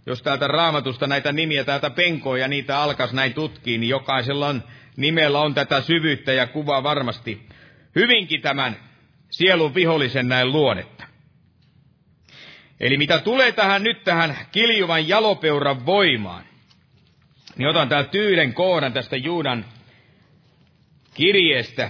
jos 0.06 0.24
täältä 0.24 0.48
raamatusta 0.48 1.08
näitä 1.08 1.32
nimiä 1.32 1.64
täältä 1.64 1.90
penkoo 1.90 2.36
ja 2.36 2.48
niitä 2.48 2.82
alkas 2.82 3.14
näin 3.14 3.34
tutkii, 3.34 3.78
niin 3.78 3.90
jokaisella 3.90 4.48
on, 4.48 4.64
nimellä 4.98 5.40
on 5.40 5.54
tätä 5.54 5.82
syvyyttä 5.82 6.34
ja 6.34 6.48
kuvaa 6.48 6.84
varmasti 6.84 7.48
hyvinkin 7.96 8.42
tämän 8.42 8.76
sielun 9.30 9.76
vihollisen 9.76 10.28
näin 10.28 10.52
luonnetta. 10.52 11.04
Eli 12.80 12.98
mitä 12.98 13.20
tulee 13.20 13.52
tähän 13.52 13.84
nyt 13.84 14.04
tähän 14.04 14.38
kiljuvan 14.52 15.08
jalopeuran 15.08 15.86
voimaan, 15.86 16.44
niin 17.58 17.68
otan 17.68 17.90
täältä 17.90 18.10
tyyden 18.10 18.54
kohdan 18.54 18.94
tästä 18.94 19.18
Juudan 19.18 19.66
kirjeestä, 21.20 21.90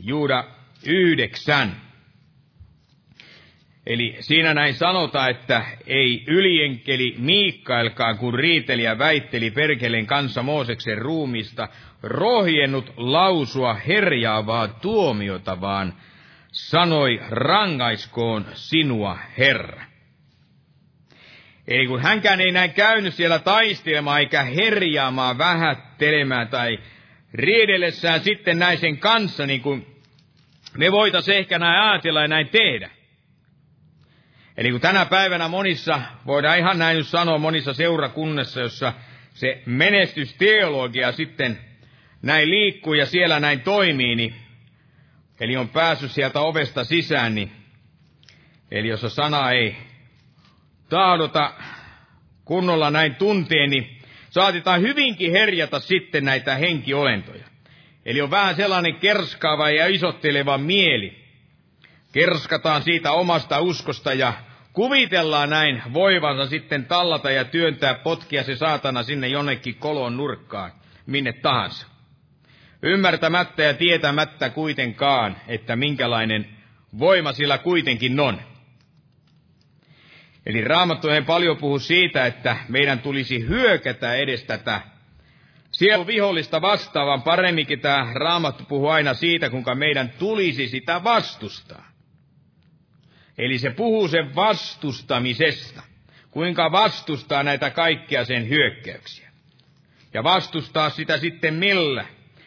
Juuda 0.00 0.44
yhdeksän. 0.86 1.76
Eli 3.86 4.16
siinä 4.20 4.54
näin 4.54 4.74
sanotaan, 4.74 5.30
että 5.30 5.64
ei 5.86 6.24
ylienkeli 6.26 7.14
Miikkaelkaan, 7.18 8.18
kun 8.18 8.34
riiteli 8.34 8.82
ja 8.82 8.98
väitteli 8.98 9.50
perkeleen 9.50 10.06
kanssa 10.06 10.42
Mooseksen 10.42 10.98
ruumista, 10.98 11.68
rohjennut 12.02 12.92
lausua 12.96 13.74
herjaavaa 13.74 14.68
tuomiota, 14.68 15.60
vaan 15.60 15.94
sanoi 16.52 17.20
rangaiskoon 17.30 18.46
sinua 18.52 19.18
Herra. 19.38 19.84
Eli 21.68 21.86
kun 21.86 22.02
hänkään 22.02 22.40
ei 22.40 22.52
näin 22.52 22.72
käynyt 22.72 23.14
siellä 23.14 23.38
taistelemaan 23.38 24.20
eikä 24.20 24.42
herjaamaan, 24.42 25.38
vähättelemään 25.38 26.48
tai 26.48 26.78
riidellessään 27.34 28.20
sitten 28.20 28.58
näin 28.58 28.78
sen 28.78 28.98
kanssa, 28.98 29.46
niin 29.46 29.60
kuin 29.60 29.86
me 30.76 30.92
voitaisiin 30.92 31.38
ehkä 31.38 31.58
näin 31.58 31.80
ajatella 31.80 32.22
ja 32.22 32.28
näin 32.28 32.48
tehdä. 32.48 32.90
Eli 34.56 34.70
kun 34.70 34.80
tänä 34.80 35.06
päivänä 35.06 35.48
monissa, 35.48 36.02
voidaan 36.26 36.58
ihan 36.58 36.78
näin 36.78 36.96
nyt 36.96 37.06
sanoa, 37.06 37.38
monissa 37.38 37.72
seurakunnassa, 37.72 38.60
jossa 38.60 38.92
se 39.34 39.62
menestysteologia 39.66 41.12
sitten 41.12 41.58
näin 42.22 42.50
liikkuu 42.50 42.94
ja 42.94 43.06
siellä 43.06 43.40
näin 43.40 43.60
toimii, 43.60 44.14
niin, 44.14 44.34
eli 45.40 45.56
on 45.56 45.68
päässyt 45.68 46.10
sieltä 46.10 46.40
ovesta 46.40 46.84
sisään, 46.84 47.34
niin, 47.34 47.52
eli 48.70 48.88
jos 48.88 49.00
sana 49.08 49.50
ei 49.50 49.76
tahdota 50.88 51.54
kunnolla 52.44 52.90
näin 52.90 53.14
tunteen, 53.14 53.70
niin 53.70 53.97
saatetaan 54.30 54.80
hyvinkin 54.80 55.32
herjata 55.32 55.80
sitten 55.80 56.24
näitä 56.24 56.54
henkiolentoja. 56.54 57.44
Eli 58.04 58.20
on 58.20 58.30
vähän 58.30 58.56
sellainen 58.56 58.94
kerskaava 58.94 59.70
ja 59.70 59.86
isotteleva 59.86 60.58
mieli. 60.58 61.18
Kerskataan 62.12 62.82
siitä 62.82 63.12
omasta 63.12 63.60
uskosta 63.60 64.12
ja 64.12 64.32
kuvitellaan 64.72 65.50
näin 65.50 65.82
voivansa 65.92 66.46
sitten 66.46 66.86
tallata 66.86 67.30
ja 67.30 67.44
työntää 67.44 67.94
potkia 67.94 68.42
se 68.42 68.56
saatana 68.56 69.02
sinne 69.02 69.28
jonnekin 69.28 69.74
kolon 69.74 70.16
nurkkaan, 70.16 70.72
minne 71.06 71.32
tahansa. 71.32 71.86
Ymmärtämättä 72.82 73.62
ja 73.62 73.74
tietämättä 73.74 74.50
kuitenkaan, 74.50 75.36
että 75.48 75.76
minkälainen 75.76 76.48
voima 76.98 77.32
sillä 77.32 77.58
kuitenkin 77.58 78.20
on. 78.20 78.40
Eli 80.48 80.64
Raamattu 80.64 81.08
ei 81.08 81.22
paljon 81.22 81.56
puhu 81.56 81.78
siitä, 81.78 82.26
että 82.26 82.56
meidän 82.68 82.98
tulisi 82.98 83.48
hyökätä 83.48 84.14
edes 84.14 84.44
tätä 84.44 84.80
sielun 85.70 86.06
vihollista 86.06 86.60
vastaavan. 86.60 87.22
Paremminkin 87.22 87.80
tämä 87.80 88.06
Raamattu 88.14 88.64
puhuu 88.64 88.88
aina 88.88 89.14
siitä, 89.14 89.50
kuinka 89.50 89.74
meidän 89.74 90.12
tulisi 90.18 90.68
sitä 90.68 91.04
vastustaa. 91.04 91.88
Eli 93.38 93.58
se 93.58 93.70
puhuu 93.70 94.08
sen 94.08 94.34
vastustamisesta. 94.34 95.82
Kuinka 96.30 96.72
vastustaa 96.72 97.42
näitä 97.42 97.70
kaikkia 97.70 98.24
sen 98.24 98.48
hyökkäyksiä. 98.48 99.30
Ja 100.14 100.24
vastustaa 100.24 100.90
sitä 100.90 101.18
sitten 101.18 101.54
millä? 101.54 102.04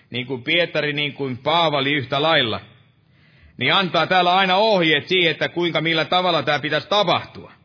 Niin 0.10 0.26
kuin 0.26 0.44
Pietari, 0.44 0.94
niin 0.94 1.14
kuin 1.14 1.38
Paavali 1.38 1.94
yhtä 1.94 2.22
lailla. 2.22 2.62
Niin 3.58 3.74
antaa 3.74 4.08
täällä 4.08 4.36
aina 4.36 4.56
ohjeet 4.56 5.08
siihen, 5.08 5.32
että 5.32 5.50
kuinka 5.50 5.82
millä 5.82 6.06
tavalla 6.06 6.44
tämä 6.44 6.60
pitäisi 6.60 6.90
tapahtua. 6.90 7.61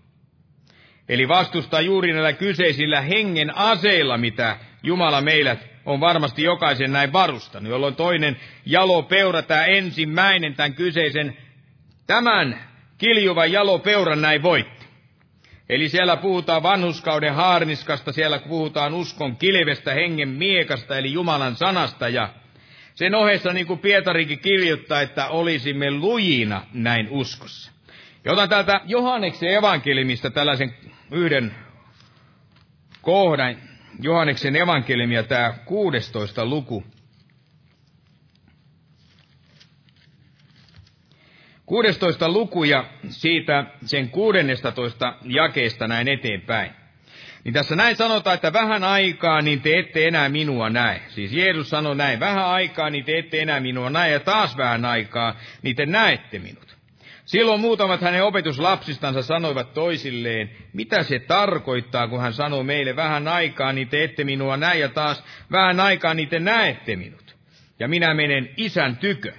Eli 1.08 1.28
vastustaa 1.28 1.80
juuri 1.80 2.12
näillä 2.12 2.32
kyseisillä 2.32 3.00
hengen 3.00 3.56
aseilla, 3.56 4.18
mitä 4.18 4.56
Jumala 4.82 5.20
meillä 5.20 5.56
on 5.84 6.00
varmasti 6.00 6.42
jokaisen 6.42 6.92
näin 6.92 7.12
varustanut, 7.12 7.70
jolloin 7.70 7.96
toinen 7.96 8.36
jalo 8.66 9.02
peura, 9.02 9.42
tämä 9.42 9.64
ensimmäinen, 9.64 10.54
tämän 10.54 10.74
kyseisen, 10.74 11.36
tämän 12.06 12.60
kiljuvan 12.98 13.52
jalo 13.52 13.78
peuran 13.78 14.22
näin 14.22 14.42
voitti. 14.42 14.86
Eli 15.68 15.88
siellä 15.88 16.16
puhutaan 16.16 16.62
vanhuskauden 16.62 17.34
haarniskasta, 17.34 18.12
siellä 18.12 18.38
puhutaan 18.38 18.94
uskon 18.94 19.36
kilvestä, 19.36 19.94
hengen 19.94 20.28
miekasta, 20.28 20.98
eli 20.98 21.12
Jumalan 21.12 21.56
sanasta, 21.56 22.08
ja 22.08 22.28
sen 22.94 23.14
ohessa, 23.14 23.52
niin 23.52 23.66
kuin 23.66 23.78
Pietarikin 23.78 24.38
kirjoittaa, 24.38 25.00
että 25.00 25.28
olisimme 25.28 25.90
lujina 25.90 26.62
näin 26.72 27.08
uskossa. 27.10 27.72
Ja 28.24 28.32
otan 28.32 28.48
täältä 28.48 28.80
Johanneksen 28.84 29.54
evankeliumista 29.54 30.30
tällaisen 30.30 30.74
yhden 31.10 31.54
kohdan, 33.02 33.56
Johanneksen 34.00 34.56
evankeliumia, 34.56 35.22
tämä 35.22 35.54
16 35.64 36.46
luku. 36.46 36.84
16 41.66 42.28
luku 42.28 42.64
ja 42.64 42.84
siitä 43.08 43.64
sen 43.84 44.10
16 44.10 45.14
jakeesta 45.24 45.88
näin 45.88 46.08
eteenpäin. 46.08 46.70
Niin 47.44 47.52
tässä 47.54 47.76
näin 47.76 47.96
sanotaan, 47.96 48.34
että 48.34 48.52
vähän 48.52 48.84
aikaa, 48.84 49.42
niin 49.42 49.60
te 49.60 49.78
ette 49.78 50.08
enää 50.08 50.28
minua 50.28 50.70
näe. 50.70 51.00
Siis 51.08 51.32
Jeesus 51.32 51.70
sanoi 51.70 51.96
näin, 51.96 52.20
vähän 52.20 52.46
aikaa, 52.46 52.90
niin 52.90 53.04
te 53.04 53.18
ette 53.18 53.42
enää 53.42 53.60
minua 53.60 53.90
näe, 53.90 54.10
ja 54.10 54.20
taas 54.20 54.56
vähän 54.56 54.84
aikaa, 54.84 55.36
niin 55.62 55.76
te 55.76 55.86
näette 55.86 56.38
minut. 56.38 56.75
Silloin 57.26 57.60
muutamat 57.60 58.00
hänen 58.00 58.24
opetuslapsistansa 58.24 59.22
sanoivat 59.22 59.74
toisilleen, 59.74 60.50
mitä 60.72 61.02
se 61.02 61.18
tarkoittaa, 61.18 62.08
kun 62.08 62.20
hän 62.20 62.32
sanoo 62.32 62.62
meille 62.62 62.96
vähän 62.96 63.28
aikaa, 63.28 63.72
niin 63.72 63.88
te 63.88 64.04
ette 64.04 64.24
minua 64.24 64.56
näe, 64.56 64.78
ja 64.78 64.88
taas 64.88 65.24
vähän 65.52 65.80
aikaa, 65.80 66.14
niin 66.14 66.28
te 66.28 66.38
näette 66.38 66.96
minut. 66.96 67.36
Ja 67.78 67.88
minä 67.88 68.14
menen 68.14 68.50
isän 68.56 68.96
tykö. 68.96 69.32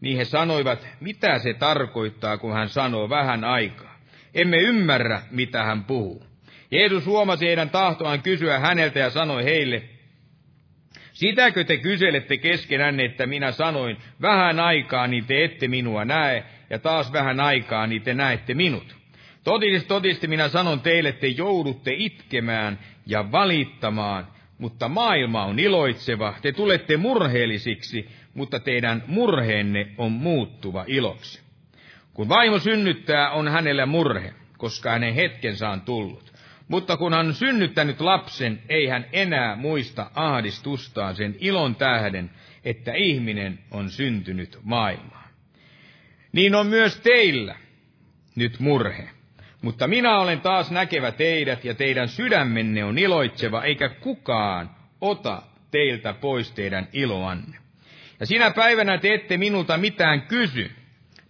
Niin 0.00 0.16
he 0.16 0.24
sanoivat, 0.24 0.86
mitä 1.00 1.38
se 1.38 1.54
tarkoittaa, 1.54 2.38
kun 2.38 2.52
hän 2.52 2.68
sanoo 2.68 3.08
vähän 3.08 3.44
aikaa. 3.44 3.98
Emme 4.34 4.56
ymmärrä, 4.56 5.22
mitä 5.30 5.62
hän 5.62 5.84
puhuu. 5.84 6.24
Jeesus 6.70 7.06
huomasi 7.06 7.46
heidän 7.46 7.70
tahtoaan 7.70 8.22
kysyä 8.22 8.58
häneltä 8.58 8.98
ja 8.98 9.10
sanoi 9.10 9.44
heille, 9.44 9.82
Sitäkö 11.12 11.64
te 11.64 11.76
kyselette 11.76 12.36
keskenänne, 12.36 13.04
että 13.04 13.26
minä 13.26 13.52
sanoin, 13.52 13.96
vähän 14.22 14.60
aikaa 14.60 15.06
niin 15.06 15.26
te 15.26 15.44
ette 15.44 15.68
minua 15.68 16.04
näe, 16.04 16.44
ja 16.70 16.78
taas 16.78 17.12
vähän 17.12 17.40
aikaa 17.40 17.86
niin 17.86 18.02
te 18.02 18.14
näette 18.14 18.54
minut. 18.54 18.96
Totisesti, 19.44 19.88
totisesti 19.88 20.26
minä 20.26 20.48
sanon 20.48 20.80
teille, 20.80 21.12
te 21.12 21.26
joudutte 21.26 21.94
itkemään 21.96 22.78
ja 23.06 23.32
valittamaan, 23.32 24.26
mutta 24.58 24.88
maailma 24.88 25.44
on 25.44 25.58
iloitseva, 25.58 26.34
te 26.42 26.52
tulette 26.52 26.96
murheellisiksi, 26.96 28.08
mutta 28.34 28.60
teidän 28.60 29.04
murheenne 29.06 29.88
on 29.98 30.12
muuttuva 30.12 30.84
iloksi. 30.86 31.40
Kun 32.14 32.28
vaimo 32.28 32.58
synnyttää, 32.58 33.30
on 33.30 33.48
hänellä 33.48 33.86
murhe, 33.86 34.34
koska 34.58 34.90
hänen 34.90 35.14
hetkensä 35.14 35.68
on 35.68 35.80
tullut. 35.80 36.32
Mutta 36.68 36.96
kun 36.96 37.12
hän 37.14 37.26
on 37.26 37.34
synnyttänyt 37.34 38.00
lapsen, 38.00 38.62
ei 38.68 38.86
hän 38.86 39.06
enää 39.12 39.56
muista 39.56 40.10
ahdistustaan 40.14 41.16
sen 41.16 41.36
ilon 41.38 41.74
tähden, 41.74 42.30
että 42.64 42.92
ihminen 42.92 43.58
on 43.70 43.90
syntynyt 43.90 44.58
maailmaan. 44.62 45.19
Niin 46.32 46.54
on 46.54 46.66
myös 46.66 47.00
teillä 47.00 47.56
nyt 48.36 48.60
murhe. 48.60 49.10
Mutta 49.62 49.88
minä 49.88 50.18
olen 50.18 50.40
taas 50.40 50.70
näkevä 50.70 51.12
teidät 51.12 51.64
ja 51.64 51.74
teidän 51.74 52.08
sydämenne 52.08 52.84
on 52.84 52.98
iloitseva, 52.98 53.62
eikä 53.62 53.88
kukaan 53.88 54.70
ota 55.00 55.42
teiltä 55.70 56.12
pois 56.12 56.52
teidän 56.52 56.88
iloanne. 56.92 57.58
Ja 58.20 58.26
sinä 58.26 58.50
päivänä 58.50 58.98
te 58.98 59.14
ette 59.14 59.36
minulta 59.36 59.76
mitään 59.76 60.22
kysy. 60.22 60.70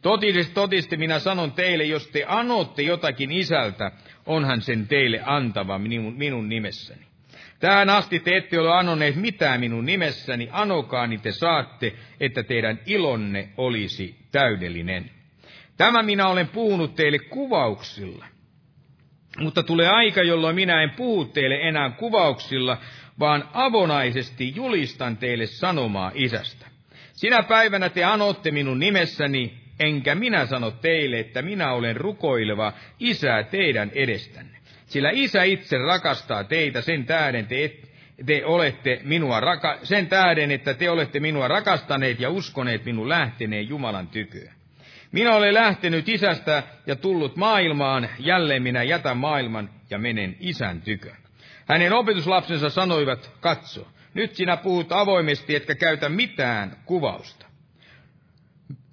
Totisesti, 0.03 0.55
totisesti 0.55 0.97
minä 0.97 1.19
sanon 1.19 1.53
teille, 1.53 1.85
jos 1.85 2.07
te 2.07 2.25
anotte 2.29 2.83
jotakin 2.83 3.33
isältä, 3.33 3.93
onhan 4.27 4.63
sen 4.63 4.89
teille 4.89 5.21
antava 5.25 5.79
minun, 5.79 6.15
minun 6.15 6.49
nimessäni. 6.49 7.10
Tähän 7.61 7.91
asti 7.91 8.21
te 8.21 8.37
ette 8.37 8.61
ole 8.61 8.73
anoneet 8.73 9.17
mitään 9.17 9.61
minun 9.61 9.87
nimessäni, 9.87 10.49
anokaa 10.53 11.07
niin 11.07 11.21
te 11.21 11.33
saatte, 11.33 11.93
että 12.21 12.43
teidän 12.43 12.79
ilonne 12.87 13.49
olisi 13.57 14.17
täydellinen. 14.33 15.11
Tämä 15.77 16.03
minä 16.03 16.29
olen 16.29 16.49
puhunut 16.49 16.95
teille 16.95 17.19
kuvauksilla. 17.19 18.27
Mutta 19.39 19.63
tulee 19.63 19.89
aika, 19.89 20.23
jolloin 20.23 20.55
minä 20.55 20.83
en 20.83 20.91
puhu 20.91 21.25
teille 21.25 21.69
enää 21.69 21.91
kuvauksilla, 21.91 22.79
vaan 23.19 23.49
avonaisesti 23.53 24.53
julistan 24.57 25.17
teille 25.17 25.47
sanomaa 25.47 26.11
isästä. 26.15 26.67
Sinä 27.13 27.43
päivänä 27.43 27.89
te 27.89 28.05
anotte 28.05 28.51
minun 28.51 28.79
nimessäni, 28.79 29.55
enkä 29.81 30.15
minä 30.15 30.47
sano 30.47 30.71
teille, 30.71 31.19
että 31.19 31.43
minä 31.43 31.73
olen 31.73 31.97
rukoileva 31.97 32.73
isää 33.01 33.43
teidän 33.43 33.91
edestänne. 33.95 34.60
Sillä 34.91 35.11
isä 35.13 35.43
itse 35.43 35.79
rakastaa 35.79 36.45
teitä 36.45 36.81
sen 36.81 37.05
tähden, 37.05 37.47
te, 37.47 37.65
et, 37.65 37.91
te 38.27 38.45
olette 38.45 39.01
minua 39.05 39.41
raka, 39.41 39.79
sen 39.83 40.07
tähden, 40.07 40.51
että 40.51 40.75
te 40.75 40.91
olette 40.91 41.21
minua 41.21 41.49
rakastaneet 41.49 42.21
ja 42.21 42.31
uskoneet 42.31 42.85
minun 42.85 43.09
lähteneen 43.09 43.69
Jumalan 43.69 44.09
tyköä. 44.09 44.53
Minä 45.13 45.35
olen 45.35 45.55
lähtenyt 45.55 46.09
isästä 46.09 46.63
ja 46.87 46.97
tullut 46.97 47.37
maailmaan, 47.37 48.09
jälleen 48.19 48.63
minä 48.63 48.83
jätän 48.83 49.17
maailman 49.17 49.71
ja 49.91 49.99
menen 49.99 50.37
isän 50.41 50.83
tykö. 50.83 51.15
Hänen 51.67 51.93
opetuslapsensa 51.93 52.71
sanoivat, 52.71 53.33
katso, 53.41 53.89
nyt 54.15 54.35
sinä 54.35 54.57
puhut 54.57 54.93
avoimesti, 54.93 55.57
etkä 55.57 55.75
käytä 55.75 56.09
mitään 56.09 56.77
kuvausta. 56.85 57.47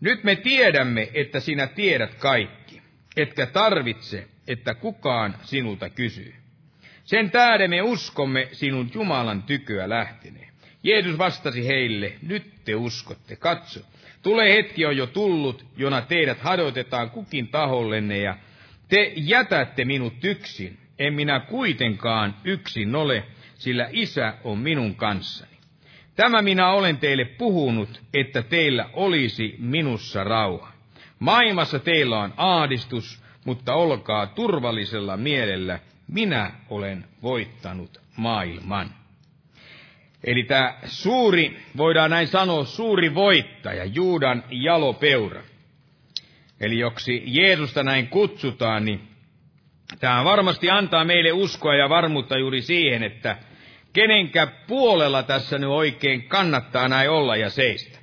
Nyt 0.02 0.24
me 0.24 0.36
tiedämme, 0.36 1.10
että 1.14 1.40
sinä 1.40 1.68
tiedät 1.68 2.16
kaikki, 2.16 2.82
etkä 3.16 3.46
tarvitse, 3.46 4.28
että 4.48 4.74
kukaan 4.74 5.36
sinulta 5.42 5.90
kysyy. 5.90 6.36
Sen 7.04 7.32
tähden 7.32 7.70
me 7.70 7.82
uskomme 7.82 8.48
sinun 8.52 8.92
Jumalan 8.94 9.44
tyköä 9.44 9.90
lähteneen. 9.90 10.48
Jeesus 10.84 11.18
vastasi 11.18 11.68
heille, 11.68 12.14
nyt 12.22 12.44
te 12.66 12.76
uskotte, 12.76 13.36
katso. 13.36 13.80
Tulee 14.22 14.54
hetki 14.58 14.86
on 14.86 14.98
jo 14.98 15.08
tullut, 15.08 15.66
jona 15.78 16.02
teidät 16.02 16.40
hadotetaan 16.40 17.10
kukin 17.10 17.48
tahollenne 17.48 18.18
ja 18.18 18.38
te 18.88 19.14
jätätte 19.16 19.86
minut 19.86 20.14
yksin. 20.24 20.78
En 21.00 21.14
minä 21.14 21.40
kuitenkaan 21.40 22.36
yksin 22.44 22.96
ole, 22.96 23.24
sillä 23.56 23.90
isä 23.92 24.34
on 24.44 24.58
minun 24.58 24.96
kanssani. 24.96 25.58
Tämä 26.16 26.42
minä 26.42 26.70
olen 26.70 26.98
teille 26.98 27.26
puhunut, 27.26 28.02
että 28.14 28.42
teillä 28.42 28.90
olisi 28.94 29.56
minussa 29.60 30.24
rauha. 30.24 30.72
Maailmassa 31.20 31.80
teillä 31.80 32.20
on 32.20 32.34
ahdistus, 32.38 33.24
mutta 33.48 33.74
olkaa 33.74 34.28
turvallisella 34.28 35.18
mielellä, 35.18 35.80
minä 36.08 36.52
olen 36.70 37.06
voittanut 37.22 38.02
maailman. 38.18 38.90
Eli 40.24 40.44
tämä 40.44 40.78
suuri, 40.86 41.60
voidaan 41.78 42.10
näin 42.10 42.28
sanoa, 42.28 42.66
suuri 42.66 43.16
voittaja, 43.16 43.86
Juudan 43.86 44.44
jalopeura. 44.52 45.42
Eli 46.60 46.80
joksi 46.80 47.24
Jeesusta 47.26 47.84
näin 47.84 48.08
kutsutaan, 48.08 48.86
niin 48.86 49.08
tämä 50.00 50.24
varmasti 50.24 50.70
antaa 50.70 51.06
meille 51.06 51.32
uskoa 51.32 51.76
ja 51.76 51.90
varmuutta 51.90 52.38
juuri 52.38 52.62
siihen, 52.62 53.04
että 53.04 53.38
kenenkä 53.94 54.48
puolella 54.68 55.24
tässä 55.24 55.58
nyt 55.58 55.70
oikein 55.70 56.24
kannattaa 56.28 56.88
näin 56.88 57.10
olla 57.10 57.36
ja 57.36 57.50
seistä. 57.50 58.00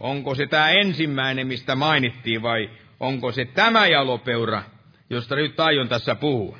Onko 0.00 0.34
se 0.34 0.46
tämä 0.46 0.70
ensimmäinen, 0.70 1.46
mistä 1.46 1.74
mainittiin, 1.74 2.42
vai 2.42 2.70
onko 3.00 3.32
se 3.32 3.44
tämä 3.44 3.86
jalopeura, 3.86 4.62
josta 5.10 5.36
nyt 5.36 5.60
aion 5.60 5.88
tässä 5.88 6.14
puhua. 6.14 6.58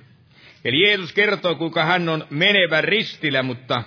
Eli 0.64 0.82
Jeesus 0.82 1.12
kertoo, 1.12 1.55
kuinka 1.55 1.84
hän 1.84 2.09
on 2.09 2.26
menevä 2.30 2.80
ristillä, 2.80 3.43
mutta 3.43 3.82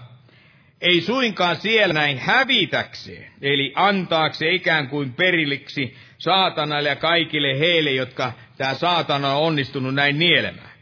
ei 0.81 1.01
suinkaan 1.01 1.55
siellä 1.55 1.93
näin 1.93 2.17
hävitäkseen, 2.17 3.31
eli 3.41 3.73
antaakseen 3.75 4.53
ikään 4.53 4.87
kuin 4.87 5.13
perilliksi 5.13 5.95
saatanalle 6.17 6.89
ja 6.89 6.95
kaikille 6.95 7.59
heille, 7.59 7.91
jotka 7.91 8.33
tämä 8.57 8.73
saatana 8.73 9.35
on 9.35 9.43
onnistunut 9.43 9.95
näin 9.95 10.19
nielemään. 10.19 10.73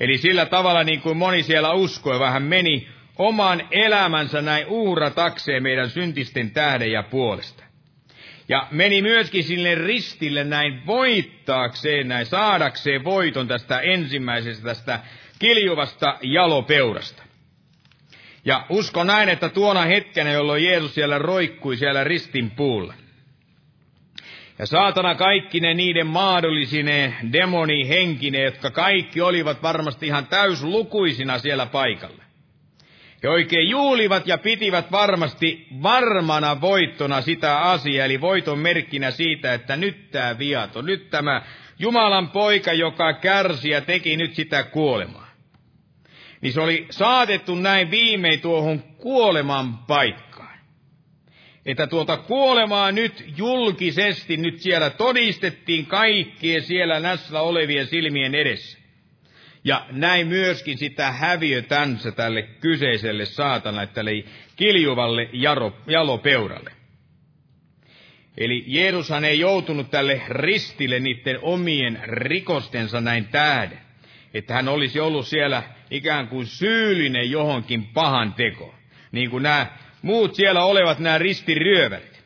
Eli 0.00 0.18
sillä 0.18 0.46
tavalla 0.46 0.84
niin 0.84 1.00
kuin 1.00 1.16
moni 1.16 1.42
siellä 1.42 1.72
uskoi, 1.72 2.20
vähän 2.20 2.42
meni 2.42 2.88
oman 3.18 3.68
elämänsä 3.70 4.42
näin 4.42 4.66
uhratakseen 4.66 5.62
meidän 5.62 5.90
syntisten 5.90 6.50
tähden 6.50 6.92
ja 6.92 7.02
puolesta. 7.02 7.67
Ja 8.48 8.66
meni 8.70 9.02
myöskin 9.02 9.44
sille 9.44 9.74
ristille 9.74 10.44
näin 10.44 10.86
voittaakseen, 10.86 12.08
näin 12.08 12.26
saadakseen 12.26 13.04
voiton 13.04 13.48
tästä 13.48 13.80
ensimmäisestä, 13.80 14.64
tästä 14.64 15.00
kiljuvasta 15.38 16.18
jalopeurasta. 16.22 17.22
Ja 18.44 18.66
uskon 18.68 19.06
näin, 19.06 19.28
että 19.28 19.48
tuona 19.48 19.82
hetkenä, 19.82 20.32
jolloin 20.32 20.64
Jeesus 20.64 20.94
siellä 20.94 21.18
roikkui 21.18 21.76
siellä 21.76 22.04
ristin 22.04 22.50
puulla. 22.50 22.94
Ja 24.58 24.66
saatana 24.66 25.14
kaikki 25.14 25.60
ne 25.60 25.74
niiden 25.74 26.06
mahdollisine 26.06 27.14
demoni 27.32 27.88
henkine, 27.88 28.42
jotka 28.42 28.70
kaikki 28.70 29.20
olivat 29.20 29.62
varmasti 29.62 30.06
ihan 30.06 30.26
täyslukuisina 30.26 31.38
siellä 31.38 31.66
paikalla. 31.66 32.27
He 33.22 33.28
oikein 33.28 33.68
juulivat 33.68 34.26
ja 34.26 34.38
pitivät 34.38 34.92
varmasti 34.92 35.66
varmana 35.82 36.60
voittona 36.60 37.20
sitä 37.20 37.58
asiaa, 37.58 38.04
eli 38.04 38.20
voiton 38.20 38.58
merkkinä 38.58 39.10
siitä, 39.10 39.54
että 39.54 39.76
nyt 39.76 40.10
tämä 40.10 40.38
viato, 40.38 40.82
nyt 40.82 41.10
tämä 41.10 41.42
Jumalan 41.78 42.30
poika, 42.30 42.72
joka 42.72 43.12
kärsi 43.12 43.70
ja 43.70 43.80
teki 43.80 44.16
nyt 44.16 44.34
sitä 44.34 44.62
kuolemaa. 44.62 45.28
Niin 46.40 46.52
se 46.52 46.60
oli 46.60 46.86
saatettu 46.90 47.54
näin 47.54 47.90
viimein 47.90 48.40
tuohon 48.40 48.82
kuoleman 48.82 49.78
paikkaan. 49.78 50.58
Että 51.66 51.86
tuota 51.86 52.16
kuolemaa 52.16 52.92
nyt 52.92 53.24
julkisesti 53.36 54.36
nyt 54.36 54.58
siellä 54.60 54.90
todistettiin 54.90 55.86
kaikkien 55.86 56.62
siellä 56.62 57.02
läsnä 57.02 57.40
olevien 57.40 57.86
silmien 57.86 58.34
edessä. 58.34 58.78
Ja 59.68 59.86
näin 59.90 60.26
myöskin 60.26 60.78
sitä 60.78 61.12
häviötänsä 61.12 62.12
tälle 62.12 62.42
kyseiselle 62.42 63.26
saatanalle, 63.26 63.86
tälle 63.86 64.10
kiljuvalle 64.56 65.28
jaro, 65.32 65.76
jalopeuralle. 65.86 66.70
Eli 68.38 68.64
Jeesushan 68.66 69.24
ei 69.24 69.38
joutunut 69.38 69.90
tälle 69.90 70.22
ristille 70.28 71.00
niiden 71.00 71.38
omien 71.42 72.00
rikostensa 72.04 73.00
näin 73.00 73.24
tähden. 73.24 73.78
että 74.34 74.54
hän 74.54 74.68
olisi 74.68 75.00
ollut 75.00 75.26
siellä 75.26 75.62
ikään 75.90 76.28
kuin 76.28 76.46
syyllinen 76.46 77.30
johonkin 77.30 77.86
pahan 77.86 78.34
tekoon. 78.34 78.74
Niin 79.12 79.30
kuin 79.30 79.42
nämä 79.42 79.66
muut 80.02 80.34
siellä 80.34 80.64
olevat 80.64 80.98
nämä 80.98 81.18
ristiryövärit. 81.18 82.24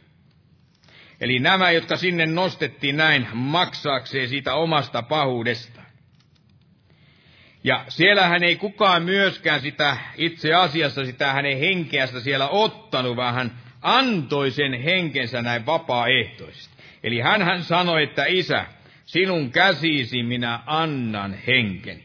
Eli 1.20 1.38
nämä, 1.38 1.70
jotka 1.70 1.96
sinne 1.96 2.26
nostettiin 2.26 2.96
näin 2.96 3.26
maksaakseen 3.32 4.28
siitä 4.28 4.54
omasta 4.54 5.02
pahuudestaan. 5.02 5.81
Ja 7.64 7.84
siellähän 7.88 8.42
ei 8.42 8.56
kukaan 8.56 9.02
myöskään 9.02 9.60
sitä 9.60 9.96
itse 10.16 10.54
asiassa 10.54 11.04
sitä 11.04 11.32
hänen 11.32 11.58
henkeästä 11.58 12.20
siellä 12.20 12.48
ottanut, 12.48 13.16
vaan 13.16 13.34
hän 13.34 13.52
antoi 13.82 14.50
sen 14.50 14.82
henkensä 14.82 15.42
näin 15.42 15.66
vapaaehtoisesti. 15.66 16.74
Eli 17.02 17.20
hän 17.20 17.62
sanoi, 17.62 18.02
että 18.02 18.24
isä, 18.28 18.66
sinun 19.04 19.50
käsisi 19.50 20.22
minä 20.22 20.60
annan 20.66 21.38
henkeni. 21.46 22.04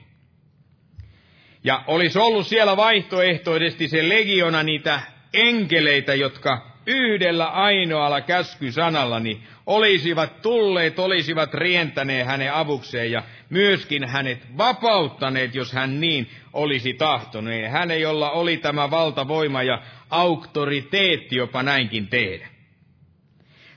Ja 1.64 1.84
olisi 1.88 2.20
ollut 2.20 2.48
siellä 2.48 2.78
vaihtoehtoisesti 2.78 3.88
se 3.88 4.10
legiona 4.10 4.64
niitä 4.64 5.02
enkeleitä, 5.34 6.16
jotka 6.16 6.77
yhdellä 6.88 7.46
ainoalla 7.46 8.22
käskysanallani 8.22 9.42
olisivat 9.66 10.42
tulleet, 10.42 11.00
olisivat 11.00 11.54
rientäneet 11.54 12.28
hänen 12.28 12.54
avukseen 12.54 13.12
ja 13.12 13.24
myöskin 13.50 14.10
hänet 14.10 14.58
vapauttaneet, 14.58 15.56
jos 15.56 15.74
hän 15.74 16.00
niin 16.00 16.30
olisi 16.54 16.94
tahtonut. 16.94 17.54
Hän, 17.70 18.02
jolla 18.02 18.32
oli 18.32 18.58
tämä 18.58 18.92
valtavoima 18.92 19.64
ja 19.64 19.82
auktoriteetti 20.10 21.36
jopa 21.36 21.64
näinkin 21.64 22.08
tehdä. 22.08 22.48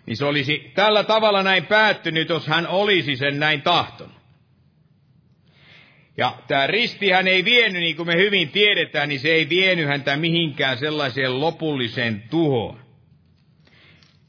Niin 0.06 0.16
se 0.16 0.24
olisi 0.24 0.70
tällä 0.74 1.04
tavalla 1.04 1.42
näin 1.42 1.66
päättynyt, 1.66 2.28
jos 2.28 2.46
hän 2.46 2.66
olisi 2.66 3.16
sen 3.16 3.40
näin 3.40 3.62
tahtonut. 3.62 4.20
Ja 6.16 6.34
tämä 6.48 6.66
ristihän 6.66 7.28
ei 7.28 7.44
vienyt, 7.44 7.82
niin 7.82 7.96
kuin 7.96 8.06
me 8.06 8.16
hyvin 8.16 8.48
tiedetään, 8.48 9.08
niin 9.08 9.20
se 9.20 9.28
ei 9.28 9.48
vienyt 9.48 9.86
häntä 9.86 10.16
mihinkään 10.16 10.78
sellaiseen 10.78 11.40
lopulliseen 11.40 12.22
tuhoon. 12.30 12.89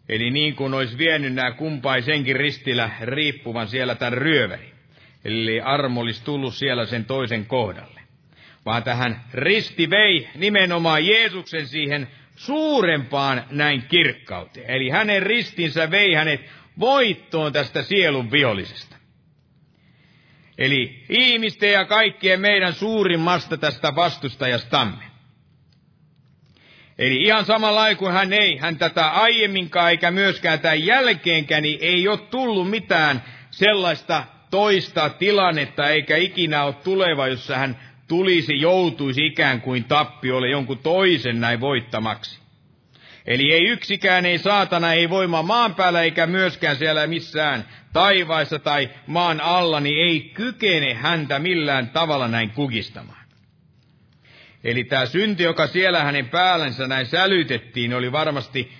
Eli 0.09 0.31
niin 0.31 0.55
kuin 0.55 0.73
olisi 0.73 0.97
vienyt 0.97 1.33
nämä 1.33 1.51
kumpaisenkin 1.51 2.35
ristillä 2.35 2.89
riippuvan 3.01 3.67
siellä 3.67 3.95
tämän 3.95 4.13
ryöväri. 4.13 4.71
Eli 5.25 5.61
armo 5.61 6.01
olisi 6.01 6.23
tullut 6.23 6.55
siellä 6.55 6.85
sen 6.85 7.05
toisen 7.05 7.45
kohdalle. 7.45 8.01
Vaan 8.65 8.83
tähän 8.83 9.23
risti 9.33 9.89
vei 9.89 10.29
nimenomaan 10.35 11.05
Jeesuksen 11.05 11.67
siihen 11.67 12.07
suurempaan 12.35 13.43
näin 13.49 13.81
kirkkauteen. 13.81 14.69
Eli 14.69 14.89
hänen 14.89 15.23
ristinsä 15.23 15.91
vei 15.91 16.13
hänet 16.13 16.41
voittoon 16.79 17.53
tästä 17.53 17.81
sielun 17.81 18.31
vihollisesta. 18.31 18.95
Eli 20.57 21.03
ihmisten 21.09 21.71
ja 21.71 21.85
kaikkien 21.85 22.41
meidän 22.41 22.73
suurimmasta 22.73 23.57
tästä 23.57 23.95
vastustajastamme. 23.95 25.10
Eli 27.01 27.23
ihan 27.23 27.45
samalla 27.45 27.95
kuin 27.95 28.13
hän 28.13 28.33
ei, 28.33 28.57
hän 28.57 28.77
tätä 28.77 29.07
aiemminkaan 29.09 29.91
eikä 29.91 30.11
myöskään 30.11 30.59
tämän 30.59 30.85
jälkeenkään, 30.85 31.63
niin 31.63 31.79
ei 31.81 32.07
ole 32.07 32.17
tullut 32.17 32.69
mitään 32.69 33.23
sellaista 33.51 34.23
toista 34.51 35.09
tilannetta, 35.09 35.89
eikä 35.89 36.17
ikinä 36.17 36.63
ole 36.63 36.73
tuleva, 36.73 37.27
jossa 37.27 37.57
hän 37.57 37.79
tulisi, 38.07 38.61
joutuisi 38.61 39.25
ikään 39.25 39.61
kuin 39.61 39.83
tappiolle 39.83 40.49
jonkun 40.49 40.77
toisen 40.77 41.41
näin 41.41 41.59
voittamaksi. 41.59 42.39
Eli 43.25 43.53
ei 43.53 43.67
yksikään, 43.67 44.25
ei 44.25 44.37
saatana, 44.37 44.93
ei 44.93 45.09
voima 45.09 45.43
maan 45.43 45.75
päällä 45.75 46.01
eikä 46.01 46.27
myöskään 46.27 46.75
siellä 46.75 47.07
missään 47.07 47.65
taivaissa 47.93 48.59
tai 48.59 48.89
maan 49.07 49.41
alla, 49.41 49.79
niin 49.79 50.09
ei 50.09 50.19
kykene 50.19 50.93
häntä 50.93 51.39
millään 51.39 51.89
tavalla 51.89 52.27
näin 52.27 52.49
kukistamaan. 52.49 53.20
Eli 54.63 54.83
tämä 54.83 55.05
synti, 55.05 55.43
joka 55.43 55.67
siellä 55.67 56.03
hänen 56.03 56.29
päällänsä 56.29 56.87
näin 56.87 57.05
sälytettiin, 57.05 57.93
oli 57.93 58.11
varmasti, 58.11 58.71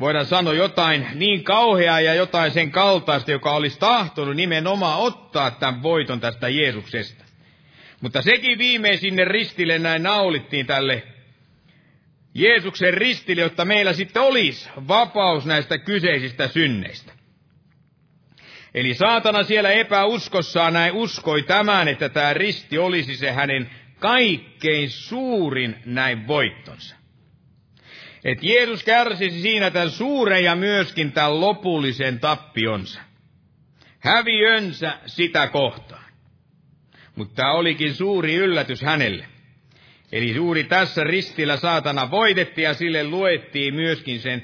voidaan 0.00 0.26
sanoa, 0.26 0.54
jotain 0.54 1.06
niin 1.14 1.44
kauheaa 1.44 2.00
ja 2.00 2.14
jotain 2.14 2.50
sen 2.50 2.70
kaltaista, 2.70 3.30
joka 3.30 3.50
olisi 3.50 3.78
tahtonut 3.78 4.36
nimenomaan 4.36 5.00
ottaa 5.00 5.50
tämän 5.50 5.82
voiton 5.82 6.20
tästä 6.20 6.48
Jeesuksesta. 6.48 7.24
Mutta 8.00 8.22
sekin 8.22 8.58
viimein 8.58 8.98
sinne 8.98 9.24
ristille 9.24 9.78
näin 9.78 10.02
naulittiin 10.02 10.66
tälle 10.66 11.02
Jeesuksen 12.34 12.94
ristille, 12.94 13.42
jotta 13.42 13.64
meillä 13.64 13.92
sitten 13.92 14.22
olisi 14.22 14.68
vapaus 14.88 15.46
näistä 15.46 15.78
kyseisistä 15.78 16.48
synneistä. 16.48 17.12
Eli 18.74 18.94
saatana 18.94 19.42
siellä 19.42 19.70
epäuskossaan 19.70 20.72
näin 20.72 20.92
uskoi 20.92 21.42
tämän, 21.42 21.88
että 21.88 22.08
tämä 22.08 22.34
risti 22.34 22.78
olisi 22.78 23.16
se 23.16 23.32
hänen 23.32 23.70
kaikkein 23.98 24.90
suurin 24.90 25.76
näin 25.84 26.26
voittonsa. 26.26 26.96
Että 28.24 28.46
Jeesus 28.46 28.84
kärsisi 28.84 29.40
siinä 29.40 29.70
tämän 29.70 29.90
suuren 29.90 30.44
ja 30.44 30.56
myöskin 30.56 31.12
tämän 31.12 31.40
lopullisen 31.40 32.20
tappionsa. 32.20 33.00
Häviönsä 33.98 34.98
sitä 35.06 35.46
kohtaan. 35.46 36.04
Mutta 37.16 37.34
tämä 37.34 37.52
olikin 37.52 37.94
suuri 37.94 38.34
yllätys 38.34 38.82
hänelle. 38.82 39.26
Eli 40.12 40.34
juuri 40.34 40.64
tässä 40.64 41.04
ristillä 41.04 41.56
saatana 41.56 42.10
voitettiin 42.10 42.64
ja 42.64 42.74
sille 42.74 43.04
luettiin 43.04 43.74
myöskin 43.74 44.20
sen 44.20 44.42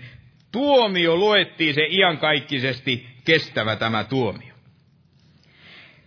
tuomio, 0.52 1.16
luettiin 1.16 1.74
se 1.74 1.86
iankaikkisesti 1.90 3.06
kestävä 3.24 3.76
tämä 3.76 4.04
tuomio. 4.04 4.54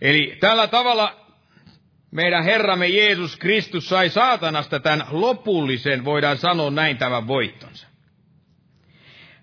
Eli 0.00 0.36
tällä 0.40 0.66
tavalla 0.66 1.25
meidän 2.16 2.44
Herramme 2.44 2.88
Jeesus 2.88 3.36
Kristus 3.36 3.88
sai 3.88 4.08
saatanasta 4.08 4.80
tämän 4.80 5.06
lopullisen, 5.10 6.04
voidaan 6.04 6.38
sanoa 6.38 6.70
näin, 6.70 6.96
tämän 6.96 7.26
voittonsa. 7.26 7.86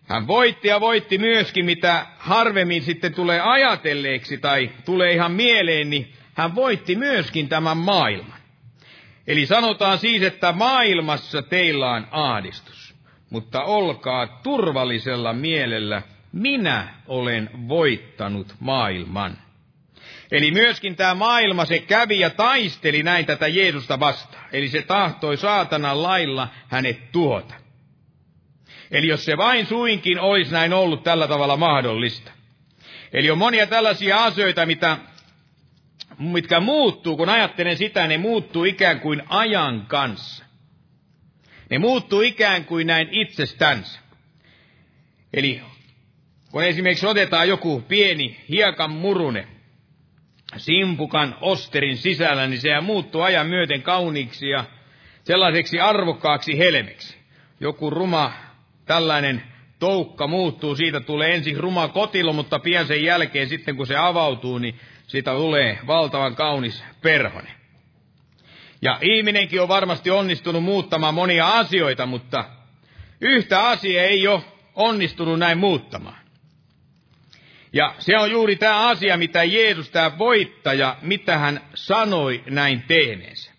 Hän 0.08 0.28
voitti 0.28 0.68
ja 0.68 0.80
voitti 0.80 1.18
myöskin, 1.18 1.66
mitä 1.66 2.06
harvemmin 2.18 2.84
sitten 2.84 3.14
tulee 3.14 3.42
ajatelleeksi 3.42 4.38
tai 4.38 4.70
tulee 4.86 5.14
ihan 5.14 5.32
mieleen, 5.32 5.90
niin 5.90 6.14
hän 6.34 6.56
voitti 6.56 6.96
myöskin 6.96 7.50
tämän 7.50 7.78
maailman. 7.78 8.40
Eli 9.28 9.46
sanotaan 9.46 9.98
siis, 9.98 10.24
että 10.24 10.52
maailmassa 10.52 11.42
teillä 11.42 11.92
on 11.92 12.08
ahdistus, 12.12 12.96
mutta 13.30 13.64
olkaa 13.64 14.28
turvallisella 14.44 15.34
mielellä, 15.34 16.02
minä 16.32 16.88
olen 17.08 17.50
voittanut 17.68 18.56
maailman. 18.60 19.38
Eli 20.34 20.52
myöskin 20.52 20.96
tämä 20.96 21.16
maailma, 21.16 21.66
se 21.66 21.80
kävi 21.80 22.20
ja 22.20 22.30
taisteli 22.30 23.04
näin 23.04 23.26
tätä 23.26 23.48
Jeesusta 23.48 24.00
vastaan. 24.00 24.46
Eli 24.52 24.70
se 24.70 24.82
tahtoi 24.82 25.38
saatanan 25.38 26.04
lailla 26.04 26.48
hänet 26.68 27.12
tuhota. 27.12 27.54
Eli 28.92 29.08
jos 29.08 29.26
se 29.26 29.38
vain 29.38 29.66
suinkin 29.66 30.20
olisi 30.20 30.52
näin 30.52 30.74
ollut 30.74 31.04
tällä 31.04 31.28
tavalla 31.28 31.58
mahdollista. 31.58 32.32
Eli 33.14 33.32
on 33.32 33.38
monia 33.38 33.68
tällaisia 33.68 34.24
asioita, 34.24 34.66
mitä, 34.66 34.98
mitkä 36.20 36.60
muuttuu, 36.60 37.18
kun 37.18 37.30
ajattelen 37.30 37.78
sitä, 37.78 38.08
ne 38.08 38.18
muuttuu 38.18 38.64
ikään 38.64 39.00
kuin 39.00 39.24
ajan 39.30 39.86
kanssa. 39.88 40.46
Ne 41.70 41.80
muuttuu 41.80 42.22
ikään 42.22 42.66
kuin 42.66 42.88
näin 42.88 43.08
itsestänsä. 43.12 44.00
Eli 45.34 45.62
kun 46.52 46.64
esimerkiksi 46.64 47.08
otetaan 47.08 47.48
joku 47.48 47.82
pieni 47.88 48.40
hiekan 48.50 48.92
murune, 48.92 49.48
simpukan 50.58 51.36
osterin 51.42 51.98
sisällä, 51.98 52.48
niin 52.48 52.62
sehän 52.62 52.84
muuttuu 52.84 53.22
ajan 53.22 53.48
myöten 53.48 53.82
kauniiksi 53.82 54.50
ja 54.50 54.66
sellaiseksi 55.24 55.80
arvokkaaksi 55.80 56.58
helmeksi. 56.58 57.18
Joku 57.60 57.90
ruma 57.90 58.34
tällainen 58.86 59.44
toukka 59.80 60.28
muuttuu, 60.28 60.76
siitä 60.76 61.00
tulee 61.00 61.36
ensin 61.36 61.58
ruma 61.58 61.88
kotilo, 61.88 62.34
mutta 62.34 62.60
pian 62.60 62.88
sen 62.88 63.04
jälkeen 63.04 63.50
sitten 63.50 63.76
kun 63.76 63.88
se 63.88 63.96
avautuu, 63.96 64.58
niin 64.58 64.80
siitä 65.08 65.32
tulee 65.32 65.80
valtavan 65.88 66.36
kaunis 66.36 66.84
perhone. 67.02 67.52
Ja 68.82 69.00
ihminenkin 69.02 69.62
on 69.62 69.68
varmasti 69.68 70.10
onnistunut 70.10 70.64
muuttamaan 70.64 71.14
monia 71.14 71.48
asioita, 71.48 72.06
mutta 72.06 72.46
yhtä 73.22 73.68
asiaa 73.68 74.04
ei 74.04 74.28
ole 74.28 74.42
onnistunut 74.76 75.40
näin 75.40 75.58
muuttamaan. 75.58 76.23
Ja 77.74 77.96
se 78.00 78.18
on 78.18 78.32
juuri 78.32 78.56
tämä 78.56 78.88
asia, 78.88 79.18
mitä 79.18 79.44
Jeesus, 79.44 79.90
tämä 79.90 80.18
voittaja, 80.18 80.96
mitä 81.02 81.38
hän 81.38 81.62
sanoi 81.74 82.44
näin 82.50 82.84
tehneensä. 82.88 83.54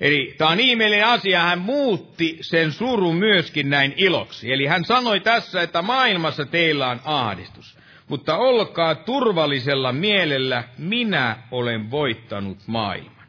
Eli 0.00 0.34
tämä 0.38 0.50
on 0.50 0.60
ihmeellinen 0.60 1.06
asia, 1.06 1.40
hän 1.40 1.58
muutti 1.58 2.38
sen 2.40 2.72
surun 2.72 3.16
myöskin 3.16 3.70
näin 3.70 3.94
iloksi. 3.96 4.52
Eli 4.52 4.66
hän 4.66 4.84
sanoi 4.84 5.20
tässä, 5.20 5.62
että 5.62 5.82
maailmassa 5.82 6.46
teillä 6.46 6.88
on 6.88 7.00
ahdistus, 7.04 7.78
mutta 8.08 8.36
olkaa 8.36 8.94
turvallisella 8.94 9.92
mielellä, 9.92 10.64
minä 10.78 11.36
olen 11.50 11.90
voittanut 11.90 12.58
maailman. 12.66 13.28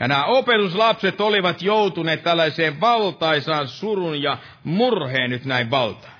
Ja 0.00 0.08
nämä 0.08 0.24
opetuslapset 0.24 1.20
olivat 1.20 1.62
joutuneet 1.62 2.22
tällaiseen 2.22 2.80
valtaisaan 2.80 3.68
surun 3.68 4.22
ja 4.22 4.38
murheen 4.64 5.30
nyt 5.30 5.44
näin 5.44 5.70
valtaan. 5.70 6.17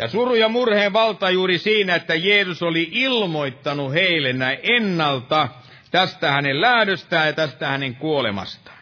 Ja 0.00 0.08
suru 0.08 0.34
ja 0.34 0.48
murheen 0.48 0.92
valta 0.92 1.30
juuri 1.30 1.58
siinä, 1.58 1.94
että 1.94 2.14
Jeesus 2.14 2.62
oli 2.62 2.88
ilmoittanut 2.92 3.92
heille 3.92 4.32
näin 4.32 4.58
ennalta 4.62 5.48
tästä 5.90 6.32
hänen 6.32 6.60
lähdöstään 6.60 7.26
ja 7.26 7.32
tästä 7.32 7.68
hänen 7.68 7.94
kuolemastaan. 7.94 8.78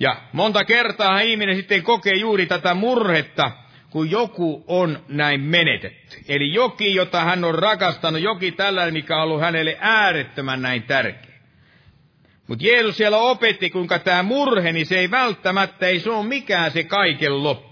Ja 0.00 0.16
monta 0.32 0.64
kertaa 0.64 1.20
ihminen 1.20 1.56
sitten 1.56 1.82
kokee 1.82 2.14
juuri 2.14 2.46
tätä 2.46 2.74
murhetta, 2.74 3.50
kun 3.90 4.10
joku 4.10 4.64
on 4.66 5.04
näin 5.08 5.40
menetetty. 5.40 6.16
Eli 6.28 6.54
joki, 6.54 6.94
jota 6.94 7.24
hän 7.24 7.44
on 7.44 7.54
rakastanut, 7.54 8.22
joki 8.22 8.52
tällainen, 8.52 8.94
mikä 8.94 9.16
on 9.16 9.22
ollut 9.22 9.40
hänelle 9.40 9.76
äärettömän 9.80 10.62
näin 10.62 10.82
tärkeä. 10.82 11.30
Mutta 12.46 12.66
Jeesus 12.66 12.96
siellä 12.96 13.18
opetti, 13.18 13.70
kuinka 13.70 13.98
tämä 13.98 14.22
murhe, 14.22 14.72
niin 14.72 14.86
se 14.86 14.98
ei 14.98 15.10
välttämättä, 15.10 15.86
ei 15.86 16.00
se 16.00 16.10
ole 16.10 16.26
mikään 16.26 16.70
se 16.70 16.84
kaiken 16.84 17.42
loppu. 17.42 17.69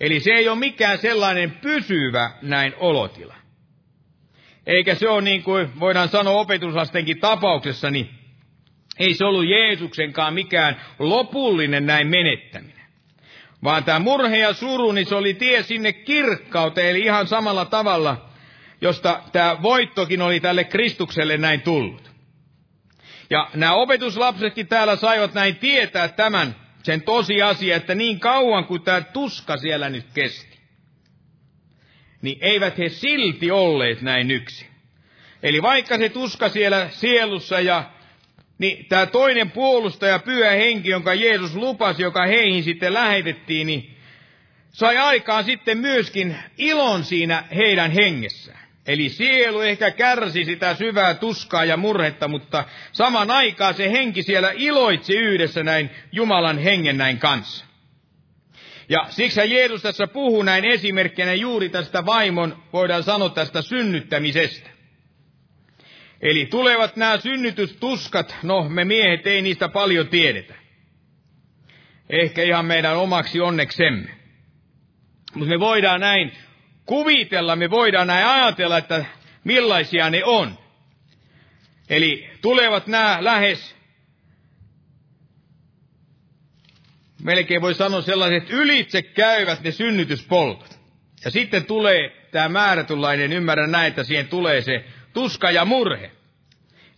Eli 0.00 0.20
se 0.20 0.30
ei 0.30 0.48
ole 0.48 0.58
mikään 0.58 0.98
sellainen 0.98 1.50
pysyvä 1.50 2.30
näin 2.42 2.74
olotila. 2.78 3.34
Eikä 4.66 4.94
se 4.94 5.08
ole 5.08 5.22
niin 5.22 5.42
kuin 5.42 5.80
voidaan 5.80 6.08
sanoa 6.08 6.40
opetuslastenkin 6.40 7.20
tapauksessa, 7.20 7.90
niin 7.90 8.10
ei 8.98 9.14
se 9.14 9.24
ollut 9.24 9.48
Jeesuksenkaan 9.48 10.34
mikään 10.34 10.80
lopullinen 10.98 11.86
näin 11.86 12.06
menettäminen. 12.06 12.86
Vaan 13.64 13.84
tämä 13.84 13.98
murhe 13.98 14.38
ja 14.38 14.52
suru, 14.52 14.92
niin 14.92 15.06
se 15.06 15.14
oli 15.14 15.34
tie 15.34 15.62
sinne 15.62 15.92
kirkkauteen, 15.92 16.88
eli 16.88 17.00
ihan 17.00 17.26
samalla 17.26 17.64
tavalla, 17.64 18.28
josta 18.80 19.22
tämä 19.32 19.62
voittokin 19.62 20.22
oli 20.22 20.40
tälle 20.40 20.64
Kristukselle 20.64 21.36
näin 21.36 21.60
tullut. 21.60 22.10
Ja 23.30 23.50
nämä 23.54 23.74
opetuslapsetkin 23.74 24.68
täällä 24.68 24.96
saivat 24.96 25.34
näin 25.34 25.56
tietää 25.56 26.08
tämän, 26.08 26.54
sen 26.86 27.02
tosiasia, 27.02 27.76
että 27.76 27.94
niin 27.94 28.20
kauan 28.20 28.64
kuin 28.64 28.82
tämä 28.82 29.00
tuska 29.00 29.56
siellä 29.56 29.88
nyt 29.88 30.06
kesti, 30.14 30.58
niin 32.22 32.38
eivät 32.40 32.78
he 32.78 32.88
silti 32.88 33.50
olleet 33.50 34.02
näin 34.02 34.30
yksi. 34.30 34.66
Eli 35.42 35.62
vaikka 35.62 35.98
se 35.98 36.08
tuska 36.08 36.48
siellä 36.48 36.88
sielussa 36.90 37.60
ja 37.60 37.90
niin 38.58 38.86
tämä 38.86 39.06
toinen 39.06 39.50
puolustaja, 39.50 40.18
pyhä 40.18 40.50
henki, 40.50 40.88
jonka 40.88 41.14
Jeesus 41.14 41.54
lupasi, 41.54 42.02
joka 42.02 42.26
heihin 42.26 42.64
sitten 42.64 42.94
lähetettiin, 42.94 43.66
niin 43.66 43.96
sai 44.72 44.96
aikaan 44.96 45.44
sitten 45.44 45.78
myöskin 45.78 46.36
ilon 46.58 47.04
siinä 47.04 47.44
heidän 47.54 47.90
hengessään. 47.90 48.65
Eli 48.86 49.08
sielu 49.08 49.60
ehkä 49.60 49.90
kärsi 49.90 50.44
sitä 50.44 50.74
syvää 50.74 51.14
tuskaa 51.14 51.64
ja 51.64 51.76
murhetta, 51.76 52.28
mutta 52.28 52.64
saman 52.92 53.30
aikaan 53.30 53.74
se 53.74 53.92
henki 53.92 54.22
siellä 54.22 54.52
iloitsi 54.54 55.16
yhdessä 55.16 55.62
näin 55.62 55.90
Jumalan 56.12 56.58
hengen 56.58 56.98
näin 56.98 57.18
kanssa. 57.18 57.64
Ja 58.88 59.06
siksi 59.08 59.54
Jeesus 59.54 59.82
tässä 59.82 60.06
puhuu 60.06 60.42
näin 60.42 60.64
esimerkkinä 60.64 61.34
juuri 61.34 61.68
tästä 61.68 62.06
vaimon, 62.06 62.62
voidaan 62.72 63.02
sanoa 63.02 63.28
tästä 63.28 63.62
synnyttämisestä. 63.62 64.70
Eli 66.20 66.46
tulevat 66.46 66.96
nämä 66.96 67.18
synnytystuskat, 67.18 68.36
no 68.42 68.68
me 68.68 68.84
miehet 68.84 69.26
ei 69.26 69.42
niistä 69.42 69.68
paljon 69.68 70.08
tiedetä. 70.08 70.54
Ehkä 72.10 72.42
ihan 72.42 72.66
meidän 72.66 72.96
omaksi 72.96 73.40
onneksemme. 73.40 74.08
Mutta 75.34 75.50
me 75.50 75.60
voidaan 75.60 76.00
näin 76.00 76.32
kuvitella, 76.86 77.56
me 77.56 77.70
voidaan 77.70 78.06
näin 78.06 78.26
ajatella, 78.26 78.78
että 78.78 79.04
millaisia 79.44 80.10
ne 80.10 80.24
on. 80.24 80.58
Eli 81.88 82.30
tulevat 82.42 82.86
nämä 82.86 83.18
lähes, 83.20 83.76
melkein 87.22 87.62
voi 87.62 87.74
sanoa 87.74 88.02
sellaiset 88.02 88.50
ylitse 88.50 89.02
käyvät 89.02 89.62
ne 89.62 89.70
synnytyspolkut. 89.70 90.78
Ja 91.24 91.30
sitten 91.30 91.64
tulee 91.64 92.28
tämä 92.30 92.48
määrätynlainen, 92.48 93.32
ymmärrän 93.32 93.70
näin, 93.70 93.88
että 93.88 94.04
siihen 94.04 94.28
tulee 94.28 94.60
se 94.62 94.84
tuska 95.12 95.50
ja 95.50 95.64
murhe. 95.64 96.10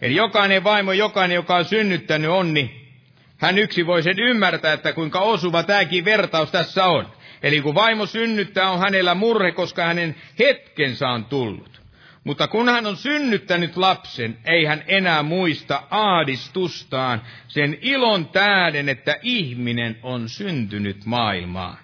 Eli 0.01 0.16
jokainen 0.16 0.64
vaimo, 0.64 0.93
jokainen, 0.93 1.34
joka 1.34 1.57
on 1.57 1.64
synnyttänyt 1.64 2.30
on, 2.30 2.55
niin 2.55 2.89
hän 3.36 3.59
yksi 3.59 3.86
voi 3.86 4.03
sen 4.03 4.18
ymmärtää, 4.18 4.72
että 4.72 4.93
kuinka 4.93 5.20
osuva 5.20 5.62
tämäkin 5.62 6.05
vertaus 6.05 6.51
tässä 6.51 6.86
on. 6.86 7.12
Eli 7.43 7.61
kun 7.61 7.74
vaimo 7.74 8.07
synnyttää, 8.07 8.70
on 8.70 8.78
hänellä 8.78 9.14
murhe, 9.14 9.53
koska 9.53 9.84
hänen 9.84 10.14
hetkensä 10.39 11.09
on 11.09 11.24
tullut. 11.24 11.80
Mutta 12.24 12.49
kun 12.49 12.68
hän 12.68 12.86
on 12.86 12.97
synnyttänyt 12.97 13.76
lapsen, 13.76 14.39
ei 14.45 14.64
hän 14.64 14.84
enää 14.86 15.22
muista 15.22 15.82
aadistustaan 15.91 17.22
sen 17.49 17.78
ilon 17.80 18.26
tähden, 18.28 18.89
että 18.89 19.16
ihminen 19.22 19.99
on 20.03 20.28
syntynyt 20.28 21.05
maailmaan. 21.05 21.78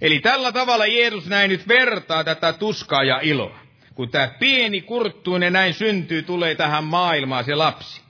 Eli 0.00 0.20
tällä 0.20 0.52
tavalla 0.52 0.86
Jeesus 0.86 1.26
näin 1.26 1.50
nyt 1.50 1.68
vertaa 1.68 2.24
tätä 2.24 2.52
tuskaa 2.52 3.04
ja 3.04 3.20
iloa 3.22 3.64
kun 3.94 4.10
tämä 4.10 4.28
pieni 4.28 4.80
kurttuinen 4.80 5.52
näin 5.52 5.74
syntyy, 5.74 6.22
tulee 6.22 6.54
tähän 6.54 6.84
maailmaan 6.84 7.44
se 7.44 7.54
lapsi. 7.54 8.00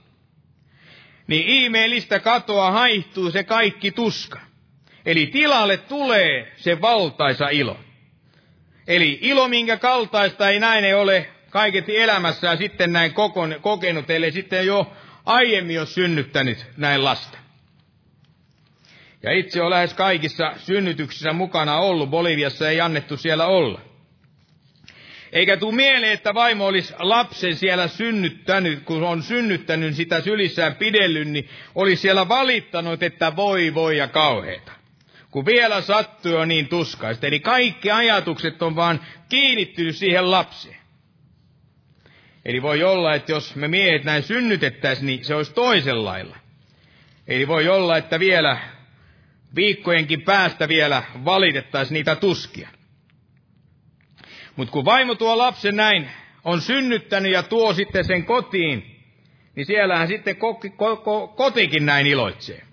Niin 1.27 1.47
ihmeellistä 1.47 2.19
katoa 2.19 2.71
haihtuu 2.71 3.31
se 3.31 3.43
kaikki 3.43 3.91
tuska. 3.91 4.39
Eli 5.05 5.27
tilalle 5.27 5.77
tulee 5.77 6.51
se 6.57 6.81
valtaisa 6.81 7.49
ilo. 7.49 7.79
Eli 8.87 9.19
ilo, 9.21 9.47
minkä 9.47 9.77
kaltaista 9.77 10.49
ei 10.49 10.59
näin 10.59 10.85
ei 10.85 10.93
ole 10.93 11.29
kaiketi 11.49 11.97
elämässään 11.97 12.57
sitten 12.57 12.93
näin 12.93 13.13
kokenut, 13.61 14.09
ellei 14.09 14.31
sitten 14.31 14.65
jo 14.65 14.93
aiemmin 15.25 15.79
ole 15.79 15.87
synnyttänyt 15.87 16.65
näin 16.77 17.03
lasta. 17.03 17.37
Ja 19.23 19.31
itse 19.31 19.61
olen 19.61 19.71
lähes 19.71 19.93
kaikissa 19.93 20.53
synnytyksissä 20.57 21.33
mukana 21.33 21.77
ollut, 21.77 22.09
Boliviassa 22.09 22.69
ei 22.69 22.81
annettu 22.81 23.17
siellä 23.17 23.45
olla. 23.45 23.81
Eikä 25.31 25.57
tule 25.57 25.75
mieleen, 25.75 26.13
että 26.13 26.33
vaimo 26.33 26.65
olisi 26.65 26.93
lapsen 26.99 27.55
siellä 27.55 27.87
synnyttänyt, 27.87 28.83
kun 28.83 29.03
on 29.03 29.23
synnyttänyt 29.23 29.95
sitä 29.95 30.21
sylissään 30.21 30.75
pidellyt, 30.75 31.27
niin 31.27 31.49
olisi 31.75 32.01
siellä 32.01 32.27
valittanut, 32.27 33.03
että 33.03 33.35
voi 33.35 33.73
voi 33.73 33.97
ja 33.97 34.07
kauheita. 34.07 34.71
Kun 35.35 35.45
vielä 35.45 35.81
sattuu 35.81 36.35
on 36.35 36.47
niin 36.47 36.67
tuskaista. 36.67 37.27
Eli 37.27 37.39
kaikki 37.39 37.91
ajatukset 37.91 38.61
on 38.61 38.75
vaan 38.75 38.99
kiinnittynyt 39.29 39.95
siihen 39.95 40.31
lapseen. 40.31 40.77
Eli 42.45 42.61
voi 42.61 42.83
olla, 42.83 43.15
että 43.15 43.31
jos 43.31 43.55
me 43.55 43.67
miehet 43.67 44.03
näin 44.03 44.23
synnytettäisiin, 44.23 45.05
niin 45.05 45.25
se 45.25 45.35
olisi 45.35 45.53
toisenlailla. 45.53 46.37
Eli 47.27 47.47
voi 47.47 47.67
olla, 47.67 47.97
että 47.97 48.19
vielä 48.19 48.57
viikkojenkin 49.55 50.21
päästä 50.21 50.67
vielä 50.67 51.03
valitettaisiin 51.25 51.93
niitä 51.93 52.15
tuskia. 52.15 52.69
Mutta 54.55 54.71
kun 54.71 54.85
vaimo 54.85 55.15
tuo 55.15 55.37
lapsen 55.37 55.75
näin 55.75 56.09
on 56.43 56.61
synnyttänyt 56.61 57.31
ja 57.31 57.43
tuo 57.43 57.73
sitten 57.73 58.05
sen 58.05 58.25
kotiin, 58.25 59.01
niin 59.55 59.65
siellähän 59.65 60.07
sitten 60.07 60.35
ko- 60.35 60.69
ko- 60.69 60.97
ko- 60.97 61.35
kotikin 61.35 61.85
näin 61.85 62.07
iloitsee. 62.07 62.64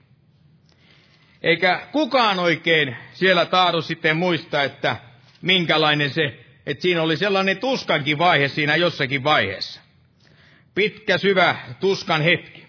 Eikä 1.43 1.86
kukaan 1.93 2.38
oikein 2.38 2.97
siellä 3.12 3.47
taadu 3.47 3.82
sitten 3.82 4.16
muista, 4.16 4.62
että 4.62 4.97
minkälainen 5.43 6.11
se, 6.11 6.38
että 6.66 6.82
siinä 6.82 7.03
oli 7.03 7.16
sellainen 7.16 7.59
tuskankin 7.59 8.18
vaihe 8.18 8.49
siinä 8.49 8.76
jossakin 8.76 9.24
vaiheessa. 9.24 9.80
Pitkä, 10.74 11.18
syvä 11.18 11.57
tuskan 11.80 12.22
hetki. 12.22 12.66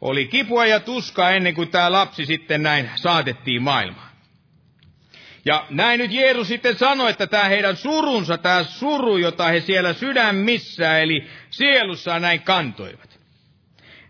Oli 0.00 0.26
kipua 0.26 0.66
ja 0.66 0.80
tuskaa 0.80 1.30
ennen 1.30 1.54
kuin 1.54 1.68
tämä 1.68 1.92
lapsi 1.92 2.26
sitten 2.26 2.62
näin 2.62 2.90
saatettiin 2.96 3.62
maailmaan. 3.62 4.12
Ja 5.44 5.66
näin 5.70 5.98
nyt 5.98 6.12
Jeesus 6.12 6.48
sitten 6.48 6.78
sanoi, 6.78 7.10
että 7.10 7.26
tämä 7.26 7.44
heidän 7.44 7.76
surunsa, 7.76 8.38
tämä 8.38 8.62
suru, 8.62 9.16
jota 9.16 9.46
he 9.48 9.60
siellä 9.60 9.92
sydämissä, 9.92 10.98
eli 10.98 11.26
sielussa 11.50 12.18
näin 12.18 12.42
kantoivat. 12.42 13.11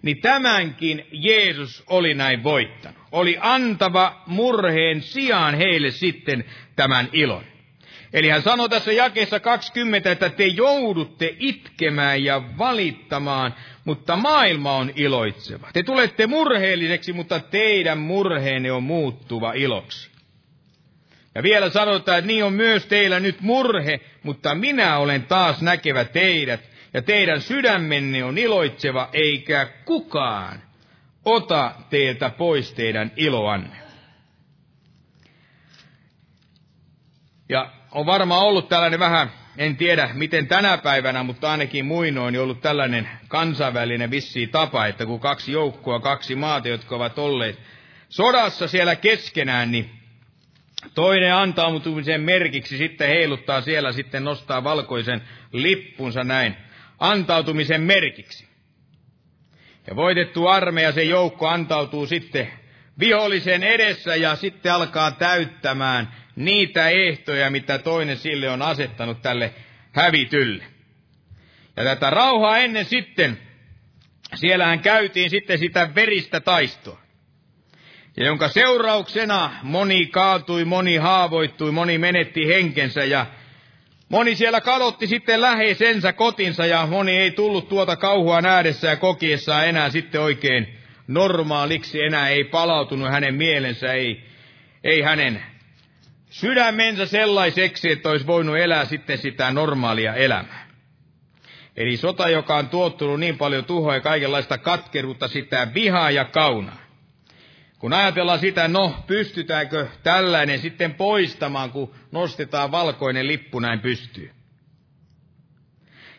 Niin 0.03 0.21
tämänkin 0.21 1.07
Jeesus 1.13 1.85
oli 1.87 2.15
näin 2.15 2.43
voittanut. 2.43 3.03
Oli 3.13 3.37
antava 3.41 4.23
murheen 4.27 5.03
sijaan 5.03 5.55
heille 5.55 5.91
sitten 5.91 6.45
tämän 6.77 7.09
ilon. 7.13 7.45
Eli 8.13 8.29
hän 8.29 8.43
sanoi 8.43 8.69
tässä 8.69 8.93
jakeessa 8.93 9.41
20, 9.41 10.13
että 10.13 10.29
te 10.29 10.47
joudutte 10.47 11.37
itkemään 11.39 12.25
ja 12.25 12.43
valittamaan, 12.59 13.55
mutta 13.85 14.17
maailma 14.17 14.73
on 14.73 14.93
iloitseva. 14.97 15.69
Te 15.73 15.83
tulette 15.83 16.27
murheelliseksi, 16.27 17.13
mutta 17.13 17.41
teidän 17.41 17.99
murheenne 17.99 18.73
on 18.73 18.83
muuttuva 18.83 19.53
iloksi. 19.53 20.11
Ja 21.35 21.43
vielä 21.43 21.71
sanotaan, 21.71 22.19
että 22.19 22.27
niin 22.27 22.45
on 22.45 22.53
myös 22.53 22.87
teillä 22.87 23.21
nyt 23.21 23.41
murhe, 23.41 24.01
mutta 24.23 24.55
minä 24.55 24.99
olen 24.99 25.23
taas 25.23 25.63
näkevä 25.63 26.05
teidät, 26.05 26.61
ja 26.95 27.03
teidän 27.03 27.41
sydämenne 27.41 28.25
on 28.25 28.39
iloitseva, 28.39 29.09
eikä 29.13 29.67
kukaan 29.85 30.63
ota 31.25 31.75
teiltä 31.91 32.31
pois 32.31 32.75
teidän 32.75 33.13
iloanne. 33.17 33.77
Ja 37.49 37.71
on 37.91 38.07
varmaan 38.07 38.43
ollut 38.43 38.69
tällainen 38.69 39.01
vähän, 39.01 39.33
en 39.59 39.77
tiedä 39.77 40.11
miten 40.13 40.47
tänä 40.47 40.79
päivänä, 40.79 41.23
mutta 41.23 41.51
ainakin 41.51 41.85
muinoin 41.85 42.39
ollut 42.41 42.61
tällainen 42.61 43.09
kansainvälinen 43.29 44.11
vissi 44.11 44.47
tapa, 44.47 44.87
että 44.87 45.07
kun 45.07 45.21
kaksi 45.21 45.53
joukkoa, 45.53 46.01
kaksi 46.01 46.35
maata, 46.35 46.69
jotka 46.69 46.97
ovat 46.97 47.19
olleet 47.19 47.59
sodassa 48.09 48.69
siellä 48.69 48.97
keskenään, 48.97 49.71
niin 49.71 50.03
Toinen 50.95 51.35
antautumisen 51.35 52.21
merkiksi 52.21 52.79
sitten 52.79 53.09
heiluttaa 53.09 53.61
siellä, 53.61 53.93
sitten 53.93 54.25
nostaa 54.25 54.65
valkoisen 54.65 55.23
lippunsa 55.53 56.25
näin 56.25 56.57
antautumisen 57.03 57.81
merkiksi. 57.81 58.49
Ja 59.87 59.97
voitettu 59.97 60.47
armeija, 60.47 60.93
se 60.93 61.03
joukko 61.03 61.49
antautuu 61.49 62.07
sitten 62.07 62.49
vihollisen 62.99 63.63
edessä 63.63 64.17
ja 64.17 64.37
sitten 64.37 64.73
alkaa 64.73 65.11
täyttämään 65.11 66.15
niitä 66.37 66.89
ehtoja, 66.89 67.51
mitä 67.51 67.79
toinen 67.79 68.17
sille 68.17 68.51
on 68.51 68.63
asettanut 68.63 69.23
tälle 69.23 69.55
hävitylle. 69.93 70.65
Ja 71.77 71.85
tätä 71.85 72.11
rauhaa 72.11 72.59
ennen 72.59 72.85
sitten, 72.85 73.39
siellähän 74.35 74.81
käytiin 74.81 75.31
sitten 75.31 75.59
sitä 75.59 75.95
veristä 75.95 76.41
taistoa. 76.41 77.01
Ja 78.17 78.27
jonka 78.27 78.49
seurauksena 78.49 79.51
moni 79.63 80.07
kaatui, 80.07 80.65
moni 80.65 80.97
haavoittui, 80.97 81.73
moni 81.73 81.99
menetti 81.99 82.49
henkensä 82.49 83.05
ja 83.05 83.27
moni 84.13 84.35
siellä 84.35 84.61
kadotti 84.61 85.07
sitten 85.07 85.41
läheisensä 85.41 86.13
kotinsa 86.13 86.67
ja 86.67 86.87
moni 86.87 87.17
ei 87.17 87.31
tullut 87.31 87.69
tuota 87.69 87.97
kauhua 87.97 88.41
nähdessä 88.41 88.89
ja 88.89 88.97
kokiessaan 88.97 89.69
enää 89.69 89.91
sitten 89.91 90.21
oikein 90.21 90.79
normaaliksi, 91.07 92.03
enää 92.03 92.29
ei 92.29 92.45
palautunut 92.45 93.11
hänen 93.11 93.35
mielensä, 93.35 93.93
ei, 93.93 94.23
ei 94.85 95.03
hänen 95.03 95.43
sydämensä 96.31 97.07
sellaiseksi, 97.07 97.91
että 97.91 98.11
olisi 98.11 98.27
voinut 98.27 98.57
elää 98.57 98.85
sitten 98.85 99.19
sitä 99.19 99.51
normaalia 99.51 100.15
elämää. 100.15 100.69
Eli 101.77 101.97
sota, 101.97 102.29
joka 102.29 102.57
on 102.57 102.69
tuottunut 102.69 103.21
niin 103.21 103.39
paljon 103.39 103.65
tuhoa 103.65 103.95
ja 103.95 104.01
kaikenlaista 104.01 104.59
katkeruutta, 104.59 105.29
sitä 105.29 105.69
vihaa 105.75 106.11
ja 106.11 106.25
kaunaa. 106.25 106.82
Kun 107.83 107.93
ajatellaan 107.93 108.39
sitä, 108.39 108.69
no 108.69 108.95
pystytäänkö 109.07 109.87
tällainen 110.03 110.59
sitten 110.59 110.95
poistamaan, 110.95 111.71
kun 111.71 111.95
nostetaan 112.13 112.71
valkoinen 112.71 113.27
lippu 113.27 113.61
näin 113.61 113.81
pystyy. 113.81 114.31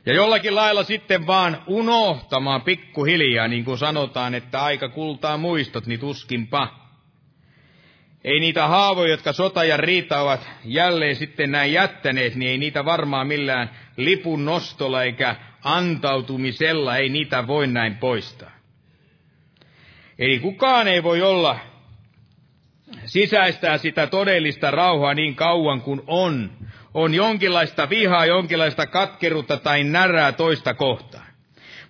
Ja 0.05 0.13
jollakin 0.13 0.55
lailla 0.55 0.83
sitten 0.83 1.27
vaan 1.27 1.63
unohtamaan 1.67 2.61
pikkuhiljaa, 2.61 3.47
niin 3.47 3.65
kuin 3.65 3.77
sanotaan, 3.77 4.35
että 4.35 4.63
aika 4.63 4.89
kultaa 4.89 5.37
muistot, 5.37 5.85
niin 5.85 5.99
tuskinpa. 5.99 6.89
Ei 8.23 8.39
niitä 8.39 8.67
haavoja, 8.67 9.11
jotka 9.11 9.33
sota 9.33 9.63
ja 9.63 9.77
riita 9.77 10.21
ovat 10.21 10.49
jälleen 10.65 11.15
sitten 11.15 11.51
näin 11.51 11.73
jättäneet, 11.73 12.35
niin 12.35 12.51
ei 12.51 12.57
niitä 12.57 12.85
varmaan 12.85 13.27
millään 13.27 13.69
lipun 13.97 14.45
nostolla 14.45 15.03
eikä 15.03 15.35
antautumisella, 15.63 16.97
ei 16.97 17.09
niitä 17.09 17.47
voi 17.47 17.67
näin 17.67 17.97
poistaa. 17.97 18.62
Eli 20.23 20.39
kukaan 20.39 20.87
ei 20.87 21.03
voi 21.03 21.21
olla 21.21 21.59
sisäistää 23.05 23.77
sitä 23.77 24.07
todellista 24.07 24.71
rauhaa 24.71 25.13
niin 25.13 25.35
kauan 25.35 25.81
kuin 25.81 26.01
on. 26.07 26.51
On 26.93 27.13
jonkinlaista 27.13 27.89
vihaa, 27.89 28.25
jonkinlaista 28.25 28.87
katkeruutta 28.87 29.57
tai 29.57 29.83
närää 29.83 30.31
toista 30.31 30.73
kohtaan. 30.73 31.25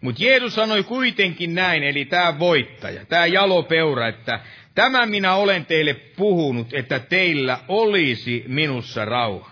Mutta 0.01 0.23
Jeesus 0.23 0.55
sanoi 0.55 0.83
kuitenkin 0.83 1.55
näin, 1.55 1.83
eli 1.83 2.05
tämä 2.05 2.39
voittaja, 2.39 3.05
tämä 3.05 3.25
jalopeura, 3.25 4.07
että 4.07 4.39
Tämän 4.75 5.09
minä 5.09 5.35
olen 5.35 5.65
teille 5.65 5.93
puhunut, 5.93 6.73
että 6.73 6.99
teillä 6.99 7.59
olisi 7.67 8.43
minussa 8.47 9.05
rauha. 9.05 9.51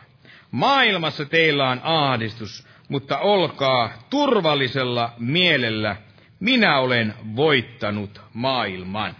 Maailmassa 0.52 1.26
teillä 1.26 1.70
on 1.70 1.80
ahdistus, 1.84 2.68
mutta 2.90 3.18
olkaa 3.18 3.94
turvallisella 4.10 5.14
mielellä. 5.20 5.96
Minä 6.42 6.80
olen 6.80 7.14
voittanut 7.36 8.22
maailman. 8.34 9.16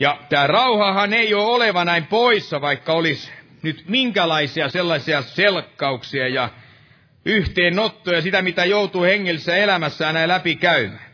Ja 0.00 0.18
tämä 0.28 0.46
rauhahan 0.46 1.12
ei 1.12 1.34
ole 1.34 1.44
oleva 1.44 1.84
näin 1.84 2.06
poissa, 2.06 2.60
vaikka 2.60 2.92
olisi 2.92 3.30
nyt 3.62 3.84
minkälaisia 3.88 4.68
sellaisia 4.68 5.22
selkkauksia 5.22 6.28
ja 6.28 6.48
yhteennottoja, 7.24 8.22
sitä 8.22 8.42
mitä 8.42 8.64
joutuu 8.64 9.02
hengellisessä 9.02 9.56
elämässään 9.56 10.14
näin 10.14 10.28
läpi 10.28 10.56
käymään. 10.56 11.12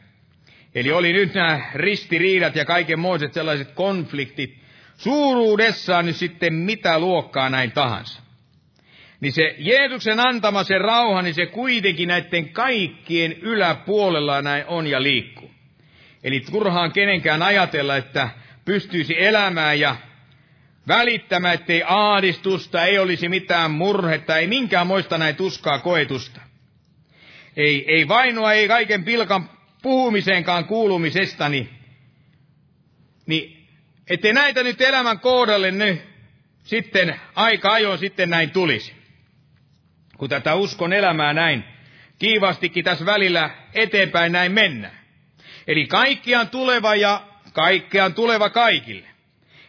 Eli 0.75 0.93
oli 0.93 1.13
nyt 1.13 1.35
nämä 1.35 1.61
ristiriidat 1.75 2.57
ja 2.57 2.65
kaikenmoiset 2.65 3.33
sellaiset 3.33 3.71
konfliktit 3.73 4.59
suuruudessaan 4.97 6.07
nyt 6.07 6.17
sitten 6.17 6.55
mitä 6.55 6.99
luokkaa 6.99 7.51
näin 7.51 7.73
tahansa. 7.73 8.23
Niin 9.21 9.33
se 9.33 9.55
Jeesuksen 9.59 10.21
antama 10.21 10.65
se 10.65 10.79
rauha, 10.79 11.23
niin 11.23 11.35
se 11.35 11.47
kuitenkin 11.47 12.09
näiden 12.09 12.49
kaikkien 12.49 13.33
yläpuolella 13.33 14.43
näin 14.43 14.65
on 14.67 14.87
ja 14.87 15.03
liikkuu. 15.03 15.51
Eli 16.25 16.41
turhaan 16.41 16.93
kenenkään 16.93 17.43
ajatella, 17.43 17.97
että 17.97 18.31
pystyisi 18.65 19.15
elämään 19.23 19.81
ja 19.81 19.97
välittämään, 20.89 21.55
ettei 21.55 21.83
aadistusta, 21.87 22.85
ei 22.85 22.99
olisi 22.99 23.29
mitään 23.29 23.71
murhetta, 23.71 24.37
ei 24.37 24.47
minkään 24.47 24.87
moista 24.87 25.19
näin 25.19 25.37
tuskaa 25.37 25.79
koetusta. 25.79 26.41
Ei, 27.57 27.95
ei 27.95 28.09
vainoa, 28.09 28.53
ei 28.53 28.69
kaiken 28.69 29.05
pilkan 29.05 29.51
puhumiseenkaan 29.83 30.65
kuulumisestani, 30.65 31.69
niin 33.27 33.69
ettei 34.11 34.33
näitä 34.33 34.63
nyt 34.63 34.81
elämän 34.81 35.21
kohdalle 35.21 35.71
nyt 35.71 36.03
sitten 36.65 37.21
aika 37.35 37.73
ajoin 37.73 37.99
sitten 37.99 38.31
näin 38.31 38.51
tulisi. 38.51 38.98
Kun 40.19 40.29
tätä 40.29 40.55
uskon 40.55 40.93
elämää 40.93 41.33
näin 41.33 41.65
kiivastikin 42.19 42.85
tässä 42.85 43.07
välillä 43.07 43.51
eteenpäin 43.75 44.33
näin 44.33 44.53
mennä. 44.53 44.91
Eli 45.67 45.87
kaikkiaan 45.87 46.49
tuleva 46.49 46.95
ja 46.95 47.23
kaikkeaan 47.53 48.15
tuleva 48.15 48.51
kaikille. 48.51 49.09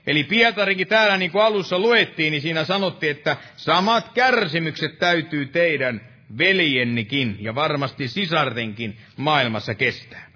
Eli 0.07 0.23
Pietarinkin 0.23 0.87
täällä 0.87 1.17
niin 1.17 1.31
kuin 1.31 1.43
alussa 1.43 1.79
luettiin, 1.79 2.31
niin 2.31 2.41
siinä 2.41 2.63
sanottiin, 2.65 3.11
että 3.11 3.37
samat 3.55 4.09
kärsimykset 4.13 4.99
täytyy 4.99 5.45
teidän 5.45 6.01
veljennikin 6.37 7.37
ja 7.39 7.55
varmasti 7.55 8.07
sisartenkin 8.07 8.97
maailmassa 9.17 9.75
kestää. 9.75 10.28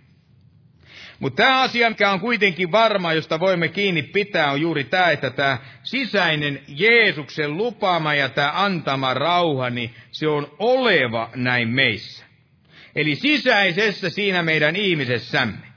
Mutta 1.19 1.43
tämä 1.43 1.61
asia, 1.61 1.89
mikä 1.89 2.11
on 2.11 2.19
kuitenkin 2.19 2.71
varma, 2.71 3.13
josta 3.13 3.39
voimme 3.39 3.67
kiinni 3.67 4.03
pitää, 4.03 4.51
on 4.51 4.61
juuri 4.61 4.83
tämä, 4.83 5.09
että 5.09 5.29
tämä 5.29 5.57
sisäinen 5.83 6.61
Jeesuksen 6.67 7.57
lupaama 7.57 8.13
ja 8.13 8.29
tämä 8.29 8.51
antama 8.55 9.13
rauha, 9.13 9.69
niin 9.69 9.95
se 10.11 10.27
on 10.27 10.55
oleva 10.59 11.29
näin 11.35 11.69
meissä. 11.69 12.25
Eli 12.95 13.15
sisäisessä 13.15 14.09
siinä 14.09 14.43
meidän 14.43 14.75
ihmisessämme. 14.75 15.72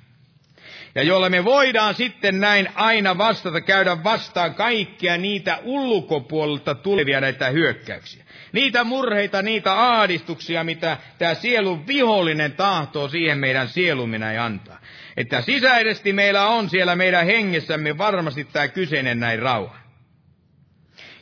Ja 0.97 1.03
jolla 1.03 1.29
me 1.29 1.45
voidaan 1.45 1.95
sitten 1.95 2.41
näin 2.41 2.69
aina 2.75 3.19
vastata, 3.19 3.61
käydä 3.61 4.05
vastaan 4.05 4.55
kaikkia 4.55 5.17
niitä 5.17 5.59
ulkopuolelta 5.63 6.75
tulevia 6.75 7.21
näitä 7.21 7.49
hyökkäyksiä. 7.51 8.25
Niitä 8.53 8.85
murheita, 8.85 9.43
niitä 9.43 9.75
aadistuksia, 9.75 10.65
mitä 10.65 10.97
tämä 11.19 11.35
sielun 11.35 11.87
vihollinen 11.87 12.53
tahtoo 12.53 13.09
siihen 13.09 13.39
meidän 13.39 13.69
sieluminä 13.69 14.33
ei 14.33 14.39
antaa. 14.39 14.79
Että 15.17 15.41
sisäisesti 15.41 16.13
meillä 16.13 16.47
on 16.47 16.71
siellä 16.71 16.97
meidän 16.97 17.27
hengessämme 17.27 17.99
varmasti 17.99 18.45
tämä 18.45 18.69
kyseinen 18.69 19.21
näin 19.21 19.39
rauha. 19.39 19.79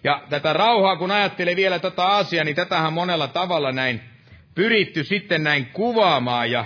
Ja 0.04 0.22
tätä 0.30 0.52
rauhaa, 0.52 0.96
kun 0.96 1.10
ajattelee 1.10 1.56
vielä 1.56 1.78
tätä 1.78 2.06
asiaa, 2.06 2.44
niin 2.44 2.56
tätähän 2.56 2.92
monella 2.92 3.28
tavalla 3.28 3.72
näin 3.72 4.00
pyritty 4.54 5.04
sitten 5.04 5.44
näin 5.44 5.66
kuvaamaan. 5.66 6.50
Ja 6.50 6.64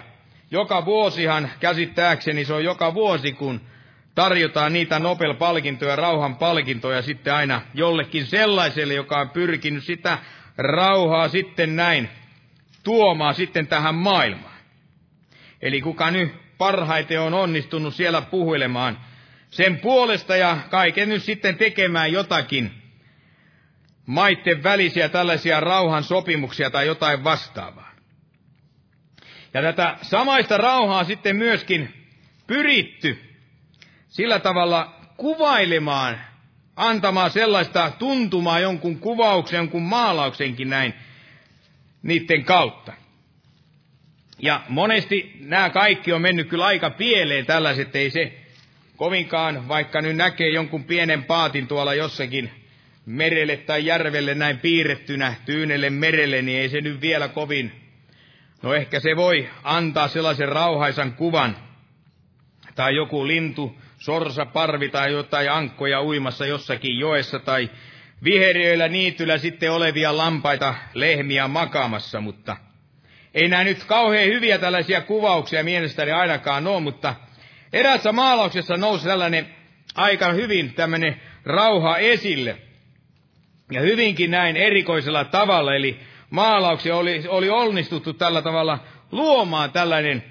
joka 0.50 0.84
vuosihan 0.84 1.50
käsittääkseni 1.60 2.44
se 2.44 2.52
on 2.52 2.64
joka 2.64 2.94
vuosi, 2.94 3.32
kun 3.32 3.60
tarjotaan 4.14 4.72
niitä 4.72 4.98
Nobel-palkintoja, 4.98 5.96
rauhan 5.96 6.36
palkintoja 6.36 7.02
sitten 7.02 7.34
aina 7.34 7.60
jollekin 7.74 8.26
sellaiselle, 8.26 8.94
joka 8.94 9.20
on 9.20 9.30
pyrkinyt 9.30 9.84
sitä 9.84 10.18
rauhaa 10.58 11.28
sitten 11.28 11.76
näin 11.76 12.08
tuomaan 12.84 13.34
sitten 13.34 13.66
tähän 13.66 13.94
maailmaan. 13.94 14.58
Eli 15.62 15.80
kuka 15.80 16.10
nyt 16.10 16.32
parhaiten 16.58 17.20
on 17.20 17.34
onnistunut 17.34 17.94
siellä 17.94 18.22
puhuilemaan 18.22 18.98
sen 19.50 19.78
puolesta 19.78 20.36
ja 20.36 20.58
kaiken 20.70 21.08
nyt 21.08 21.22
sitten 21.22 21.56
tekemään 21.56 22.12
jotakin 22.12 22.72
maitten 24.06 24.62
välisiä 24.62 25.08
tällaisia 25.08 25.60
rauhan 25.60 26.04
sopimuksia 26.04 26.70
tai 26.70 26.86
jotain 26.86 27.24
vastaavaa. 27.24 27.87
Ja 29.54 29.62
tätä 29.62 29.96
samaista 30.02 30.56
rauhaa 30.56 31.04
sitten 31.04 31.36
myöskin 31.36 31.94
pyritty 32.46 33.18
sillä 34.08 34.38
tavalla 34.38 34.94
kuvailemaan 35.16 36.20
antamaan 36.76 37.30
sellaista 37.30 37.92
tuntumaa 37.98 38.60
jonkun 38.60 38.98
kuvauksen, 38.98 39.56
jonkun 39.58 39.82
maalauksenkin 39.82 40.70
näin 40.70 40.94
niiden 42.02 42.44
kautta. 42.44 42.92
Ja 44.38 44.60
monesti 44.68 45.36
nämä 45.40 45.70
kaikki 45.70 46.12
on 46.12 46.22
mennyt 46.22 46.48
kyllä 46.48 46.66
aika 46.66 46.90
pieleen 46.90 47.46
tällaiset, 47.46 47.96
ei 47.96 48.10
se 48.10 48.32
kovinkaan, 48.96 49.68
vaikka 49.68 50.00
nyt 50.00 50.16
näkee 50.16 50.48
jonkun 50.48 50.84
pienen 50.84 51.24
paatin 51.24 51.66
tuolla 51.66 51.94
jossakin 51.94 52.50
merelle 53.06 53.56
tai 53.56 53.86
järvelle 53.86 54.34
näin 54.34 54.58
piirrettynä 54.58 55.34
tyynelle 55.44 55.90
merelle, 55.90 56.42
niin 56.42 56.60
ei 56.60 56.68
se 56.68 56.80
nyt 56.80 57.00
vielä 57.00 57.28
kovin, 57.28 57.87
no 58.62 58.74
ehkä 58.74 59.00
se 59.00 59.16
voi 59.16 59.50
antaa 59.64 60.08
sellaisen 60.08 60.48
rauhaisan 60.48 61.12
kuvan, 61.12 61.56
tai 62.74 62.96
joku 62.96 63.26
lintu 63.26 63.76
sorsa, 63.98 64.46
parvi 64.46 64.88
tai 64.88 65.12
jotain 65.12 65.50
ankkoja 65.50 66.02
uimassa 66.02 66.46
jossakin 66.46 66.98
joessa. 66.98 67.38
Tai 67.38 67.70
viheriöillä 68.24 68.88
niityllä 68.88 69.38
sitten 69.38 69.72
olevia 69.72 70.16
lampaita, 70.16 70.74
lehmiä 70.94 71.48
makaamassa, 71.48 72.20
mutta 72.20 72.56
Ei 73.34 73.48
nämä 73.48 73.64
nyt 73.64 73.84
kauhean 73.84 74.28
hyviä 74.28 74.58
tällaisia 74.58 75.00
kuvauksia 75.00 75.64
mielestäni 75.64 76.12
ainakaan 76.12 76.66
ole, 76.66 76.80
mutta 76.80 77.14
erässä 77.72 78.12
maalauksessa 78.12 78.76
nousi 78.76 79.04
tällainen 79.04 79.46
aika 79.94 80.32
hyvin 80.32 80.74
tämmöinen 80.74 81.20
rauha 81.44 81.98
esille. 81.98 82.58
Ja 83.70 83.80
hyvinkin 83.80 84.30
näin 84.30 84.56
erikoisella 84.56 85.24
tavalla, 85.24 85.74
eli 85.74 86.00
maalauksia 86.30 86.96
oli, 86.96 87.24
oli 87.28 87.50
onnistuttu 87.50 88.12
tällä 88.12 88.42
tavalla 88.42 88.78
luomaan 89.12 89.72
tällainen 89.72 90.24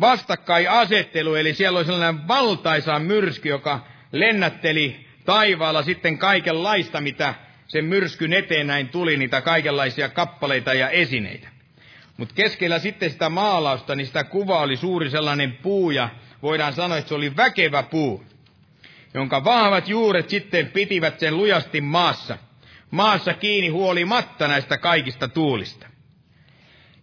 vastakkainasettelu, 0.00 1.34
eli 1.34 1.54
siellä 1.54 1.78
oli 1.78 1.86
sellainen 1.86 2.28
valtaisa 2.28 2.98
myrsky, 2.98 3.48
joka 3.48 3.86
lennätteli 4.12 5.06
taivaalla 5.24 5.82
sitten 5.82 6.18
kaikenlaista, 6.18 7.00
mitä 7.00 7.34
sen 7.68 7.84
myrskyn 7.84 8.32
eteen 8.32 8.66
näin 8.66 8.88
tuli, 8.88 9.16
niitä 9.16 9.40
kaikenlaisia 9.40 10.08
kappaleita 10.08 10.74
ja 10.74 10.90
esineitä. 10.90 11.48
Mutta 12.16 12.34
keskellä 12.34 12.78
sitten 12.78 13.10
sitä 13.10 13.28
maalausta, 13.28 13.94
niin 13.94 14.06
sitä 14.06 14.24
kuva 14.24 14.60
oli 14.60 14.76
suuri 14.76 15.10
sellainen 15.10 15.52
puu, 15.62 15.90
ja 15.90 16.08
voidaan 16.42 16.72
sanoa, 16.72 16.98
että 16.98 17.08
se 17.08 17.14
oli 17.14 17.36
väkevä 17.36 17.82
puu, 17.82 18.24
jonka 19.14 19.44
vahvat 19.44 19.88
juuret 19.88 20.28
sitten 20.28 20.66
pitivät 20.66 21.20
sen 21.20 21.36
lujasti 21.36 21.80
maassa, 21.80 22.38
maassa 22.90 23.34
kiinni 23.34 23.68
huolimatta 23.68 24.48
näistä 24.48 24.78
kaikista 24.78 25.28
tuulista. 25.28 25.86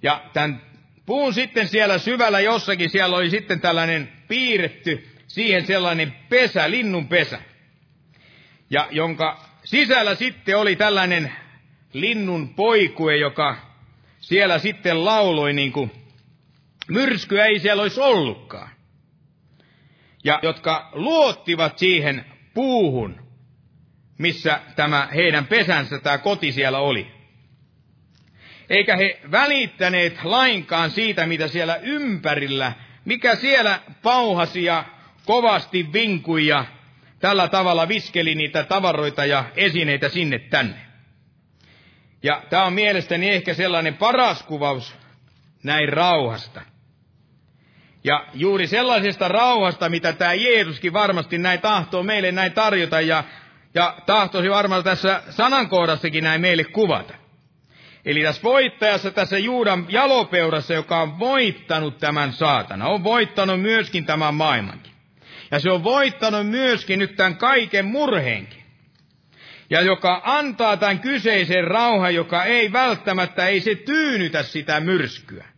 Ja 0.02 0.24
tämän 0.34 0.62
puun 1.06 1.34
sitten 1.34 1.68
siellä 1.68 1.98
syvällä 1.98 2.40
jossakin, 2.40 2.90
siellä 2.90 3.16
oli 3.16 3.30
sitten 3.30 3.62
tällainen 3.62 4.12
piirretty 4.28 5.08
siihen 5.28 5.66
sellainen 5.66 6.16
pesä, 6.30 6.72
linnun 6.72 7.08
pesä, 7.08 7.40
ja 8.70 8.88
jonka 8.92 9.46
sisällä 9.64 10.16
sitten 10.16 10.58
oli 10.58 10.76
tällainen 10.76 11.34
linnun 11.94 12.56
poikue, 12.56 13.18
joka 13.18 13.58
siellä 14.20 14.60
sitten 14.60 15.06
lauloi 15.06 15.54
niin 15.54 15.72
kuin 15.72 15.92
myrskyä 16.88 17.46
ei 17.46 17.60
siellä 17.60 17.84
olisi 17.84 18.02
ollutkaan. 18.02 18.70
Ja 20.24 20.40
jotka 20.42 20.90
luottivat 20.94 21.78
siihen 21.78 22.26
puuhun, 22.54 23.23
missä 24.24 24.60
tämä 24.76 25.08
heidän 25.16 25.48
pesänsä, 25.48 26.00
tämä 26.00 26.18
koti 26.18 26.52
siellä 26.52 26.80
oli. 26.80 27.12
Eikä 28.70 28.98
he 28.98 29.20
välittäneet 29.32 30.24
lainkaan 30.24 30.92
siitä, 30.92 31.26
mitä 31.26 31.48
siellä 31.48 31.76
ympärillä, 31.76 32.74
mikä 33.06 33.36
siellä 33.36 33.80
pauhasi 34.04 34.64
ja 34.64 34.84
kovasti 35.26 35.94
vinkui 35.94 36.48
ja 36.48 36.66
tällä 37.20 37.48
tavalla 37.48 37.88
viskeli 37.88 38.36
niitä 38.36 38.64
tavaroita 38.64 39.26
ja 39.26 39.46
esineitä 39.56 40.10
sinne 40.10 40.40
tänne. 40.40 40.76
Ja 42.24 42.44
tämä 42.50 42.64
on 42.64 42.74
mielestäni 42.74 43.30
ehkä 43.30 43.54
sellainen 43.54 43.94
paras 43.94 44.44
kuvaus 44.44 44.96
näin 45.64 45.90
rauhasta. 45.90 46.62
Ja 48.04 48.26
juuri 48.34 48.68
sellaisesta 48.68 49.28
rauhasta, 49.28 49.90
mitä 49.90 50.14
tämä 50.14 50.34
Jeesuskin 50.34 50.94
varmasti 50.94 51.38
näin 51.38 51.62
tahtoo 51.62 52.04
meille 52.04 52.32
näin 52.32 52.52
tarjota 52.52 53.02
ja, 53.02 53.24
ja 53.74 53.96
tahtoisi 54.06 54.50
varmaan 54.50 54.84
tässä 54.84 55.24
sanankohdassakin 55.30 56.24
näin 56.24 56.42
meille 56.42 56.64
kuvata. 56.64 57.14
Eli 58.06 58.22
tässä 58.24 58.44
voittajassa, 58.44 59.12
tässä 59.12 59.38
Juudan 59.38 59.86
jalopeurassa, 59.90 60.74
joka 60.74 61.02
on 61.02 61.20
voittanut 61.20 61.98
tämän 61.98 62.34
saatana, 62.34 62.88
on 62.88 63.04
voittanut 63.04 63.62
myöskin 63.62 64.06
tämän 64.06 64.36
maailmankin. 64.36 64.94
Ja 65.52 65.60
se 65.60 65.72
on 65.72 65.84
voittanut 65.84 66.48
myöskin 66.48 67.00
nyt 67.00 67.16
tämän 67.16 67.38
kaiken 67.38 67.86
murheenkin. 67.86 68.64
Ja 69.70 69.82
joka 69.82 70.22
antaa 70.26 70.78
tämän 70.78 71.00
kyseisen 71.00 71.64
rauhan, 71.64 72.16
joka 72.16 72.44
ei 72.44 72.72
välttämättä, 72.74 73.48
ei 73.48 73.62
se 73.62 73.76
tyynytä 73.76 74.44
sitä 74.44 74.80
myrskyä. 74.80 75.53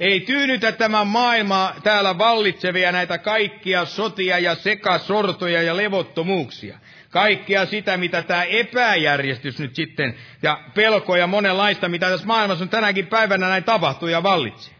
Ei 0.00 0.20
tyynytä 0.20 0.72
tämä 0.72 1.04
maailma 1.04 1.74
täällä 1.82 2.18
vallitsevia 2.18 2.92
näitä 2.92 3.18
kaikkia 3.18 3.84
sotia 3.84 4.38
ja 4.38 4.54
sekasortoja 4.54 5.62
ja 5.62 5.76
levottomuuksia. 5.76 6.78
Kaikkea 7.10 7.66
sitä, 7.66 7.96
mitä 7.96 8.22
tämä 8.22 8.44
epäjärjestys 8.44 9.58
nyt 9.58 9.74
sitten, 9.74 10.14
ja 10.42 10.60
pelkoja 10.74 11.26
monenlaista, 11.26 11.88
mitä 11.88 12.10
tässä 12.10 12.26
maailmassa 12.26 12.64
on 12.64 12.68
tänäkin 12.68 13.06
päivänä 13.06 13.48
näin 13.48 13.64
tapahtuu 13.64 14.08
ja 14.08 14.22
vallitsee. 14.22 14.74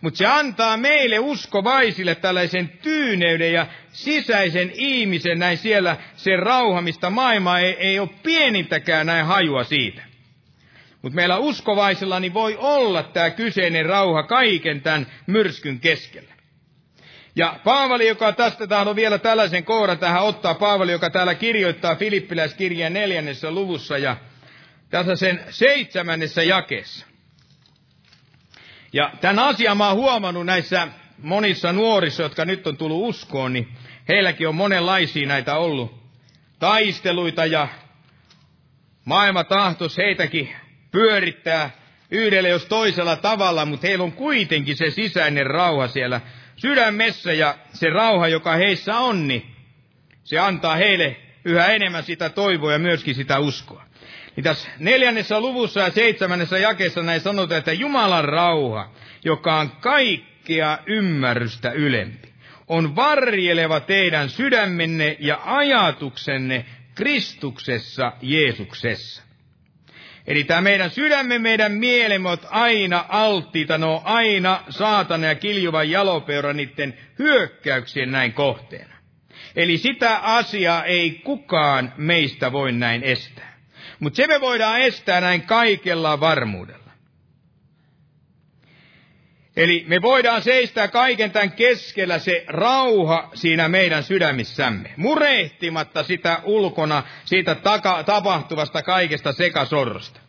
Mutta 0.00 0.18
se 0.18 0.26
antaa 0.26 0.76
meille 0.76 1.18
uskovaisille 1.18 2.14
tällaisen 2.14 2.68
tyyneyden 2.68 3.52
ja 3.52 3.66
sisäisen 3.92 4.70
ihmisen 4.74 5.38
näin 5.38 5.58
siellä 5.58 5.96
se 6.16 6.36
rauha, 6.36 6.80
mistä 6.80 7.10
maailma 7.10 7.58
ei, 7.58 7.76
ei 7.78 7.98
ole 7.98 8.08
pienintäkään 8.22 9.06
näin 9.06 9.26
hajua 9.26 9.64
siitä. 9.64 10.07
Mutta 11.02 11.16
meillä 11.16 11.38
uskovaisilla 11.38 12.20
niin 12.20 12.34
voi 12.34 12.56
olla 12.56 13.02
tämä 13.02 13.30
kyseinen 13.30 13.86
rauha 13.86 14.22
kaiken 14.22 14.80
tämän 14.80 15.06
myrskyn 15.26 15.80
keskellä. 15.80 16.34
Ja 17.36 17.60
Paavali, 17.64 18.08
joka 18.08 18.32
tästä 18.32 18.66
tahdon 18.66 18.96
vielä 18.96 19.18
tällaisen 19.18 19.64
kohdan 19.64 19.98
tähän 19.98 20.22
ottaa, 20.22 20.54
Paavali, 20.54 20.92
joka 20.92 21.10
täällä 21.10 21.34
kirjoittaa 21.34 21.96
Filippiläiskirjan 21.96 22.92
neljännessä 22.92 23.50
luvussa 23.50 23.98
ja 23.98 24.16
tässä 24.90 25.16
sen 25.16 25.44
seitsemännessä 25.50 26.42
jakeessa. 26.42 27.06
Ja 28.92 29.12
tämän 29.20 29.38
asian 29.38 29.76
mä 29.76 29.88
oon 29.88 29.96
huomannut 29.96 30.46
näissä 30.46 30.88
monissa 31.18 31.72
nuorissa, 31.72 32.22
jotka 32.22 32.44
nyt 32.44 32.66
on 32.66 32.76
tullut 32.76 33.08
uskoon, 33.08 33.52
niin 33.52 33.68
heilläkin 34.08 34.48
on 34.48 34.54
monenlaisia 34.54 35.28
näitä 35.28 35.56
ollut 35.56 35.98
taisteluita 36.58 37.46
ja 37.46 37.68
maailma 39.04 39.44
tahtos 39.44 39.96
heitäkin 39.96 40.56
pyörittää 40.90 41.70
yhdellä 42.10 42.48
jos 42.48 42.64
toisella 42.64 43.16
tavalla, 43.16 43.64
mutta 43.64 43.86
heillä 43.86 44.04
on 44.04 44.12
kuitenkin 44.12 44.76
se 44.76 44.90
sisäinen 44.90 45.46
rauha 45.46 45.88
siellä 45.88 46.20
sydämessä 46.56 47.32
ja 47.32 47.54
se 47.72 47.90
rauha, 47.90 48.28
joka 48.28 48.56
heissä 48.56 48.98
on, 48.98 49.28
niin 49.28 49.54
se 50.24 50.38
antaa 50.38 50.76
heille 50.76 51.16
yhä 51.44 51.66
enemmän 51.66 52.02
sitä 52.02 52.30
toivoa 52.30 52.72
ja 52.72 52.78
myöskin 52.78 53.14
sitä 53.14 53.38
uskoa. 53.38 53.84
Niin 54.36 54.44
tässä 54.44 54.70
neljännessä 54.78 55.40
luvussa 55.40 55.80
ja 55.80 55.90
seitsemännessä 55.90 56.58
jakeessa 56.58 57.02
näin 57.02 57.20
sanotaan, 57.20 57.58
että 57.58 57.72
Jumalan 57.72 58.24
rauha, 58.24 58.90
joka 59.24 59.56
on 59.56 59.70
kaikkea 59.70 60.78
ymmärrystä 60.86 61.70
ylempi, 61.70 62.28
on 62.68 62.96
varjeleva 62.96 63.80
teidän 63.80 64.28
sydämenne 64.28 65.16
ja 65.20 65.40
ajatuksenne 65.44 66.64
Kristuksessa 66.94 68.12
Jeesuksessa. 68.22 69.27
Eli 70.28 70.44
tämä 70.44 70.60
meidän 70.60 70.90
sydämme, 70.90 71.38
meidän 71.38 71.72
mielemme 71.72 72.28
aina 72.50 73.04
alttiita, 73.08 73.78
ne 73.78 73.86
on 73.86 74.00
aina 74.04 74.62
saatana 74.70 75.26
ja 75.26 75.34
kiljuvan 75.34 75.90
jalopeura 75.90 76.52
niiden 76.52 76.98
hyökkäyksien 77.18 78.12
näin 78.12 78.32
kohteena. 78.32 78.94
Eli 79.56 79.78
sitä 79.78 80.16
asiaa 80.16 80.84
ei 80.84 81.10
kukaan 81.24 81.92
meistä 81.96 82.52
voi 82.52 82.72
näin 82.72 83.02
estää. 83.02 83.58
Mutta 84.00 84.16
se 84.16 84.26
me 84.26 84.40
voidaan 84.40 84.80
estää 84.80 85.20
näin 85.20 85.42
kaikella 85.42 86.20
varmuudella. 86.20 86.87
Eli 89.58 89.84
me 89.88 90.02
voidaan 90.02 90.42
seistää 90.42 90.88
kaiken 90.88 91.30
tämän 91.30 91.52
keskellä 91.52 92.18
se 92.18 92.44
rauha 92.46 93.30
siinä 93.34 93.68
meidän 93.68 94.02
sydämissämme, 94.02 94.94
murehtimatta 94.96 96.02
sitä 96.02 96.40
ulkona, 96.44 97.02
siitä 97.24 97.54
taka, 97.54 98.02
tapahtuvasta 98.02 98.82
kaikesta 98.82 99.32
sekasorrosta. 99.32 100.20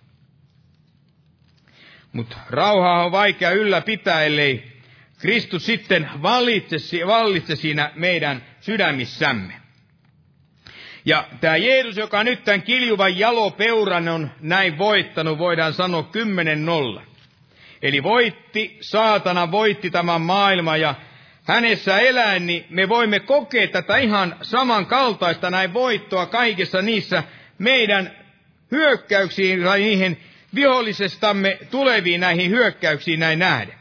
Mutta 2.14 2.38
rauhaa 2.50 3.06
on 3.06 3.12
vaikea 3.12 3.52
ylläpitää, 3.52 4.24
ellei 4.24 4.64
Kristus 5.20 5.66
sitten 5.66 6.10
vallitse, 6.22 6.78
vallitse 7.08 7.56
siinä 7.56 7.92
meidän 7.96 8.46
sydämissämme. 8.62 9.54
Ja 11.06 11.28
tämä 11.42 11.58
Jeesus, 11.58 11.98
joka 11.98 12.24
nyt 12.24 12.44
tämän 12.44 12.62
kiljuvan 12.62 13.20
jalopeuran 13.20 14.08
on 14.08 14.32
näin 14.40 14.78
voittanut, 14.78 15.38
voidaan 15.38 15.74
sanoa 15.74 16.04
kymmenen 16.04 16.66
nolla. 16.66 17.09
Eli 17.82 18.04
voitti, 18.04 18.78
saatana 18.82 19.52
voitti 19.52 19.92
tämän 19.92 20.22
maailman 20.22 20.82
ja 20.82 20.96
hänessä 21.44 22.00
eläen, 22.00 22.48
niin 22.48 22.66
me 22.70 22.90
voimme 22.90 23.20
kokea 23.20 23.68
tätä 23.68 23.98
ihan 23.98 24.36
samankaltaista 24.42 25.50
näin 25.50 25.74
voittoa 25.74 26.26
kaikissa 26.26 26.82
niissä 26.82 27.24
meidän 27.58 28.12
hyökkäyksiin 28.72 29.64
tai 29.64 29.80
niihin 29.80 30.20
vihollisestamme 30.56 31.60
tuleviin 31.72 32.22
näihin 32.22 32.52
hyökkäyksiin 32.52 33.20
näin 33.20 33.40
nähden. 33.40 33.76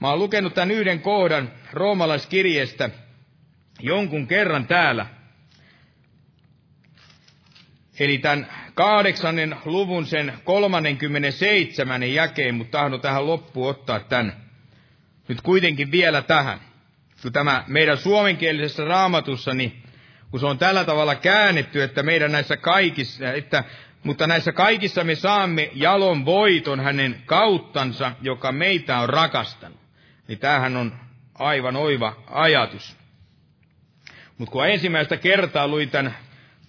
Mä 0.00 0.08
oon 0.10 0.18
lukenut 0.18 0.54
tämän 0.54 0.70
yhden 0.70 1.00
kohdan 1.00 1.52
roomalaiskirjeestä 1.72 2.90
jonkun 3.80 4.26
kerran 4.26 4.66
täällä– 4.66 5.06
Eli 8.00 8.18
tämän 8.18 8.46
kahdeksannen 8.80 9.56
luvun 9.64 10.06
sen 10.06 10.32
37. 10.44 12.14
jakeen, 12.14 12.54
mutta 12.54 12.78
tahdon 12.78 13.00
tähän 13.00 13.26
loppuun 13.26 13.70
ottaa 13.70 14.00
tämän 14.00 14.36
nyt 15.28 15.40
kuitenkin 15.40 15.90
vielä 15.90 16.22
tähän. 16.22 16.60
Kun 17.22 17.32
tämä 17.32 17.64
meidän 17.66 17.96
suomenkielisessä 17.96 18.84
raamatussa, 18.84 19.54
niin 19.54 19.82
kun 20.30 20.40
se 20.40 20.46
on 20.46 20.58
tällä 20.58 20.84
tavalla 20.84 21.14
käännetty, 21.14 21.82
että 21.82 22.02
meidän 22.02 22.32
näissä 22.32 22.56
kaikissa, 22.56 23.32
että 23.32 23.64
mutta 24.02 24.26
näissä 24.26 24.52
kaikissa 24.52 25.04
me 25.04 25.14
saamme 25.14 25.70
jalon 25.74 26.24
voiton 26.24 26.80
hänen 26.80 27.22
kauttansa, 27.26 28.12
joka 28.22 28.52
meitä 28.52 28.98
on 28.98 29.08
rakastanut. 29.08 29.80
Niin 30.28 30.38
tämähän 30.38 30.76
on 30.76 30.92
aivan 31.34 31.76
oiva 31.76 32.16
ajatus. 32.26 32.96
Mutta 34.38 34.52
kun 34.52 34.68
ensimmäistä 34.68 35.16
kertaa 35.16 35.68
luin 35.68 35.90
tämän 35.90 36.16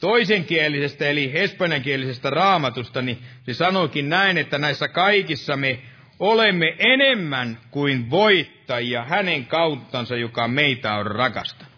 toisenkielisestä 0.02 1.06
eli 1.06 1.32
espanjankielisestä 1.34 2.30
raamatusta, 2.30 3.02
niin 3.02 3.18
se 3.44 3.54
sanoikin 3.54 4.10
näin, 4.10 4.38
että 4.38 4.58
näissä 4.58 4.88
kaikissa 4.88 5.58
me 5.58 5.80
olemme 6.20 6.76
enemmän 6.80 7.58
kuin 7.72 8.10
voittajia 8.10 9.04
hänen 9.04 9.46
kauttansa, 9.46 10.16
joka 10.16 10.48
meitä 10.48 10.94
on 10.94 11.06
rakastanut. 11.06 11.72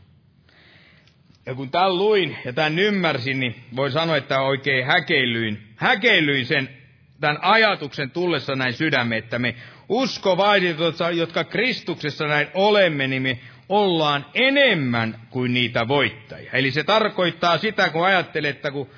Ja 1.45 1.55
kun 1.55 1.71
tämän 1.71 1.97
luin 1.97 2.37
ja 2.45 2.53
tämän 2.53 2.79
ymmärsin, 2.79 3.39
niin 3.39 3.55
voi 3.75 3.91
sanoa, 3.91 4.17
että 4.17 4.41
oikein 4.41 4.85
häkeilyin, 4.85 5.63
häkeilyin 5.75 6.45
sen 6.45 6.69
tämän 7.19 7.37
ajatuksen 7.41 8.11
tullessa 8.11 8.55
näin 8.55 8.73
sydämme, 8.73 9.17
että 9.17 9.39
me 9.39 9.55
uskovaiset, 9.89 10.77
jotka 11.15 11.43
Kristuksessa 11.43 12.27
näin 12.27 12.47
olemme, 12.53 13.07
niin 13.07 13.21
me 13.21 13.39
ollaan 13.69 14.25
enemmän 14.33 15.19
kuin 15.29 15.53
niitä 15.53 15.87
voittajia. 15.87 16.51
Eli 16.53 16.71
se 16.71 16.83
tarkoittaa 16.83 17.57
sitä, 17.57 17.89
kun 17.89 18.05
ajattelee, 18.05 18.49
että 18.49 18.71
kun 18.71 18.89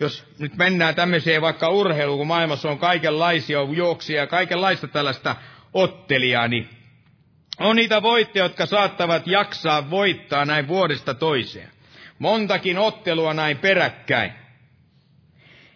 jos 0.00 0.26
nyt 0.38 0.56
mennään 0.56 0.94
tämmöiseen 0.94 1.42
vaikka 1.42 1.68
urheiluun, 1.68 2.18
kun 2.18 2.26
maailmassa 2.26 2.70
on 2.70 2.78
kaikenlaisia 2.78 3.58
juoksia 3.72 4.20
ja 4.20 4.26
kaikenlaista 4.26 4.88
tällaista 4.88 5.36
ottelijaa, 5.72 6.48
niin 6.48 6.68
on 7.60 7.76
niitä 7.76 8.02
voittajia, 8.02 8.44
jotka 8.44 8.66
saattavat 8.66 9.26
jaksaa 9.26 9.90
voittaa 9.90 10.44
näin 10.44 10.68
vuodesta 10.68 11.14
toiseen. 11.14 11.68
Montakin 12.18 12.78
ottelua 12.78 13.34
näin 13.34 13.58
peräkkäin. 13.58 14.32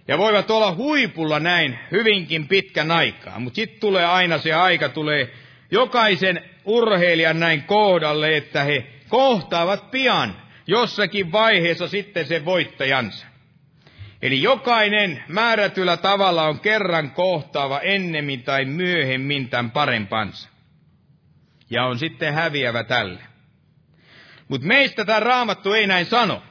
Ja 0.09 0.19
voivat 0.19 0.51
olla 0.51 0.75
huipulla 0.75 1.41
näin 1.41 1.79
hyvinkin 1.91 2.49
pitkän 2.49 2.91
aikaa, 2.91 3.39
mutta 3.39 3.57
sitten 3.57 3.81
tulee 3.81 4.05
aina 4.05 4.39
se 4.39 4.53
aika, 4.53 4.89
tulee 4.89 5.33
jokaisen 5.71 6.45
urheilijan 6.67 7.41
näin 7.41 7.63
kohdalle, 7.63 8.37
että 8.37 8.63
he 8.63 8.87
kohtaavat 9.09 9.91
pian 9.91 10.37
jossakin 10.67 11.33
vaiheessa 11.33 11.89
sitten 11.89 12.27
se 12.27 12.45
voittajansa. 12.45 13.27
Eli 14.23 14.43
jokainen 14.43 15.25
määrätyllä 15.29 15.97
tavalla 15.97 16.49
on 16.49 16.61
kerran 16.61 17.11
kohtaava 17.11 17.81
ennemmin 17.81 18.43
tai 18.43 18.65
myöhemmin 18.65 19.49
tämän 19.49 19.71
parempansa. 19.71 20.49
Ja 21.71 21.85
on 21.85 21.99
sitten 21.99 22.35
häviävä 22.35 22.85
tälle. 22.85 23.21
Mutta 24.49 24.67
meistä 24.67 25.05
tämä 25.05 25.21
raamattu 25.21 25.73
ei 25.73 25.87
näin 25.87 26.07
sano. 26.07 26.43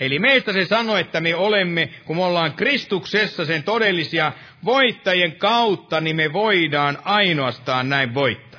Eli 0.00 0.18
meistä 0.18 0.52
se 0.52 0.64
sanoo, 0.64 0.96
että 0.96 1.20
me 1.20 1.34
olemme, 1.34 1.86
kun 2.04 2.16
me 2.16 2.24
ollaan 2.24 2.52
Kristuksessa 2.52 3.44
sen 3.44 3.62
todellisia 3.62 4.32
voittajien 4.64 5.36
kautta, 5.36 6.00
niin 6.00 6.16
me 6.16 6.32
voidaan 6.32 6.98
ainoastaan 7.04 7.88
näin 7.88 8.14
voittaa. 8.14 8.51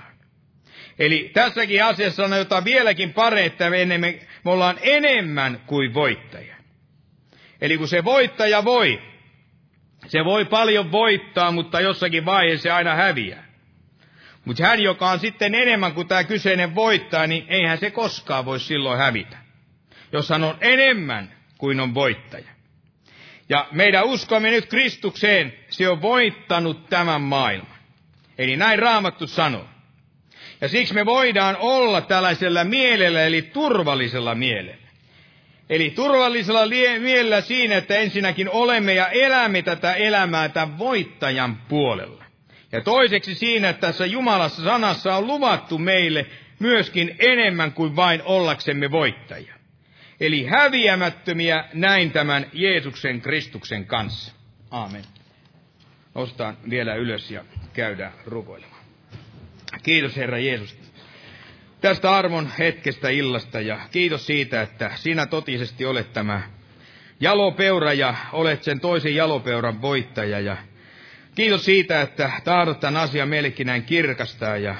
Eli 0.99 1.31
tässäkin 1.33 1.83
asiassa 1.83 2.29
sanotaan 2.29 2.65
vieläkin 2.65 3.13
pare, 3.13 3.45
että 3.45 3.69
me, 3.69 3.85
me, 3.85 4.19
me 4.45 4.51
ollaan 4.51 4.77
enemmän 4.81 5.61
kuin 5.65 5.93
voittajia. 5.93 6.55
Eli 7.61 7.77
kun 7.77 7.87
se 7.87 8.03
voittaja 8.03 8.65
voi, 8.65 9.01
se 10.07 10.25
voi 10.25 10.45
paljon 10.45 10.91
voittaa, 10.91 11.51
mutta 11.51 11.79
jossakin 11.79 12.25
vaiheessa 12.25 12.63
se 12.63 12.71
aina 12.71 12.95
häviää. 12.95 13.43
Mutta 14.45 14.63
hän, 14.63 14.83
joka 14.83 15.09
on 15.11 15.19
sitten 15.19 15.55
enemmän 15.55 15.93
kuin 15.93 16.07
tämä 16.07 16.23
kyseinen 16.23 16.75
voittaa, 16.75 17.27
niin 17.27 17.45
eihän 17.47 17.77
se 17.77 17.91
koskaan 17.91 18.45
voi 18.45 18.59
silloin 18.59 18.97
hävitä. 18.97 19.37
Jos 20.11 20.29
hän 20.29 20.43
on 20.43 20.57
enemmän 20.61 21.33
kuin 21.57 21.79
on 21.79 21.93
voittaja. 21.93 22.49
Ja 23.49 23.67
meidän 23.71 24.05
uskomme 24.05 24.51
nyt 24.51 24.65
Kristukseen, 24.65 25.53
se 25.69 25.89
on 25.89 26.01
voittanut 26.01 26.89
tämän 26.89 27.21
maailman. 27.21 27.77
Eli 28.37 28.55
näin 28.55 28.79
Raamattu 28.79 29.27
sanoo. 29.27 29.72
Ja 30.63 30.69
siksi 30.69 30.93
me 30.93 31.05
voidaan 31.05 31.57
olla 31.59 32.01
tällaisella 32.01 32.63
mielellä, 32.63 33.23
eli 33.23 33.41
turvallisella 33.41 34.35
mielellä. 34.35 34.87
Eli 35.69 35.89
turvallisella 35.89 36.65
mielellä 36.99 37.41
siinä, 37.41 37.77
että 37.77 37.95
ensinnäkin 37.95 38.49
olemme 38.49 38.93
ja 38.93 39.07
elämme 39.07 39.61
tätä 39.61 39.93
elämää 39.93 40.49
tämän 40.49 40.77
voittajan 40.77 41.57
puolella. 41.67 42.23
Ja 42.71 42.81
toiseksi 42.81 43.35
siinä, 43.35 43.69
että 43.69 43.87
tässä 43.87 44.05
Jumalassa 44.05 44.63
sanassa 44.63 45.15
on 45.15 45.27
luvattu 45.27 45.77
meille 45.77 46.25
myöskin 46.59 47.15
enemmän 47.19 47.71
kuin 47.71 47.95
vain 47.95 48.21
ollaksemme 48.25 48.91
voittajia. 48.91 49.55
Eli 50.19 50.45
häviämättömiä 50.45 51.65
näin 51.73 52.11
tämän 52.11 52.45
Jeesuksen 52.53 53.21
Kristuksen 53.21 53.85
kanssa. 53.85 54.33
Aamen. 54.71 55.03
Nostaan 56.15 56.57
vielä 56.69 56.95
ylös 56.95 57.31
ja 57.31 57.45
käydään 57.73 58.13
rukoilemaan. 58.25 58.82
Kiitos 59.83 60.15
Herra 60.15 60.39
Jeesus. 60.39 60.77
Tästä 61.81 62.11
armon 62.15 62.49
hetkestä 62.59 63.09
illasta 63.09 63.61
ja 63.61 63.79
kiitos 63.91 64.25
siitä, 64.25 64.61
että 64.61 64.91
sinä 64.95 65.25
totisesti 65.25 65.85
olet 65.85 66.13
tämä 66.13 66.41
jalopeura 67.19 67.93
ja 67.93 68.15
olet 68.31 68.63
sen 68.63 68.79
toisen 68.79 69.15
jalopeuran 69.15 69.81
voittaja. 69.81 70.39
Ja 70.39 70.57
kiitos 71.35 71.65
siitä, 71.65 72.01
että 72.01 72.31
tahdot 72.43 72.79
tämän 72.79 73.01
asian 73.01 73.29
meillekin 73.29 73.67
näin 73.67 73.83
kirkastaa 73.83 74.57
ja 74.57 74.75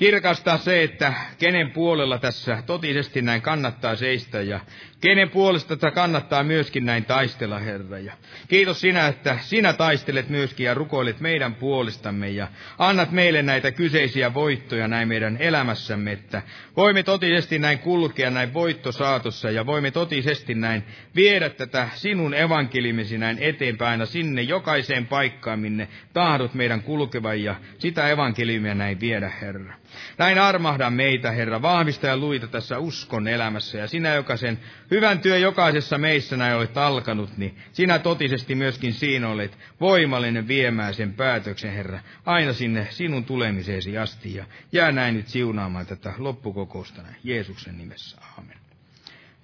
kirkastaa 0.00 0.58
se, 0.58 0.82
että 0.82 1.12
kenen 1.38 1.70
puolella 1.70 2.18
tässä 2.18 2.62
totisesti 2.66 3.22
näin 3.22 3.42
kannattaa 3.42 3.96
seistä 3.96 4.42
ja 4.42 4.60
kenen 5.00 5.30
puolesta 5.30 5.76
tätä 5.76 5.90
kannattaa 5.90 6.42
myöskin 6.44 6.86
näin 6.86 7.04
taistella, 7.04 7.58
Herra. 7.58 7.98
Ja 7.98 8.12
kiitos 8.48 8.80
sinä, 8.80 9.06
että 9.06 9.38
sinä 9.40 9.72
taistelet 9.72 10.28
myöskin 10.28 10.64
ja 10.66 10.74
rukoilet 10.74 11.20
meidän 11.20 11.54
puolestamme 11.54 12.30
ja 12.30 12.48
annat 12.78 13.10
meille 13.12 13.42
näitä 13.42 13.72
kyseisiä 13.72 14.34
voittoja 14.34 14.88
näin 14.88 15.08
meidän 15.08 15.36
elämässämme, 15.40 16.12
että 16.12 16.42
voimme 16.76 17.02
totisesti 17.02 17.58
näin 17.58 17.78
kulkea 17.78 18.30
näin 18.30 18.54
voittosaatossa 18.54 19.50
ja 19.50 19.66
voimme 19.66 19.90
totisesti 19.90 20.54
näin 20.54 20.84
viedä 21.16 21.48
tätä 21.48 21.88
sinun 21.94 22.34
evankelimisi 22.34 23.18
näin 23.18 23.38
eteenpäin 23.40 24.06
sinne 24.06 24.42
jokaiseen 24.42 25.06
paikkaan, 25.06 25.60
minne 25.60 25.88
tahdot 26.12 26.54
meidän 26.54 26.82
kulkevan 26.82 27.42
ja 27.42 27.54
sitä 27.78 28.08
evankelimia 28.08 28.74
näin 28.74 29.00
viedä, 29.00 29.28
Herra. 29.40 29.74
Näin 30.18 30.38
armahda 30.38 30.90
meitä, 30.90 31.30
Herra, 31.30 31.62
vahvista 31.62 32.06
ja 32.06 32.16
luita 32.16 32.46
tässä 32.46 32.78
uskon 32.78 33.28
elämässä. 33.28 33.78
Ja 33.78 33.88
sinä, 33.88 34.14
joka 34.14 34.36
sen 34.36 34.58
hyvän 34.90 35.20
työ 35.20 35.38
jokaisessa 35.38 35.98
meissä 35.98 36.36
näin 36.36 36.56
olet 36.56 36.76
alkanut, 36.76 37.36
niin 37.36 37.58
sinä 37.72 37.98
totisesti 37.98 38.54
myöskin 38.54 38.92
siinä 38.92 39.28
olet 39.28 39.58
voimallinen 39.80 40.48
viemään 40.48 40.94
sen 40.94 41.14
päätöksen, 41.14 41.72
Herra, 41.72 42.00
aina 42.26 42.52
sinne 42.52 42.86
sinun 42.90 43.24
tulemiseesi 43.24 43.98
asti. 43.98 44.34
Ja 44.34 44.44
jää 44.72 44.92
näin 44.92 45.14
nyt 45.14 45.28
siunaamaan 45.28 45.86
tätä 45.86 46.12
loppukokousta 46.18 47.02
näin, 47.02 47.16
Jeesuksen 47.24 47.78
nimessä. 47.78 48.18
Aamen. 48.36 48.58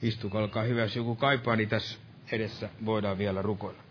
Istukaa, 0.02 0.43
olkaa 0.43 0.62
hyvä. 0.62 0.81
Jos 0.81 0.97
joku 0.97 1.16
kaipaa, 1.16 1.56
niin 1.56 1.68
tässä 1.68 1.98
edessä 2.32 2.68
voidaan 2.85 3.18
vielä 3.18 3.43
rukoilla. 3.43 3.85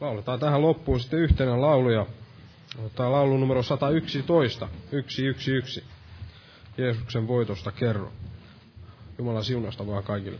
Lauletaan 0.00 0.40
tähän 0.40 0.62
loppuun 0.62 1.00
sitten 1.00 1.18
yhtenä 1.18 1.60
laulu 1.60 1.90
ja 1.90 2.06
otetaan 2.78 3.12
laulu 3.12 3.36
numero 3.36 3.62
111, 3.62 4.68
111. 4.90 5.80
Jeesuksen 6.78 7.28
voitosta 7.28 7.72
kerro. 7.72 8.12
Jumalan 9.18 9.44
siunasta 9.44 9.86
vaan 9.86 10.02
kaikille. 10.04 10.38